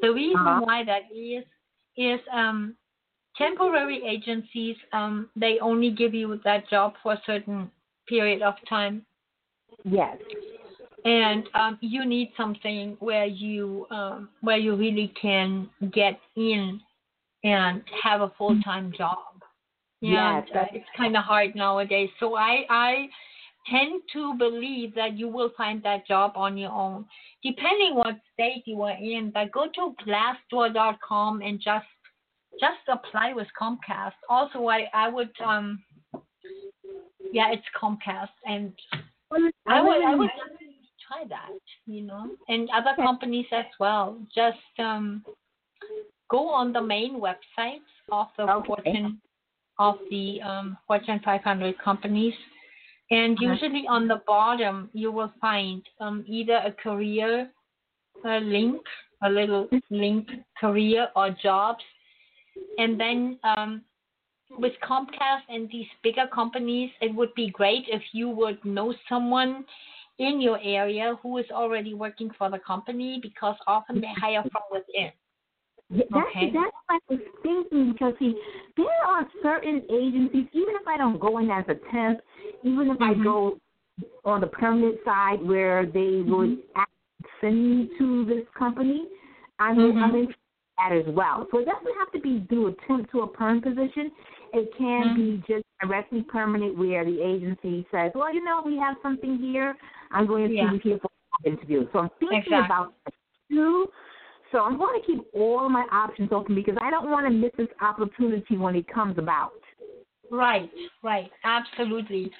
The 0.03 0.11
reason 0.23 0.47
Uh-huh. 0.47 0.61
why 0.64 0.85
that 0.85 1.05
is 1.29 1.45
is 1.97 2.21
um, 2.41 2.59
temporary 3.45 3.99
agencies 4.14 4.77
um, 4.93 5.14
they 5.45 5.55
only 5.71 5.91
give 5.91 6.12
you 6.21 6.29
that 6.45 6.62
job 6.69 6.89
for 7.03 7.12
a 7.14 7.23
certain 7.31 7.71
period 8.09 8.42
of 8.42 8.54
time, 8.68 9.04
Yes. 9.84 10.16
and 11.04 11.44
um, 11.54 11.78
you 11.80 12.04
need 12.04 12.32
something 12.36 12.96
where 13.00 13.26
you 13.26 13.86
um, 13.90 14.28
where 14.40 14.59
you 14.59 14.74
really 14.74 15.12
can 15.20 15.68
get 15.92 16.18
in 16.36 16.80
and 17.44 17.82
have 18.02 18.20
a 18.20 18.32
full 18.36 18.61
time 18.62 18.92
job. 18.96 19.18
Yes, 20.00 20.44
And 20.52 20.57
uh, 20.57 20.64
it's 20.72 20.86
kind 20.96 21.16
of 21.16 21.24
hard 21.24 21.54
nowadays. 21.54 22.11
So 22.20 22.34
I 22.34 22.64
I 22.68 23.09
tend 23.70 24.02
to 24.12 24.34
believe 24.34 24.94
that 24.94 25.16
you 25.16 25.28
will 25.28 25.50
find 25.57 25.82
that 25.82 26.07
job 26.07 26.32
on 26.36 26.57
your 26.57 26.70
own, 26.70 27.04
depending 27.42 27.94
what 27.94 28.16
state 28.32 28.62
you 28.66 28.82
are 28.82 28.96
in. 28.96 29.30
But 29.32 29.52
go 29.52 29.66
to 29.74 29.94
Glassdoor.com 30.04 31.42
and 31.42 31.61
just 31.61 31.86
just 32.61 32.82
apply 32.88 33.32
with 33.32 33.48
Comcast. 33.61 34.18
Also, 34.28 34.66
I 34.66 34.86
I 34.94 35.09
would 35.09 35.30
um 35.44 35.82
yeah, 37.33 37.53
it's 37.53 37.64
Comcast, 37.81 38.29
and 38.47 38.72
I 39.66 39.83
would 39.83 40.03
I 40.03 40.14
would 40.14 40.31
definitely 40.37 40.77
try 41.07 41.24
that, 41.29 41.53
you 41.87 42.03
know, 42.03 42.31
and 42.49 42.68
other 42.70 42.95
companies 42.97 43.47
as 43.53 43.66
well. 43.79 44.18
Just 44.35 44.59
um 44.79 45.24
go 46.31 46.49
on 46.49 46.72
the 46.72 46.83
main 46.83 47.20
website 47.20 47.85
of 48.11 48.29
the 48.37 48.45
Okay. 48.45 48.66
Fortune 48.66 49.20
of 49.79 49.97
the 50.11 50.41
um, 50.43 50.79
Fortune 50.87 51.20
500 51.24 51.79
companies, 51.79 52.35
and 53.11 53.37
Uh-huh. 53.37 53.53
usually 53.53 53.87
on 53.87 54.09
the 54.09 54.22
bottom 54.27 54.89
you 54.93 55.12
will 55.12 55.33
find 55.41 55.83
um, 56.01 56.24
either 56.27 56.57
a 56.64 56.72
career 56.72 57.51
uh, 58.24 58.39
link, 58.39 58.81
a 59.22 59.29
little 59.29 59.68
link, 59.91 60.29
career 60.59 61.09
or 61.14 61.31
jobs, 61.31 61.85
and 62.79 62.99
then 62.99 63.39
um, 63.45 63.83
with 64.59 64.72
Comcast 64.82 65.42
and 65.49 65.68
these 65.70 65.86
bigger 66.03 66.26
companies, 66.32 66.90
it 67.01 67.14
would 67.14 67.34
be 67.34 67.51
great 67.51 67.84
if 67.88 68.03
you 68.12 68.28
would 68.28 68.64
know 68.64 68.94
someone 69.09 69.64
in 70.18 70.40
your 70.40 70.59
area 70.62 71.16
who 71.22 71.38
is 71.38 71.47
already 71.51 71.94
working 71.94 72.30
for 72.38 72.51
the 72.51 72.59
company 72.59 73.18
because 73.22 73.57
often 73.66 74.01
they 74.01 74.12
hire 74.16 74.42
from 74.51 74.62
within. 74.70 75.11
Yeah, 75.90 76.05
That's 76.11 76.26
Okay. 76.28 76.51
that's 76.53 76.72
what 76.86 76.90
I 76.90 76.99
was 77.09 77.20
thinking 77.42 77.92
because 77.92 78.14
see, 78.18 78.34
there 78.76 78.86
are 79.07 79.28
certain 79.42 79.82
agencies. 79.90 80.47
Even 80.53 80.74
if 80.80 80.86
I 80.86 80.97
don't 80.97 81.20
go 81.20 81.38
in 81.38 81.51
as 81.51 81.64
a 81.68 81.74
temp, 81.92 82.20
even 82.62 82.90
if 82.90 82.99
Mm-hmm. 82.99 83.20
I 83.20 83.24
go 83.24 83.59
on 84.24 84.40
the 84.40 84.47
permanent 84.49 84.97
side 85.05 85.42
where 85.42 85.86
they 85.86 86.22
would 86.22 86.59
Mm-hmm. 86.59 86.80
send 87.40 87.70
me 87.78 87.90
to 87.99 88.24
this 88.24 88.44
company, 88.59 89.07
I'm 89.59 89.78
Mhm. 89.78 90.03
I'm 90.03 90.14
interested 90.14 90.36
in 90.36 90.76
that 90.78 90.92
as 91.09 91.14
well. 91.14 91.47
So 91.51 91.59
it 91.59 91.66
doesn't 91.66 91.99
have 91.99 92.12
to 92.12 92.20
be 92.20 92.44
through 92.49 92.68
a 92.68 92.74
temp 92.86 93.11
to 93.12 93.20
a 93.20 93.28
perm 93.28 93.61
position. 93.61 94.11
It 94.53 94.74
can 94.76 95.11
Mhm. 95.11 95.14
be 95.14 95.42
just 95.47 95.64
directly 95.80 96.22
permanent 96.22 96.76
where 96.76 97.05
the 97.05 97.20
agency 97.20 97.86
says, 97.90 98.12
well, 98.14 98.32
you 98.32 98.42
know, 98.44 98.62
we 98.64 98.76
have 98.78 98.97
something 99.03 99.38
here. 99.38 99.76
I'm 100.11 100.26
going 100.26 100.49
to 100.49 100.55
Yeah. 100.55 100.70
see 100.70 100.74
you 100.74 100.80
here 100.80 100.99
for 100.99 101.11
an 101.44 101.53
interview. 101.53 101.88
So 101.92 102.01
I'm 102.01 102.11
thinking 102.18 102.38
Exactly. 102.38 102.64
about 102.64 102.94
that 103.05 103.14
too. 103.51 103.90
So 104.53 104.61
I'm 104.64 104.78
going 104.78 105.01
to 105.01 105.07
keep 105.07 105.26
all 105.34 105.68
my 105.68 105.86
options 105.90 106.32
open 106.32 106.55
because 106.55 106.76
I 106.80 106.90
don't 106.90 107.11
want 107.11 107.26
to 107.26 107.30
miss 107.30 107.53
this 107.57 107.68
opportunity 107.80 108.57
when 108.57 108.76
it 108.76 108.86
comes 108.86 109.18
about. 109.18 109.61
Right, 110.30 110.70
right, 111.03 111.30
absolutely. 111.44 112.30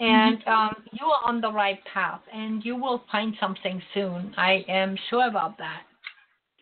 And 0.00 0.42
um, 0.46 0.84
you 0.92 1.06
are 1.06 1.28
on 1.28 1.40
the 1.40 1.52
right 1.52 1.78
path, 1.92 2.20
and 2.32 2.64
you 2.64 2.76
will 2.76 3.04
find 3.12 3.34
something 3.38 3.80
soon. 3.92 4.34
I 4.36 4.64
am 4.68 4.96
sure 5.08 5.28
about 5.28 5.56
that. 5.58 5.82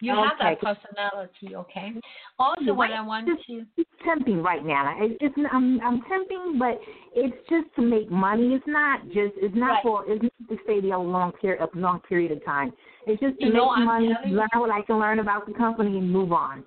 You 0.03 0.13
have 0.17 0.37
that 0.41 0.59
personality, 0.61 1.55
okay? 1.55 1.93
Also, 2.39 2.75
what 2.75 2.91
I 2.91 3.01
want 3.07 3.29
Just- 3.29 3.47
to 3.47 3.65
It's 3.77 3.89
tempting 4.05 4.43
right 4.43 4.65
now. 4.65 4.97
It, 5.01 5.17
it's 5.21 5.35
I'm 5.57 5.81
I'm 5.81 6.03
tempting, 6.11 6.59
but 6.59 6.81
it's 7.15 7.37
just 7.49 7.69
to 7.77 7.83
make 7.83 8.11
money. 8.11 8.47
It's 8.57 8.67
not 8.67 9.05
just 9.19 9.35
it's 9.45 9.55
not 9.55 9.75
Right. 9.75 9.83
for 9.85 10.05
it's 10.11 10.23
not 10.23 10.49
to 10.51 10.57
stay 10.65 10.81
there 10.81 10.95
a 10.95 10.99
long 11.17 11.31
period 11.41 11.61
a 11.63 11.79
long 11.79 12.01
period 12.01 12.33
of 12.33 12.45
time. 12.45 12.73
It's 13.07 13.21
just 13.21 13.39
to 13.39 13.47
You 13.47 13.53
make 13.53 13.63
I'm 13.77 13.85
money, 13.85 14.09
learn 14.27 14.49
what 14.63 14.71
I 14.71 14.83
can 14.83 14.99
learn 14.99 15.19
about 15.21 15.47
the 15.47 15.55
company, 15.55 15.93
and 15.99 16.11
move 16.11 16.33
on. 16.33 16.65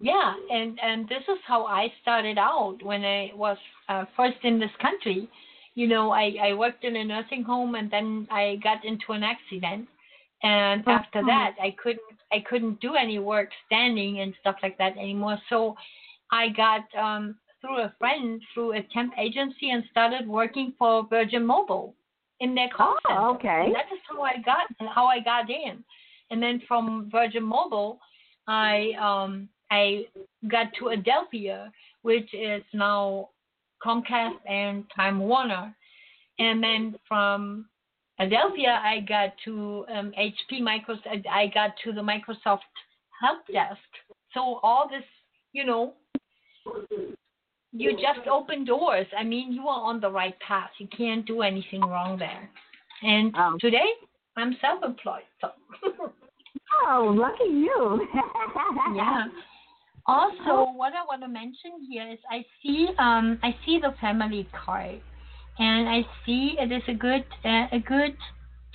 Yeah, 0.00 0.34
and 0.50 0.78
and 0.82 1.08
this 1.08 1.22
is 1.34 1.38
how 1.46 1.64
I 1.64 1.90
started 2.02 2.36
out 2.36 2.76
when 2.82 3.02
I 3.04 3.30
was 3.34 3.56
uh, 3.88 4.04
first 4.16 4.36
in 4.42 4.58
this 4.60 4.74
country. 4.82 5.28
You 5.74 5.86
know, 5.88 6.10
I 6.10 6.26
I 6.48 6.52
worked 6.52 6.84
in 6.84 6.94
a 6.96 7.04
nursing 7.04 7.42
home, 7.42 7.74
and 7.74 7.90
then 7.90 8.28
I 8.30 8.56
got 8.62 8.84
into 8.84 9.12
an 9.12 9.22
accident, 9.22 9.88
and 10.42 10.86
after 10.86 11.20
Oh. 11.20 11.26
that, 11.26 11.52
I 11.58 11.70
couldn't 11.82 12.02
I 12.34 12.38
couldn't 12.48 12.80
do 12.80 12.92
any 12.94 13.18
work 13.18 13.50
standing 13.66 14.20
and 14.20 14.34
stuff 14.40 14.56
like 14.62 14.76
that 14.78 14.96
anymore. 14.98 15.38
So, 15.50 15.76
I 16.30 16.48
got 16.48 16.84
um 17.06 17.36
through 17.60 17.80
a 17.82 17.94
friend 17.98 18.40
through 18.52 18.72
a 18.72 18.82
temp 18.92 19.12
agency 19.18 19.70
and 19.70 19.84
started 19.90 20.28
working 20.28 20.74
for 20.78 21.06
Virgin 21.08 21.44
Mobile 21.46 21.94
in 22.40 22.54
their 22.54 22.68
call 22.76 22.94
center. 23.06 23.20
Oh, 23.20 23.38
center. 23.38 23.52
okay. 23.52 23.62
And 23.66 23.74
that 23.74 23.86
is 23.92 24.00
how 24.08 24.22
I 24.22 24.34
got 24.44 24.94
how 24.94 25.06
I 25.06 25.20
got 25.20 25.48
in, 25.48 25.84
and 26.30 26.42
then 26.42 26.60
from 26.68 27.08
Virgin 27.10 27.44
Mobile, 27.44 27.98
I 28.46 28.92
um 29.00 29.48
I 29.70 30.06
got 30.48 30.66
to 30.78 30.84
Adelphia, 30.96 31.70
which 32.02 32.30
is 32.34 32.62
now 32.72 33.30
Comcast 33.84 34.36
and 34.48 34.84
Time 34.94 35.18
Warner, 35.20 35.74
and 36.38 36.62
then 36.62 36.96
from 37.08 37.66
Adelphia 38.20 38.78
I 38.82 39.00
got 39.00 39.32
to 39.44 39.84
um, 39.92 40.12
HP 40.18 40.60
Microsoft. 40.60 41.26
I 41.30 41.50
got 41.52 41.72
to 41.84 41.92
the 41.92 42.00
Microsoft 42.00 42.60
help 43.20 43.46
desk. 43.52 43.80
So 44.32 44.60
all 44.62 44.88
this, 44.88 45.04
you 45.52 45.64
know, 45.64 45.94
you 47.72 47.92
just 47.92 48.26
open 48.30 48.64
doors. 48.64 49.06
I 49.18 49.24
mean, 49.24 49.52
you 49.52 49.62
are 49.62 49.82
on 49.82 50.00
the 50.00 50.10
right 50.10 50.38
path. 50.46 50.70
You 50.78 50.88
can't 50.96 51.26
do 51.26 51.42
anything 51.42 51.80
wrong 51.80 52.18
there. 52.18 52.48
And 53.02 53.34
Um, 53.36 53.58
today 53.60 53.90
I'm 54.36 54.56
self-employed. 54.60 55.22
So 55.40 55.48
Oh, 56.86 57.14
lucky 57.16 57.50
you. 57.50 58.06
yeah. 58.94 59.24
Also, 60.06 60.70
what 60.72 60.92
I 60.92 61.02
want 61.08 61.22
to 61.22 61.28
mention 61.28 61.86
here 61.88 62.10
is 62.10 62.18
I 62.30 62.44
see 62.62 62.88
um 62.98 63.38
I 63.42 63.56
see 63.64 63.78
the 63.80 63.94
family 64.00 64.46
card, 64.52 65.00
and 65.58 65.88
I 65.88 66.02
see 66.24 66.56
it 66.58 66.72
is 66.72 66.82
a 66.88 66.94
good 66.94 67.24
uh, 67.44 67.66
a 67.72 67.78
good 67.86 68.16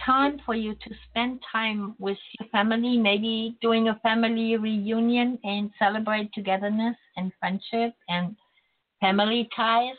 time 0.05 0.39
for 0.45 0.55
you 0.55 0.73
to 0.73 0.89
spend 1.09 1.39
time 1.51 1.95
with 1.99 2.17
your 2.39 2.47
family, 2.49 2.97
maybe 2.97 3.57
doing 3.61 3.89
a 3.89 3.99
family 4.01 4.55
reunion 4.55 5.37
and 5.43 5.71
celebrate 5.77 6.31
togetherness 6.33 6.95
and 7.17 7.31
friendship 7.39 7.93
and 8.07 8.35
family 9.01 9.49
ties. 9.55 9.95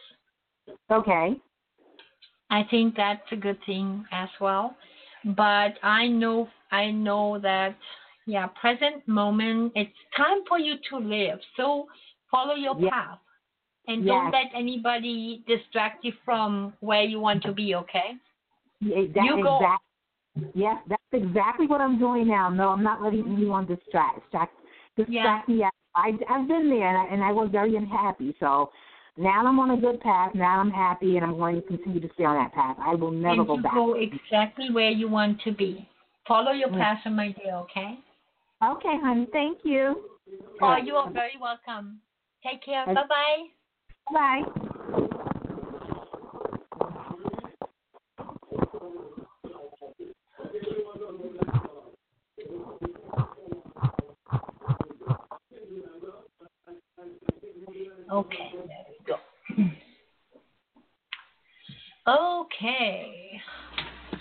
Okay. 0.91 1.37
I 2.51 2.65
think 2.71 2.97
that's 2.97 3.31
a 3.31 3.37
good 3.37 3.59
thing 3.67 4.05
as 4.13 4.29
well. 4.41 4.75
But 5.25 5.75
I 5.83 6.07
know 6.07 6.49
I 6.73 6.91
know 6.91 7.39
that 7.41 7.77
yeah, 8.27 8.47
present 8.61 9.07
moment 9.07 9.73
it's 9.75 9.91
time 10.17 10.39
for 10.49 10.59
you 10.59 10.75
to 10.91 10.99
live. 10.99 11.39
So 11.57 11.87
follow 12.31 12.55
your 12.55 12.77
Yeah. 12.77 12.91
path. 12.91 13.19
And 13.89 14.07
don't 14.07 14.31
let 14.31 14.47
anybody 14.55 15.43
distract 15.49 16.05
you 16.05 16.13
from 16.25 16.75
where 16.81 17.03
you 17.03 17.19
want 17.19 17.43
to 17.45 17.53
be, 17.53 17.75
okay? 17.75 18.13
Yeah, 18.81 19.03
that, 19.15 19.25
You 19.25 19.43
go. 19.43 19.57
exact- 19.57 19.83
Yes, 20.55 20.77
that's 20.89 21.03
exactly 21.13 21.67
what 21.67 21.81
I'm 21.81 21.99
doing 21.99 22.29
now. 22.29 22.49
No, 22.49 22.69
I'm 22.69 22.85
not 22.85 23.03
letting 23.03 23.25
anyone 23.27 23.67
distract 23.67 24.23
distract, 24.23 24.55
distract 24.97 25.49
me. 25.49 25.65
I, 25.97 26.13
I've 26.29 26.47
been 26.47 26.71
there, 26.71 26.87
and 26.87 26.97
I, 26.97 27.05
and 27.13 27.23
I 27.23 27.33
was 27.33 27.49
very 27.51 27.75
unhappy. 27.75 28.37
So 28.39 28.71
now 29.17 29.45
I'm 29.45 29.59
on 29.59 29.73
a 29.73 29.77
good 29.77 30.01
path. 30.01 30.33
Now 30.37 30.61
I'm 30.61 30.71
happy, 30.71 31.17
and 31.17 31.25
I'm 31.27 31.37
going 31.37 31.57
to 31.57 31.63
continue 31.63 32.01
to 32.01 32.09
stay 32.15 32.25
on 32.25 32.37
that 32.37 32.55
path. 32.55 32.77
I 32.81 32.95
will 32.95 33.11
never 33.11 33.41
and 33.41 33.47
go 33.47 33.57
you 33.57 33.63
back. 33.63 33.75
go 33.75 33.95
exactly 33.95 34.71
where 34.71 34.91
you 34.91 35.09
want 35.09 35.41
to 35.43 35.53
be. 35.53 35.89
Follow 36.29 36.53
your 36.53 36.71
Yeah. 36.71 36.79
passion, 36.79 37.17
my 37.17 37.33
dear, 37.33 37.57
okay? 37.57 37.99
Okay, 38.63 38.99
honey. 39.03 39.27
Thank 39.33 39.59
you. 39.65 40.11
Oh, 40.63 40.77
you 40.77 40.95
are 40.95 41.11
very 41.11 41.37
welcome. 41.41 42.01
Take 42.45 42.63
care. 42.63 42.87
Bye 42.87 42.95
bye. 42.95 43.47
Bye. 44.13 44.43
Okay, 58.11 58.51
there 58.67 58.85
we 58.89 58.99
go. 59.07 59.17
Okay. 62.09 63.41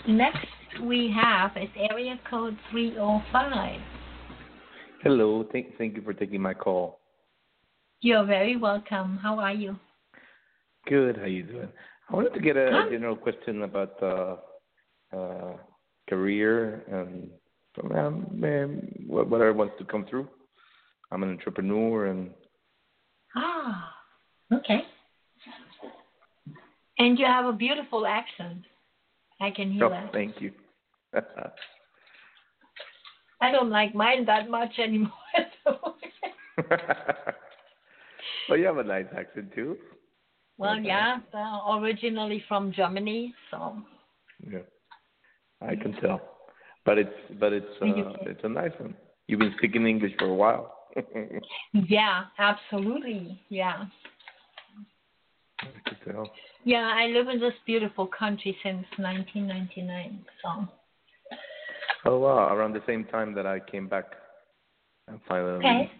Next 0.06 0.46
we 0.82 1.10
have 1.10 1.56
is 1.56 1.68
area 1.90 2.18
code 2.28 2.56
305. 2.70 3.80
Hello. 5.02 5.44
Thank 5.50 5.76
thank 5.76 5.96
you 5.96 6.02
for 6.02 6.12
taking 6.12 6.40
my 6.40 6.54
call. 6.54 6.99
You're 8.02 8.24
very 8.24 8.56
welcome. 8.56 9.18
How 9.22 9.38
are 9.38 9.52
you? 9.52 9.76
Good. 10.86 11.16
How 11.18 11.24
are 11.24 11.28
you 11.28 11.42
doing? 11.42 11.68
I 12.08 12.14
wanted 12.14 12.32
to 12.32 12.40
get 12.40 12.56
a, 12.56 12.86
a 12.86 12.90
general 12.90 13.14
question 13.14 13.62
about 13.62 14.02
uh, 14.02 14.36
uh, 15.14 15.52
career 16.08 16.82
and 16.90 17.28
um, 17.94 18.24
whatever 19.06 19.52
wants 19.52 19.74
to 19.78 19.84
come 19.84 20.06
through. 20.08 20.28
I'm 21.12 21.22
an 21.22 21.30
entrepreneur 21.30 22.06
and. 22.06 22.30
Ah, 23.36 23.92
okay. 24.52 24.80
And 26.98 27.18
you 27.18 27.26
have 27.26 27.44
a 27.46 27.52
beautiful 27.52 28.06
accent. 28.06 28.64
I 29.40 29.50
can 29.50 29.70
hear 29.70 29.84
oh, 29.84 29.90
that. 29.90 30.10
Thank 30.12 30.40
you. 30.40 30.52
I 33.42 33.50
don't 33.50 33.70
like 33.70 33.94
mine 33.94 34.24
that 34.26 34.48
much 34.48 34.78
anymore. 34.78 35.10
well, 38.48 38.58
you 38.58 38.66
have 38.66 38.78
a 38.78 38.84
nice 38.84 39.06
accent 39.16 39.52
too. 39.54 39.76
Well, 40.58 40.74
okay. 40.78 40.88
yeah, 40.88 41.18
uh, 41.32 41.78
originally 41.78 42.44
from 42.46 42.72
Germany, 42.72 43.34
so. 43.50 43.78
Yeah, 44.46 44.58
I 45.62 45.74
can 45.74 45.92
tell, 46.00 46.20
but 46.84 46.98
it's 46.98 47.10
but 47.38 47.52
it's 47.52 47.66
uh, 47.80 47.86
it's 48.26 48.40
a 48.44 48.48
nice 48.48 48.72
one. 48.78 48.94
You've 49.26 49.40
been 49.40 49.54
speaking 49.58 49.86
English 49.86 50.12
for 50.18 50.26
a 50.26 50.34
while. 50.34 50.74
yeah, 51.72 52.24
absolutely. 52.38 53.40
Yeah. 53.48 53.84
I 55.60 55.88
can 55.88 56.12
tell. 56.12 56.30
Yeah, 56.64 56.92
I 56.94 57.06
live 57.06 57.28
in 57.28 57.40
this 57.40 57.54
beautiful 57.64 58.06
country 58.06 58.56
since 58.62 58.84
1999. 58.98 60.24
So. 60.42 60.68
Oh 62.06 62.18
wow! 62.18 62.54
Around 62.54 62.74
the 62.74 62.82
same 62.86 63.04
time 63.04 63.34
that 63.34 63.46
I 63.46 63.60
came 63.60 63.88
back, 63.88 64.06
and 65.08 65.20
finally 65.28 65.58
okay. 65.58 65.90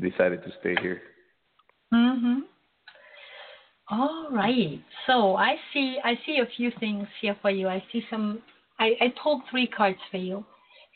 decided 0.00 0.42
to 0.44 0.50
stay 0.60 0.74
here. 0.80 1.00
Mhm. 1.92 2.42
All 3.90 4.28
right. 4.30 4.80
So 5.06 5.36
I 5.36 5.56
see 5.72 5.98
I 6.04 6.18
see 6.26 6.38
a 6.38 6.46
few 6.56 6.70
things 6.80 7.06
here 7.20 7.36
for 7.42 7.50
you. 7.50 7.68
I 7.68 7.82
see 7.92 8.04
some 8.10 8.42
I, 8.78 8.96
I 9.00 9.14
pulled 9.22 9.42
three 9.50 9.66
cards 9.66 9.98
for 10.10 10.16
you. 10.16 10.44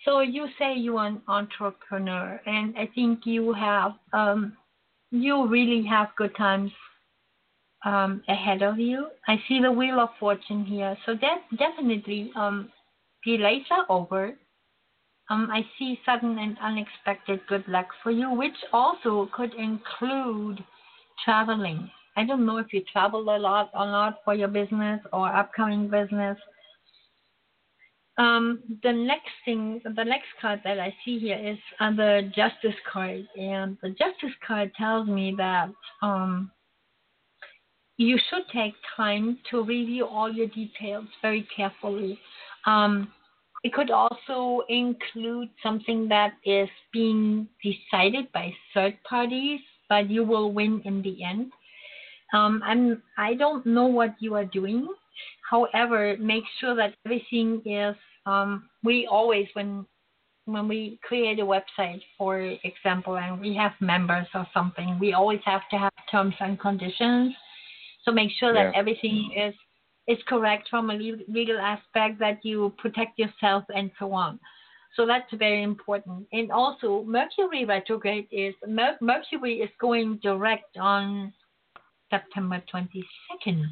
So 0.05 0.20
you 0.20 0.47
say 0.59 0.74
you're 0.76 1.05
an 1.05 1.22
entrepreneur 1.28 2.40
and 2.47 2.76
I 2.78 2.86
think 2.94 3.26
you 3.26 3.53
have 3.53 3.92
um 4.12 4.57
you 5.11 5.47
really 5.47 5.84
have 5.86 6.09
good 6.16 6.34
times 6.36 6.72
um 7.84 8.22
ahead 8.28 8.62
of 8.62 8.78
you. 8.78 9.09
I 9.28 9.36
see 9.49 9.61
the 9.61 9.70
wheel 9.72 10.01
of 10.01 10.11
fortune 10.18 10.64
here. 10.64 10.97
So 11.07 11.14
that 11.20 11.42
definitely 11.59 12.32
um 12.36 12.70
delays 13.24 13.64
are 13.70 13.86
over. 13.88 14.34
Um, 15.30 15.51
I 15.53 15.66
see 15.78 15.99
sudden 16.07 16.38
and 16.38 16.57
unexpected 16.61 17.40
good 17.49 17.66
luck 17.68 17.88
for 18.03 18.11
you, 18.12 18.30
which 18.30 18.57
also 18.72 19.28
could 19.34 19.55
include 19.55 20.64
traveling. 21.24 21.90
I 22.16 22.24
don't 22.24 22.46
know 22.46 22.58
if 22.58 22.72
you 22.72 22.82
travel 22.92 23.20
a 23.20 23.38
lot 23.38 23.70
or 23.74 23.86
not 23.86 24.20
for 24.24 24.34
your 24.34 24.48
business 24.48 25.00
or 25.12 25.28
upcoming 25.28 25.88
business. 25.88 26.38
Um, 28.18 28.62
the 28.82 28.92
next 28.92 29.32
thing, 29.44 29.80
the 29.84 30.04
next 30.04 30.28
card 30.40 30.60
that 30.64 30.80
I 30.80 30.94
see 31.04 31.18
here 31.18 31.38
is 31.38 31.58
uh, 31.80 31.90
the 31.90 32.32
Justice 32.34 32.78
card, 32.90 33.28
and 33.36 33.76
the 33.82 33.90
Justice 33.90 34.34
card 34.46 34.72
tells 34.74 35.06
me 35.06 35.34
that 35.36 35.68
um, 36.00 36.50
you 37.98 38.18
should 38.30 38.44
take 38.52 38.74
time 38.96 39.38
to 39.50 39.62
review 39.62 40.06
all 40.06 40.32
your 40.32 40.46
details 40.46 41.06
very 41.20 41.46
carefully. 41.54 42.18
Um, 42.64 43.12
it 43.64 43.74
could 43.74 43.90
also 43.90 44.62
include 44.68 45.48
something 45.62 46.08
that 46.08 46.34
is 46.44 46.68
being 46.92 47.48
decided 47.62 48.32
by 48.32 48.54
third 48.72 48.96
parties, 49.04 49.60
but 49.89 50.11
you 50.11 50.24
will 50.24 50.53
win 50.53 50.82
in 50.84 51.03
the 51.03 51.22
end. 51.24 51.53
Um, 52.32 52.62
I'm 52.64 53.03
I 53.16 53.34
don't 53.34 53.64
know 53.66 53.87
what 53.87 54.14
you 54.18 54.34
are 54.34 54.45
doing. 54.45 54.89
However, 55.49 56.16
make 56.18 56.45
sure 56.61 56.74
that 56.74 56.95
everything 57.05 57.62
is. 57.64 57.95
Um, 58.26 58.68
we 58.82 59.07
always 59.07 59.47
when 59.55 59.87
when 60.47 60.68
we 60.68 60.99
create 61.03 61.39
a 61.41 61.45
website, 61.45 62.03
for 62.16 62.41
example, 62.41 63.18
and 63.18 63.41
we 63.41 63.55
have 63.55 63.72
members 63.80 64.26
or 64.34 64.47
something, 64.55 64.99
we 65.01 65.12
always 65.12 65.41
have 65.45 65.62
to 65.70 65.76
have 65.76 65.93
terms 66.11 66.34
and 66.41 66.59
conditions. 66.59 67.34
So 68.05 68.12
make 68.12 68.30
sure 68.39 68.53
that 68.55 68.72
yeah. 68.72 68.78
everything 68.78 69.32
is 69.37 69.55
is 70.09 70.22
correct 70.28 70.68
from 70.70 70.91
a 70.91 70.95
legal 70.95 71.59
aspect, 71.59 72.20
that 72.20 72.39
you 72.45 72.72
protect 72.78 73.18
yourself 73.18 73.64
and 73.74 73.91
so 73.99 74.12
on. 74.12 74.39
So 74.95 75.07
that's 75.07 75.30
very 75.34 75.62
important. 75.62 76.26
And 76.32 76.51
also, 76.51 77.05
Mercury 77.05 77.64
retrograde 77.64 78.28
is 78.30 78.55
Mercury 78.66 79.61
is 79.61 79.70
going 79.80 80.20
direct 80.22 80.76
on 80.78 81.32
September 82.11 82.62
22nd. 82.72 83.64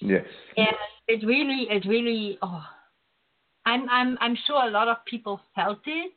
Yes. 0.00 0.24
And 0.56 0.76
it 1.08 1.26
really, 1.26 1.66
it 1.70 1.86
really, 1.86 2.38
oh, 2.42 2.64
I'm, 3.66 3.88
I'm, 3.88 4.16
I'm 4.20 4.36
sure 4.46 4.62
a 4.66 4.70
lot 4.70 4.88
of 4.88 4.98
people 5.06 5.40
felt 5.54 5.80
it. 5.86 6.12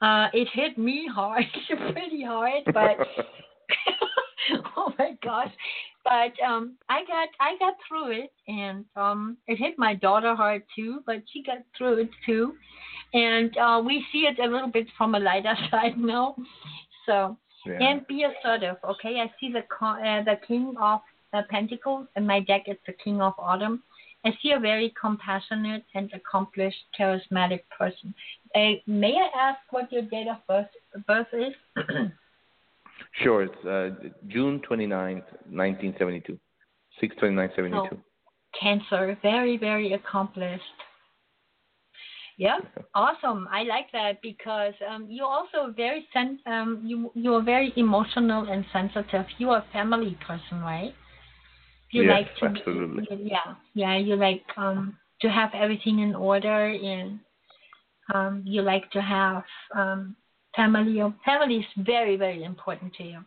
Uh, 0.00 0.28
it 0.32 0.48
hit 0.52 0.76
me 0.76 1.08
hard, 1.12 1.44
pretty 1.92 2.24
hard, 2.24 2.62
but 2.66 2.98
oh 4.76 4.92
my 4.98 5.16
gosh! 5.22 5.52
But 6.04 6.32
um, 6.46 6.74
I 6.88 7.00
got, 7.06 7.28
I 7.40 7.56
got 7.58 7.74
through 7.88 8.12
it, 8.12 8.32
and 8.46 8.84
um, 8.94 9.38
it 9.46 9.56
hit 9.56 9.78
my 9.78 9.94
daughter 9.94 10.34
hard 10.34 10.62
too, 10.76 11.02
but 11.06 11.22
she 11.32 11.42
got 11.42 11.58
through 11.76 12.02
it 12.02 12.10
too, 12.26 12.54
and 13.14 13.56
uh, 13.56 13.82
we 13.84 14.04
see 14.12 14.26
it 14.26 14.38
a 14.38 14.46
little 14.46 14.68
bit 14.68 14.86
from 14.98 15.14
a 15.14 15.18
lighter 15.18 15.54
side 15.70 15.96
now. 15.96 16.36
So 17.06 17.38
yeah. 17.66 17.78
and 17.80 18.06
be 18.06 18.24
assertive. 18.24 18.76
Okay, 18.84 19.20
I 19.20 19.32
see 19.40 19.52
the 19.52 19.60
uh, 19.84 20.24
the 20.24 20.38
King 20.46 20.74
of 20.80 21.00
uh, 21.32 21.42
Pentacles 21.50 22.06
in 22.16 22.26
my 22.26 22.40
deck. 22.40 22.64
It's 22.66 22.80
the 22.86 22.92
King 22.92 23.20
of 23.20 23.34
Autumn. 23.38 23.82
I 24.26 24.30
see 24.42 24.52
a 24.52 24.58
very 24.58 24.94
compassionate 24.98 25.84
and 25.94 26.10
accomplished, 26.14 26.78
charismatic 26.98 27.60
person. 27.76 28.14
Uh, 28.54 28.80
may 28.86 29.14
I 29.14 29.28
ask 29.38 29.58
what 29.70 29.92
your 29.92 30.02
date 30.02 30.28
of 30.28 30.38
birth 30.46 30.68
birth 31.06 31.26
is? 31.32 31.54
sure, 33.22 33.42
it's 33.42 33.64
uh, 33.64 34.08
June 34.28 34.60
29th, 34.68 35.24
1972. 35.48 36.38
62972. 37.00 37.88
So, 37.88 38.02
cancer, 38.58 39.18
very, 39.22 39.56
very 39.56 39.92
accomplished. 39.94 40.62
Yeah, 42.36 42.58
awesome. 42.94 43.48
I 43.50 43.62
like 43.62 43.92
that 43.92 44.20
because 44.20 44.74
um, 44.88 45.06
you're 45.08 45.26
also 45.26 45.72
very 45.76 46.06
sen- 46.12 46.40
um, 46.46 46.82
you 46.84 47.12
you're 47.14 47.42
very 47.42 47.72
emotional 47.76 48.48
and 48.50 48.64
sensitive. 48.72 49.26
You're 49.38 49.58
a 49.58 49.64
family 49.72 50.18
person, 50.26 50.60
right? 50.60 50.92
You 51.92 52.02
yes, 52.02 52.10
like 52.12 52.36
to 52.36 52.58
absolutely. 52.58 53.06
Be, 53.08 53.30
yeah, 53.30 53.54
yeah. 53.74 53.96
You 53.96 54.16
like 54.16 54.42
um, 54.56 54.98
to 55.20 55.30
have 55.30 55.50
everything 55.54 56.00
in 56.00 56.16
order, 56.16 56.66
and 56.66 57.20
um, 58.12 58.42
you 58.44 58.62
like 58.62 58.90
to 58.90 59.00
have 59.00 59.44
um, 59.76 60.16
family. 60.56 61.00
Family 61.24 61.56
is 61.56 61.84
very 61.84 62.16
very 62.16 62.44
important 62.44 62.94
to 62.94 63.04
you. 63.04 63.18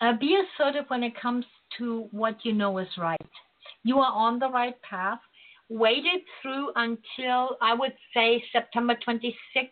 Uh, 0.00 0.14
be 0.18 0.38
assertive 0.42 0.84
when 0.88 1.02
it 1.02 1.20
comes 1.20 1.44
to 1.78 2.08
what 2.10 2.36
you 2.44 2.52
know 2.52 2.78
is 2.78 2.88
right. 2.98 3.20
You 3.84 3.98
are 3.98 4.12
on 4.12 4.38
the 4.38 4.48
right 4.48 4.80
path 4.82 5.20
Wait 5.70 6.04
it 6.04 6.24
through 6.42 6.72
until 6.74 7.56
I 7.62 7.74
would 7.74 7.94
say 8.12 8.42
September 8.52 8.96
26th. 9.06 9.70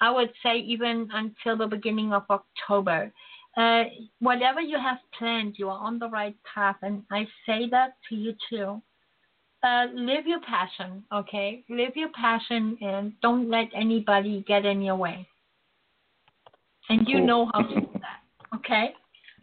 I 0.00 0.10
would 0.10 0.32
say 0.42 0.56
even 0.56 1.06
until 1.12 1.58
the 1.58 1.66
beginning 1.66 2.14
of 2.14 2.24
October. 2.30 3.12
Uh, 3.54 3.84
whatever 4.20 4.62
you 4.62 4.78
have 4.78 4.96
planned, 5.18 5.56
you 5.58 5.68
are 5.68 5.78
on 5.78 5.98
the 5.98 6.08
right 6.08 6.36
path, 6.54 6.76
and 6.80 7.02
I 7.10 7.26
say 7.44 7.68
that 7.70 7.96
to 8.08 8.14
you 8.14 8.34
too. 8.48 8.80
Uh, 9.62 9.86
live 9.92 10.26
your 10.26 10.40
passion, 10.40 11.04
okay? 11.12 11.62
Live 11.68 11.94
your 11.94 12.10
passion, 12.10 12.78
and 12.80 13.12
don't 13.20 13.50
let 13.50 13.68
anybody 13.74 14.44
get 14.48 14.64
in 14.64 14.80
your 14.80 14.96
way. 14.96 15.28
And 16.88 17.06
you 17.06 17.18
cool. 17.18 17.26
know 17.26 17.50
how 17.52 17.62
to 17.62 17.80
do 17.80 17.88
that, 17.94 18.56
okay? 18.56 18.94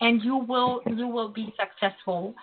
And 0.02 0.22
you 0.24 0.38
will 0.38 0.82
you 0.86 1.08
will 1.08 1.30
be 1.30 1.54
successful 1.60 2.36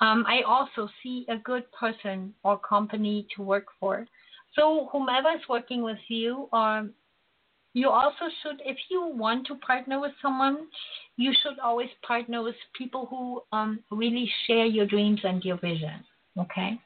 um, 0.00 0.24
I 0.26 0.42
also 0.42 0.88
see 1.02 1.26
a 1.28 1.36
good 1.36 1.64
person 1.72 2.34
or 2.44 2.58
company 2.58 3.26
to 3.36 3.42
work 3.42 3.66
for. 3.80 4.06
So 4.54 4.88
whomever 4.92 5.30
is 5.30 5.42
working 5.48 5.82
with 5.82 5.98
you, 6.08 6.48
um, 6.52 6.92
you 7.74 7.90
also 7.90 8.26
should, 8.42 8.60
if 8.64 8.76
you 8.90 9.06
want 9.06 9.46
to 9.48 9.56
partner 9.56 10.00
with 10.00 10.12
someone, 10.22 10.68
you 11.16 11.32
should 11.42 11.58
always 11.58 11.88
partner 12.06 12.42
with 12.42 12.54
people 12.76 13.06
who 13.06 13.42
um, 13.56 13.80
really 13.90 14.30
share 14.46 14.66
your 14.66 14.86
dreams 14.86 15.20
and 15.24 15.44
your 15.44 15.58
vision. 15.58 16.04
Okay. 16.38 16.80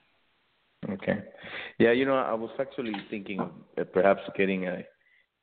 Okay. 0.90 1.22
Yeah, 1.78 1.92
you 1.92 2.04
know, 2.04 2.16
I 2.16 2.34
was 2.34 2.50
actually 2.58 2.94
thinking 3.08 3.40
of 3.78 3.92
perhaps 3.92 4.22
getting 4.36 4.66
a 4.66 4.82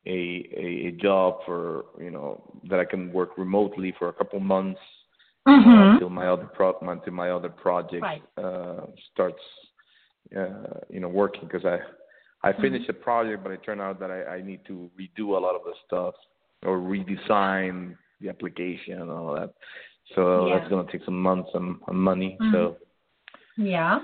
a 0.05 0.49
a 0.57 0.87
a 0.87 0.91
job 1.01 1.39
for 1.45 1.85
you 1.99 2.11
know 2.11 2.41
that 2.69 2.79
I 2.79 2.85
can 2.85 3.11
work 3.11 3.37
remotely 3.37 3.93
for 3.99 4.09
a 4.09 4.13
couple 4.13 4.39
months 4.39 4.79
mm-hmm. 5.47 5.69
uh, 5.69 5.93
until 5.93 6.09
my 6.09 6.27
other 6.27 6.45
pro 6.45 6.77
until 6.81 7.13
my 7.13 7.31
other 7.31 7.49
project 7.49 8.01
right. 8.01 8.23
uh, 8.37 8.85
starts 9.11 9.41
uh, 10.35 10.79
you 10.89 10.99
know 10.99 11.09
working 11.09 11.41
because 11.43 11.65
I 11.65 11.79
I 12.47 12.51
mm-hmm. 12.51 12.61
finished 12.61 12.89
mm-hmm. 12.89 13.01
a 13.01 13.03
project 13.03 13.43
but 13.43 13.51
it 13.51 13.61
turned 13.63 13.81
out 13.81 13.99
that 13.99 14.11
I, 14.11 14.37
I 14.37 14.41
need 14.41 14.65
to 14.67 14.89
redo 14.99 15.37
a 15.37 15.39
lot 15.39 15.55
of 15.55 15.63
the 15.65 15.73
stuff 15.85 16.15
or 16.65 16.77
redesign 16.79 17.95
the 18.21 18.29
application 18.29 19.01
and 19.01 19.11
all 19.11 19.33
that. 19.35 19.53
So 20.15 20.47
Yeah. 20.47 20.57
that's 20.57 20.69
gonna 20.69 20.91
take 20.91 21.03
some 21.05 21.21
months 21.21 21.49
and, 21.53 21.77
and 21.87 21.97
money. 21.97 22.37
Mhm. 22.39 22.51
So, 22.51 22.77
Yeah. 23.57 23.99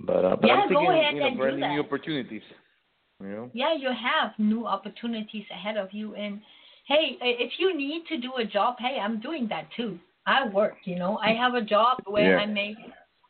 but 0.00 0.24
uh, 0.24 0.36
but 0.36 0.48
Yeah, 0.48 0.54
I'm 0.54 0.68
go 0.68 0.80
thinking, 0.80 0.90
ahead 0.90 1.14
you 1.14 1.20
know, 1.20 1.26
and 1.26 1.36
do 1.36 1.60
that. 1.60 1.70
new 1.72 1.80
opportunities. 1.80 2.42
Know. 3.20 3.50
Yeah, 3.54 3.74
you 3.74 3.88
have 3.88 4.32
new 4.38 4.66
opportunities 4.66 5.44
ahead 5.50 5.76
of 5.76 5.92
you. 5.92 6.14
And 6.14 6.40
hey, 6.86 7.16
if 7.20 7.52
you 7.58 7.76
need 7.76 8.06
to 8.08 8.18
do 8.18 8.34
a 8.36 8.44
job, 8.44 8.76
hey, 8.78 8.98
I'm 9.02 9.20
doing 9.20 9.48
that 9.48 9.68
too. 9.76 9.98
I 10.26 10.46
work, 10.48 10.74
you 10.84 10.96
know. 10.96 11.18
I 11.18 11.32
have 11.32 11.54
a 11.54 11.62
job 11.62 11.98
where 12.06 12.32
Yeah. 12.32 12.42
I 12.42 12.46
make 12.46 12.76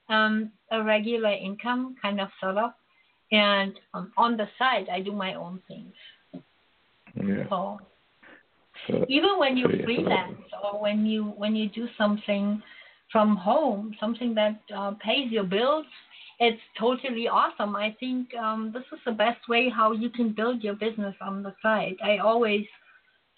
um, 0.09 0.51
a 0.71 0.83
regular 0.83 1.31
income, 1.31 1.95
kind 2.01 2.21
of 2.21 2.29
sort 2.41 2.57
of, 2.57 2.71
and 3.33 3.79
um, 3.95 4.13
on 4.17 4.37
the 4.37 4.49
side, 4.59 4.89
I 4.91 5.01
do 5.01 5.13
my 5.13 5.35
own 5.35 5.61
things. 5.69 5.95
Yeah. 7.15 7.49
So 7.49 7.81
So, 8.87 9.05
even 9.09 9.39
when 9.39 9.57
you 9.57 9.67
so, 9.67 9.73
yeah, 9.75 9.85
freelance 9.85 10.43
or 10.63 10.81
when 10.81 11.07
you 11.07 11.25
when 11.37 11.57
you 11.57 11.69
do 11.69 11.89
something 11.97 12.63
from 13.11 13.37
home, 13.37 13.95
something 13.99 14.35
that 14.35 14.61
uh, 14.77 14.93
pays 15.03 15.31
your 15.31 15.45
bills, 15.45 15.87
it's 16.39 16.61
totally 16.79 17.29
awesome. 17.29 17.77
I 17.77 17.97
think 17.99 18.35
um, 18.35 18.71
this 18.73 18.85
is 18.93 18.99
the 19.07 19.13
best 19.13 19.49
way 19.49 19.71
how 19.75 19.93
you 19.93 20.11
can 20.11 20.33
build 20.33 20.63
your 20.63 20.75
business 20.75 21.15
on 21.21 21.43
the 21.43 21.55
side. 21.63 21.97
I 22.05 22.19
always 22.19 22.67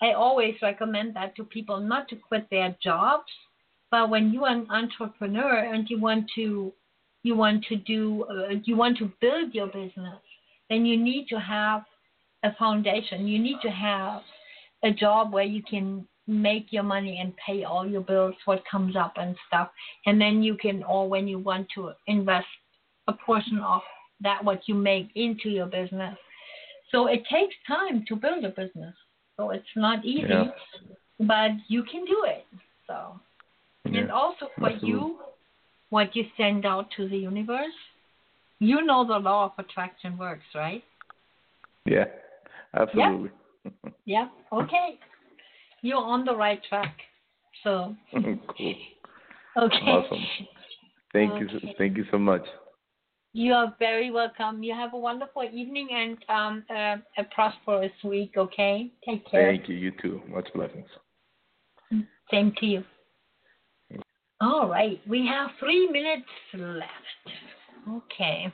I 0.00 0.12
always 0.12 0.54
recommend 0.62 1.14
that 1.16 1.34
to 1.36 1.44
people 1.44 1.80
not 1.80 2.08
to 2.08 2.16
quit 2.16 2.46
their 2.50 2.76
jobs, 2.82 3.30
but 3.90 4.10
when 4.10 4.32
you 4.32 4.44
are 4.44 4.54
an 4.54 4.66
entrepreneur 4.70 5.58
and 5.58 5.88
you 5.88 6.00
want 6.00 6.26
to 6.36 6.72
you 7.22 7.36
want 7.36 7.64
to 7.66 7.76
do 7.76 8.24
uh, 8.24 8.54
you 8.64 8.76
want 8.76 8.98
to 8.98 9.12
build 9.20 9.54
your 9.54 9.66
business, 9.68 10.20
then 10.68 10.84
you 10.84 10.96
need 10.96 11.26
to 11.28 11.38
have 11.38 11.82
a 12.44 12.54
foundation. 12.56 13.26
You 13.28 13.38
need 13.38 13.58
to 13.62 13.70
have 13.70 14.22
a 14.84 14.90
job 14.90 15.32
where 15.32 15.44
you 15.44 15.62
can 15.62 16.06
make 16.26 16.66
your 16.70 16.82
money 16.82 17.18
and 17.20 17.32
pay 17.44 17.64
all 17.64 17.86
your 17.86 18.02
bills, 18.02 18.34
what 18.44 18.62
comes 18.70 18.96
up 18.96 19.14
and 19.16 19.34
stuff. 19.46 19.70
And 20.06 20.20
then 20.20 20.42
you 20.42 20.56
can, 20.56 20.82
or 20.84 21.08
when 21.08 21.26
you 21.26 21.38
want 21.38 21.66
to 21.74 21.92
invest 22.06 22.46
a 23.08 23.12
portion 23.12 23.58
of 23.58 23.80
that, 24.20 24.44
what 24.44 24.60
you 24.66 24.74
make 24.74 25.08
into 25.16 25.48
your 25.48 25.66
business. 25.66 26.16
So 26.92 27.06
it 27.06 27.22
takes 27.30 27.54
time 27.66 28.04
to 28.08 28.16
build 28.16 28.44
a 28.44 28.50
business. 28.50 28.94
So 29.36 29.50
it's 29.50 29.74
not 29.76 30.04
easy, 30.04 30.28
Yeah. 30.28 30.50
but 31.20 31.50
you 31.68 31.82
can 31.84 32.04
do 32.04 32.24
it. 32.24 32.46
So, 32.86 33.20
and 33.84 34.10
also 34.10 34.48
for 34.58 34.70
absolutely. 34.70 34.88
you, 34.88 35.18
what 35.90 36.14
you 36.14 36.24
send 36.36 36.66
out 36.66 36.90
to 36.96 37.08
the 37.08 37.16
universe, 37.16 37.78
you 38.58 38.82
know 38.82 39.06
the 39.06 39.18
law 39.18 39.46
of 39.46 39.52
attraction 39.64 40.18
works, 40.18 40.44
right? 40.54 40.82
Yeah. 41.84 42.06
Absolutely. 42.74 43.30
Yeah. 43.64 43.90
yeah. 44.04 44.28
Okay. 44.52 44.98
You're 45.82 45.96
on 46.02 46.24
the 46.24 46.34
right 46.34 46.60
track. 46.68 46.96
So 47.62 47.94
cool. 48.12 48.74
okay. 49.56 49.76
Awesome. 49.86 50.26
Thank 51.12 51.40
you. 51.40 51.48
Thank 51.78 51.96
you 51.96 52.04
so 52.10 52.18
much. 52.18 52.42
You 53.38 53.52
are 53.52 53.72
very 53.78 54.10
welcome. 54.10 54.64
You 54.64 54.74
have 54.74 54.94
a 54.94 54.98
wonderful 54.98 55.44
evening 55.44 55.86
and 55.92 56.18
um, 56.28 56.64
uh, 56.68 56.96
a 57.16 57.24
prosperous 57.32 57.92
week. 58.02 58.32
Okay. 58.36 58.90
Take 59.04 59.30
care. 59.30 59.52
Thank 59.52 59.68
you. 59.68 59.76
You 59.76 59.92
too. 60.02 60.20
Much 60.28 60.48
blessings. 60.56 60.88
Same 62.32 62.52
to 62.58 62.66
you. 62.66 62.84
All 64.40 64.68
right. 64.68 65.00
We 65.08 65.24
have 65.28 65.50
three 65.60 65.88
minutes 65.88 66.26
left. 66.52 66.88
Okay. 67.88 68.52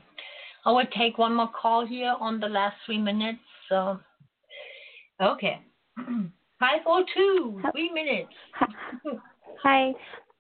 I 0.67 0.71
will 0.71 0.85
take 0.99 1.17
one 1.17 1.35
more 1.35 1.51
call 1.59 1.87
here 1.87 2.15
on 2.21 2.39
the 2.39 2.49
last 2.49 2.77
three 2.85 2.99
minutes. 2.99 3.39
So, 3.71 3.99
okay. 5.19 5.63
502, 5.97 7.63
three 7.73 7.91
minutes. 7.91 8.33
Hi, 9.63 9.95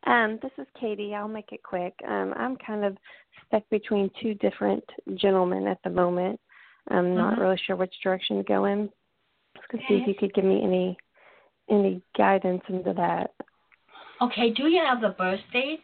um, 0.06 0.38
this 0.42 0.52
is 0.58 0.66
Katie. 0.78 1.14
I'll 1.14 1.28
make 1.28 1.50
it 1.52 1.62
quick. 1.62 1.94
Um, 2.06 2.34
I'm 2.36 2.56
kind 2.56 2.84
of 2.84 2.96
stuck 3.46 3.68
between 3.70 4.10
two 4.20 4.34
different 4.34 4.84
gentlemen 5.14 5.66
at 5.66 5.82
the 5.84 5.90
moment. 5.90 6.40
I'm 6.90 7.14
not 7.14 7.34
Mhm. 7.34 7.40
really 7.40 7.56
sure 7.58 7.76
which 7.76 7.98
direction 8.00 8.36
to 8.36 8.42
go 8.42 8.66
in. 8.66 8.90
I 9.56 9.58
was 9.58 9.66
gonna 9.68 9.86
see 9.86 9.94
if 9.94 10.06
you 10.06 10.14
could 10.14 10.34
give 10.34 10.44
me 10.44 10.62
any 10.62 10.98
any 11.70 12.02
guidance 12.14 12.62
into 12.68 12.92
that. 12.92 13.32
Okay. 14.20 14.50
Do 14.50 14.68
you 14.68 14.84
have 14.84 15.00
the 15.00 15.08
birth 15.10 15.40
date? 15.50 15.82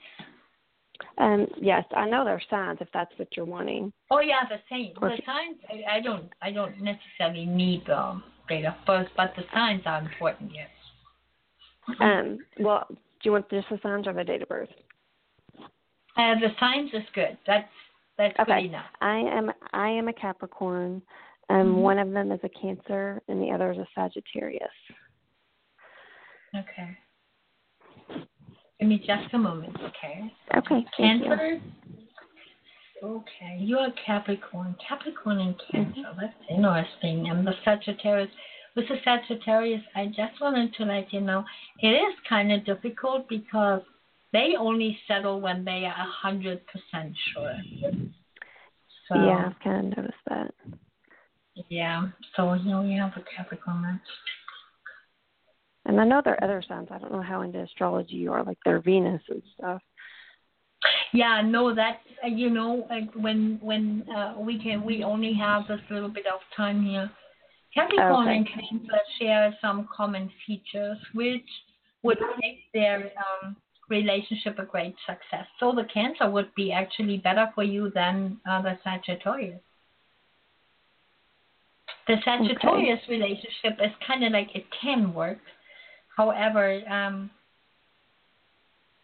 Um, 1.16 1.50
yes, 1.56 1.86
I 1.96 2.06
know 2.08 2.22
their 2.24 2.40
signs 2.50 2.80
if 2.82 2.88
that's 2.92 3.18
what 3.18 3.34
you're 3.34 3.46
wanting. 3.46 3.92
Oh 4.10 4.20
yeah, 4.20 4.44
the 4.44 4.60
same. 4.68 4.92
Or 5.00 5.08
The 5.08 5.22
signs. 5.24 5.56
I, 5.70 5.96
I 5.96 6.00
don't. 6.00 6.30
I 6.42 6.50
don't 6.50 6.78
necessarily 6.80 7.46
need 7.46 7.86
the 7.86 8.20
date 8.48 8.66
of 8.66 8.74
birth, 8.86 9.08
but 9.16 9.34
the 9.36 9.44
signs 9.54 9.86
are 9.86 10.00
important. 10.00 10.52
Yes. 10.52 10.68
Um, 12.00 12.44
well, 12.58 12.86
do 12.90 12.96
you 13.22 13.32
want 13.32 13.48
just 13.50 13.68
the 13.70 13.78
signs 13.82 14.06
or 14.06 14.12
the 14.12 14.24
date 14.24 14.42
of 14.42 14.48
birth? 14.48 14.68
Uh, 16.20 16.34
the 16.38 16.48
signs 16.60 16.90
is 16.92 17.04
good. 17.14 17.38
That's 17.46 17.68
that's 18.18 18.38
Okay. 18.38 18.62
good 18.62 18.68
enough. 18.68 18.84
I 19.00 19.16
am 19.16 19.50
I 19.72 19.88
am 19.88 20.08
a 20.08 20.12
Capricorn. 20.12 21.00
Um, 21.48 21.76
Mhm. 21.76 21.82
one 21.82 21.98
of 21.98 22.10
them 22.12 22.30
is 22.30 22.40
a 22.44 22.48
Cancer 22.50 23.22
and 23.28 23.42
the 23.42 23.50
other 23.50 23.72
is 23.72 23.78
a 23.78 23.86
Sagittarius. 23.94 24.70
Okay. 26.54 26.96
Give 28.78 28.88
me 28.88 28.98
just 28.98 29.32
a 29.32 29.38
moment, 29.38 29.80
okay? 29.80 30.30
Okay, 30.54 30.78
you. 30.78 30.84
Cancer. 30.96 31.60
Okay, 33.02 33.56
you're 33.58 33.86
a 33.86 33.92
Capricorn. 33.92 34.74
Capricorn 34.86 35.40
and 35.40 35.58
Cancer. 35.58 36.14
That's 36.20 36.34
interesting. 36.50 37.30
And 37.30 37.46
the 37.46 37.54
Sagittarius. 37.64 38.30
With 38.76 38.88
the 38.88 39.00
Sagittarius, 39.02 39.82
I 39.96 40.06
just 40.06 40.40
wanted 40.40 40.72
to 40.74 40.84
let 40.84 41.12
you 41.12 41.20
know 41.20 41.44
it 41.80 41.88
is 41.88 42.14
kind 42.28 42.52
of 42.52 42.64
difficult 42.64 43.28
because 43.28 43.82
they 44.32 44.54
only 44.58 44.98
settle 45.08 45.40
when 45.40 45.64
they 45.64 45.84
are 45.84 45.94
a 45.94 46.10
hundred 46.22 46.62
percent 46.66 47.14
sure. 47.32 47.56
So, 49.08 49.14
Yeah, 49.16 49.46
I've 49.48 49.60
kind 49.62 49.92
of 49.92 49.96
noticed 49.96 50.18
that. 50.28 50.54
Yeah. 51.68 52.08
So 52.36 52.54
you 52.54 52.70
know, 52.70 52.82
you 52.82 53.00
have 53.00 53.12
a 53.16 53.24
Capricorn. 53.36 53.82
That's 53.82 54.10
And 55.86 56.00
I 56.00 56.04
know 56.04 56.22
there 56.24 56.34
are 56.34 56.44
other 56.44 56.62
signs. 56.66 56.88
I 56.90 56.98
don't 56.98 57.12
know 57.12 57.22
how 57.22 57.42
into 57.42 57.60
astrology 57.60 58.14
you 58.14 58.32
are, 58.32 58.44
like 58.44 58.58
their 58.64 58.80
Venus 58.80 59.22
and 59.28 59.42
stuff. 59.58 59.82
Yeah, 61.12 61.42
no, 61.44 61.74
that 61.74 62.00
uh, 62.24 62.28
you 62.28 62.50
know, 62.50 62.86
like 62.88 63.12
when 63.14 63.58
when 63.60 64.04
uh, 64.16 64.34
we 64.38 64.62
can, 64.62 64.84
we 64.84 65.02
only 65.02 65.34
have 65.34 65.66
this 65.68 65.80
little 65.90 66.08
bit 66.08 66.26
of 66.26 66.40
time 66.56 66.84
here. 66.84 67.10
Capricorn 67.74 68.28
Okay. 68.28 68.36
and 68.36 68.46
Cancer 68.48 69.00
share 69.20 69.56
some 69.60 69.88
common 69.94 70.30
features, 70.46 70.98
which 71.14 71.46
would 72.02 72.18
make 72.40 72.60
their 72.72 73.12
um, 73.42 73.56
relationship 73.90 74.58
a 74.58 74.64
great 74.64 74.94
success. 75.06 75.46
So 75.58 75.72
the 75.72 75.84
Cancer 75.92 76.30
would 76.30 76.54
be 76.54 76.72
actually 76.72 77.18
better 77.18 77.50
for 77.54 77.64
you 77.64 77.90
than 77.94 78.38
uh, 78.48 78.62
the 78.62 78.78
Sagittarius. 78.84 79.60
The 82.06 82.16
Sagittarius 82.24 83.00
relationship 83.08 83.78
is 83.84 83.92
kind 84.06 84.24
of 84.24 84.32
like 84.32 84.48
it 84.54 84.64
can 84.80 85.12
work, 85.12 85.38
however, 86.16 86.80
um, 86.88 87.30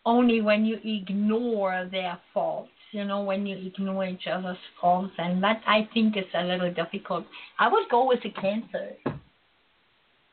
only 0.04 0.40
when 0.40 0.64
you 0.64 0.78
ignore 0.84 1.88
their 1.90 2.18
faults. 2.32 2.70
You 2.92 3.04
know, 3.04 3.22
when 3.22 3.44
you 3.44 3.56
ignore 3.66 4.06
each 4.06 4.26
other's 4.32 4.56
faults, 4.80 5.12
and 5.18 5.42
that 5.42 5.60
I 5.66 5.88
think 5.92 6.16
is 6.16 6.24
a 6.34 6.44
little 6.44 6.72
difficult. 6.72 7.26
I 7.58 7.68
would 7.68 7.88
go 7.90 8.06
with 8.06 8.22
the 8.22 8.30
Cancer. 8.30 8.92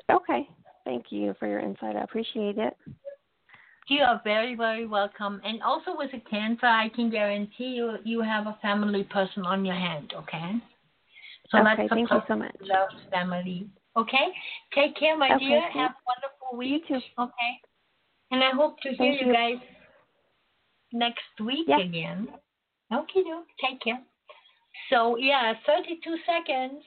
Okay. 0.10 0.48
Thank 0.86 1.06
you 1.10 1.36
for 1.40 1.48
your 1.48 1.60
insight. 1.60 1.96
I 1.96 2.04
appreciate 2.04 2.58
it. 2.58 2.78
You 3.88 4.02
are 4.04 4.22
very, 4.24 4.56
very 4.56 4.86
welcome. 4.88 5.42
And 5.44 5.62
also 5.62 5.96
with 5.98 6.12
a 6.14 6.20
cancer, 6.30 6.66
I 6.66 6.90
can 6.90 7.10
guarantee 7.10 7.76
you 7.76 7.98
you 8.04 8.22
have 8.22 8.48
a 8.48 8.58
family 8.62 9.04
person 9.04 9.46
on 9.46 9.66
your 9.66 9.76
hand, 9.76 10.14
okay? 10.16 10.54
So 11.50 11.60
Okay, 11.60 11.88
thank 11.90 12.10
you 12.10 12.22
so 12.28 12.36
much. 12.36 12.56
Love 12.62 12.90
family. 13.12 13.68
Okay? 13.98 14.28
Take 14.74 14.96
care, 14.96 15.18
my 15.18 15.36
Okay, 15.36 15.46
dear. 15.48 15.62
thank- 15.62 15.74
Have 15.76 15.92
a 15.92 16.04
wonderful 16.08 16.58
week. 16.58 16.84
You 16.90 17.00
too. 17.00 17.06
Okay. 17.20 17.60
And 18.32 18.44
I 18.44 18.52
hope 18.52 18.80
to 18.82 18.90
hear 18.94 19.12
you 19.12 19.28
you. 19.28 19.34
guys 19.34 19.60
next 20.92 21.40
week 21.40 21.68
again. 21.68 22.28
Okay, 22.92 23.24
do. 23.24 23.44
Take 23.62 23.82
care. 23.82 24.02
So 24.90 25.18
yeah, 25.18 25.54
32 25.68 26.18
seconds. 26.26 26.84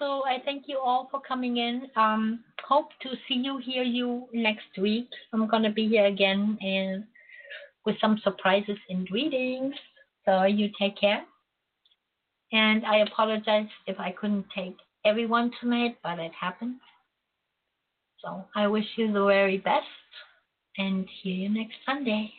So 0.00 0.24
I 0.24 0.38
thank 0.46 0.64
you 0.66 0.78
all 0.78 1.08
for 1.10 1.20
coming 1.20 1.58
in. 1.58 1.82
Um, 1.94 2.42
hope 2.66 2.88
to 3.02 3.10
see 3.28 3.34
you, 3.34 3.58
hear 3.58 3.82
you 3.82 4.26
next 4.32 4.78
week. 4.78 5.08
I'm 5.32 5.46
gonna 5.46 5.70
be 5.70 5.88
here 5.88 6.06
again 6.06 6.56
and 6.62 7.04
with 7.84 7.96
some 8.00 8.18
surprises 8.24 8.78
and 8.88 9.06
readings. 9.10 9.74
So 10.24 10.44
you 10.44 10.70
take 10.78 10.98
care. 10.98 11.22
And 12.52 12.84
I 12.86 13.00
apologize 13.00 13.68
if 13.86 14.00
I 14.00 14.12
couldn't 14.12 14.46
take 14.56 14.76
everyone 15.04 15.50
tonight, 15.60 15.98
but 16.02 16.18
it 16.18 16.32
happened. 16.32 16.76
So 18.24 18.46
I 18.56 18.66
wish 18.68 18.86
you 18.96 19.12
the 19.12 19.24
very 19.26 19.58
best 19.58 19.84
and 20.78 21.06
hear 21.22 21.34
you 21.34 21.48
next 21.50 21.76
Sunday. 21.84 22.32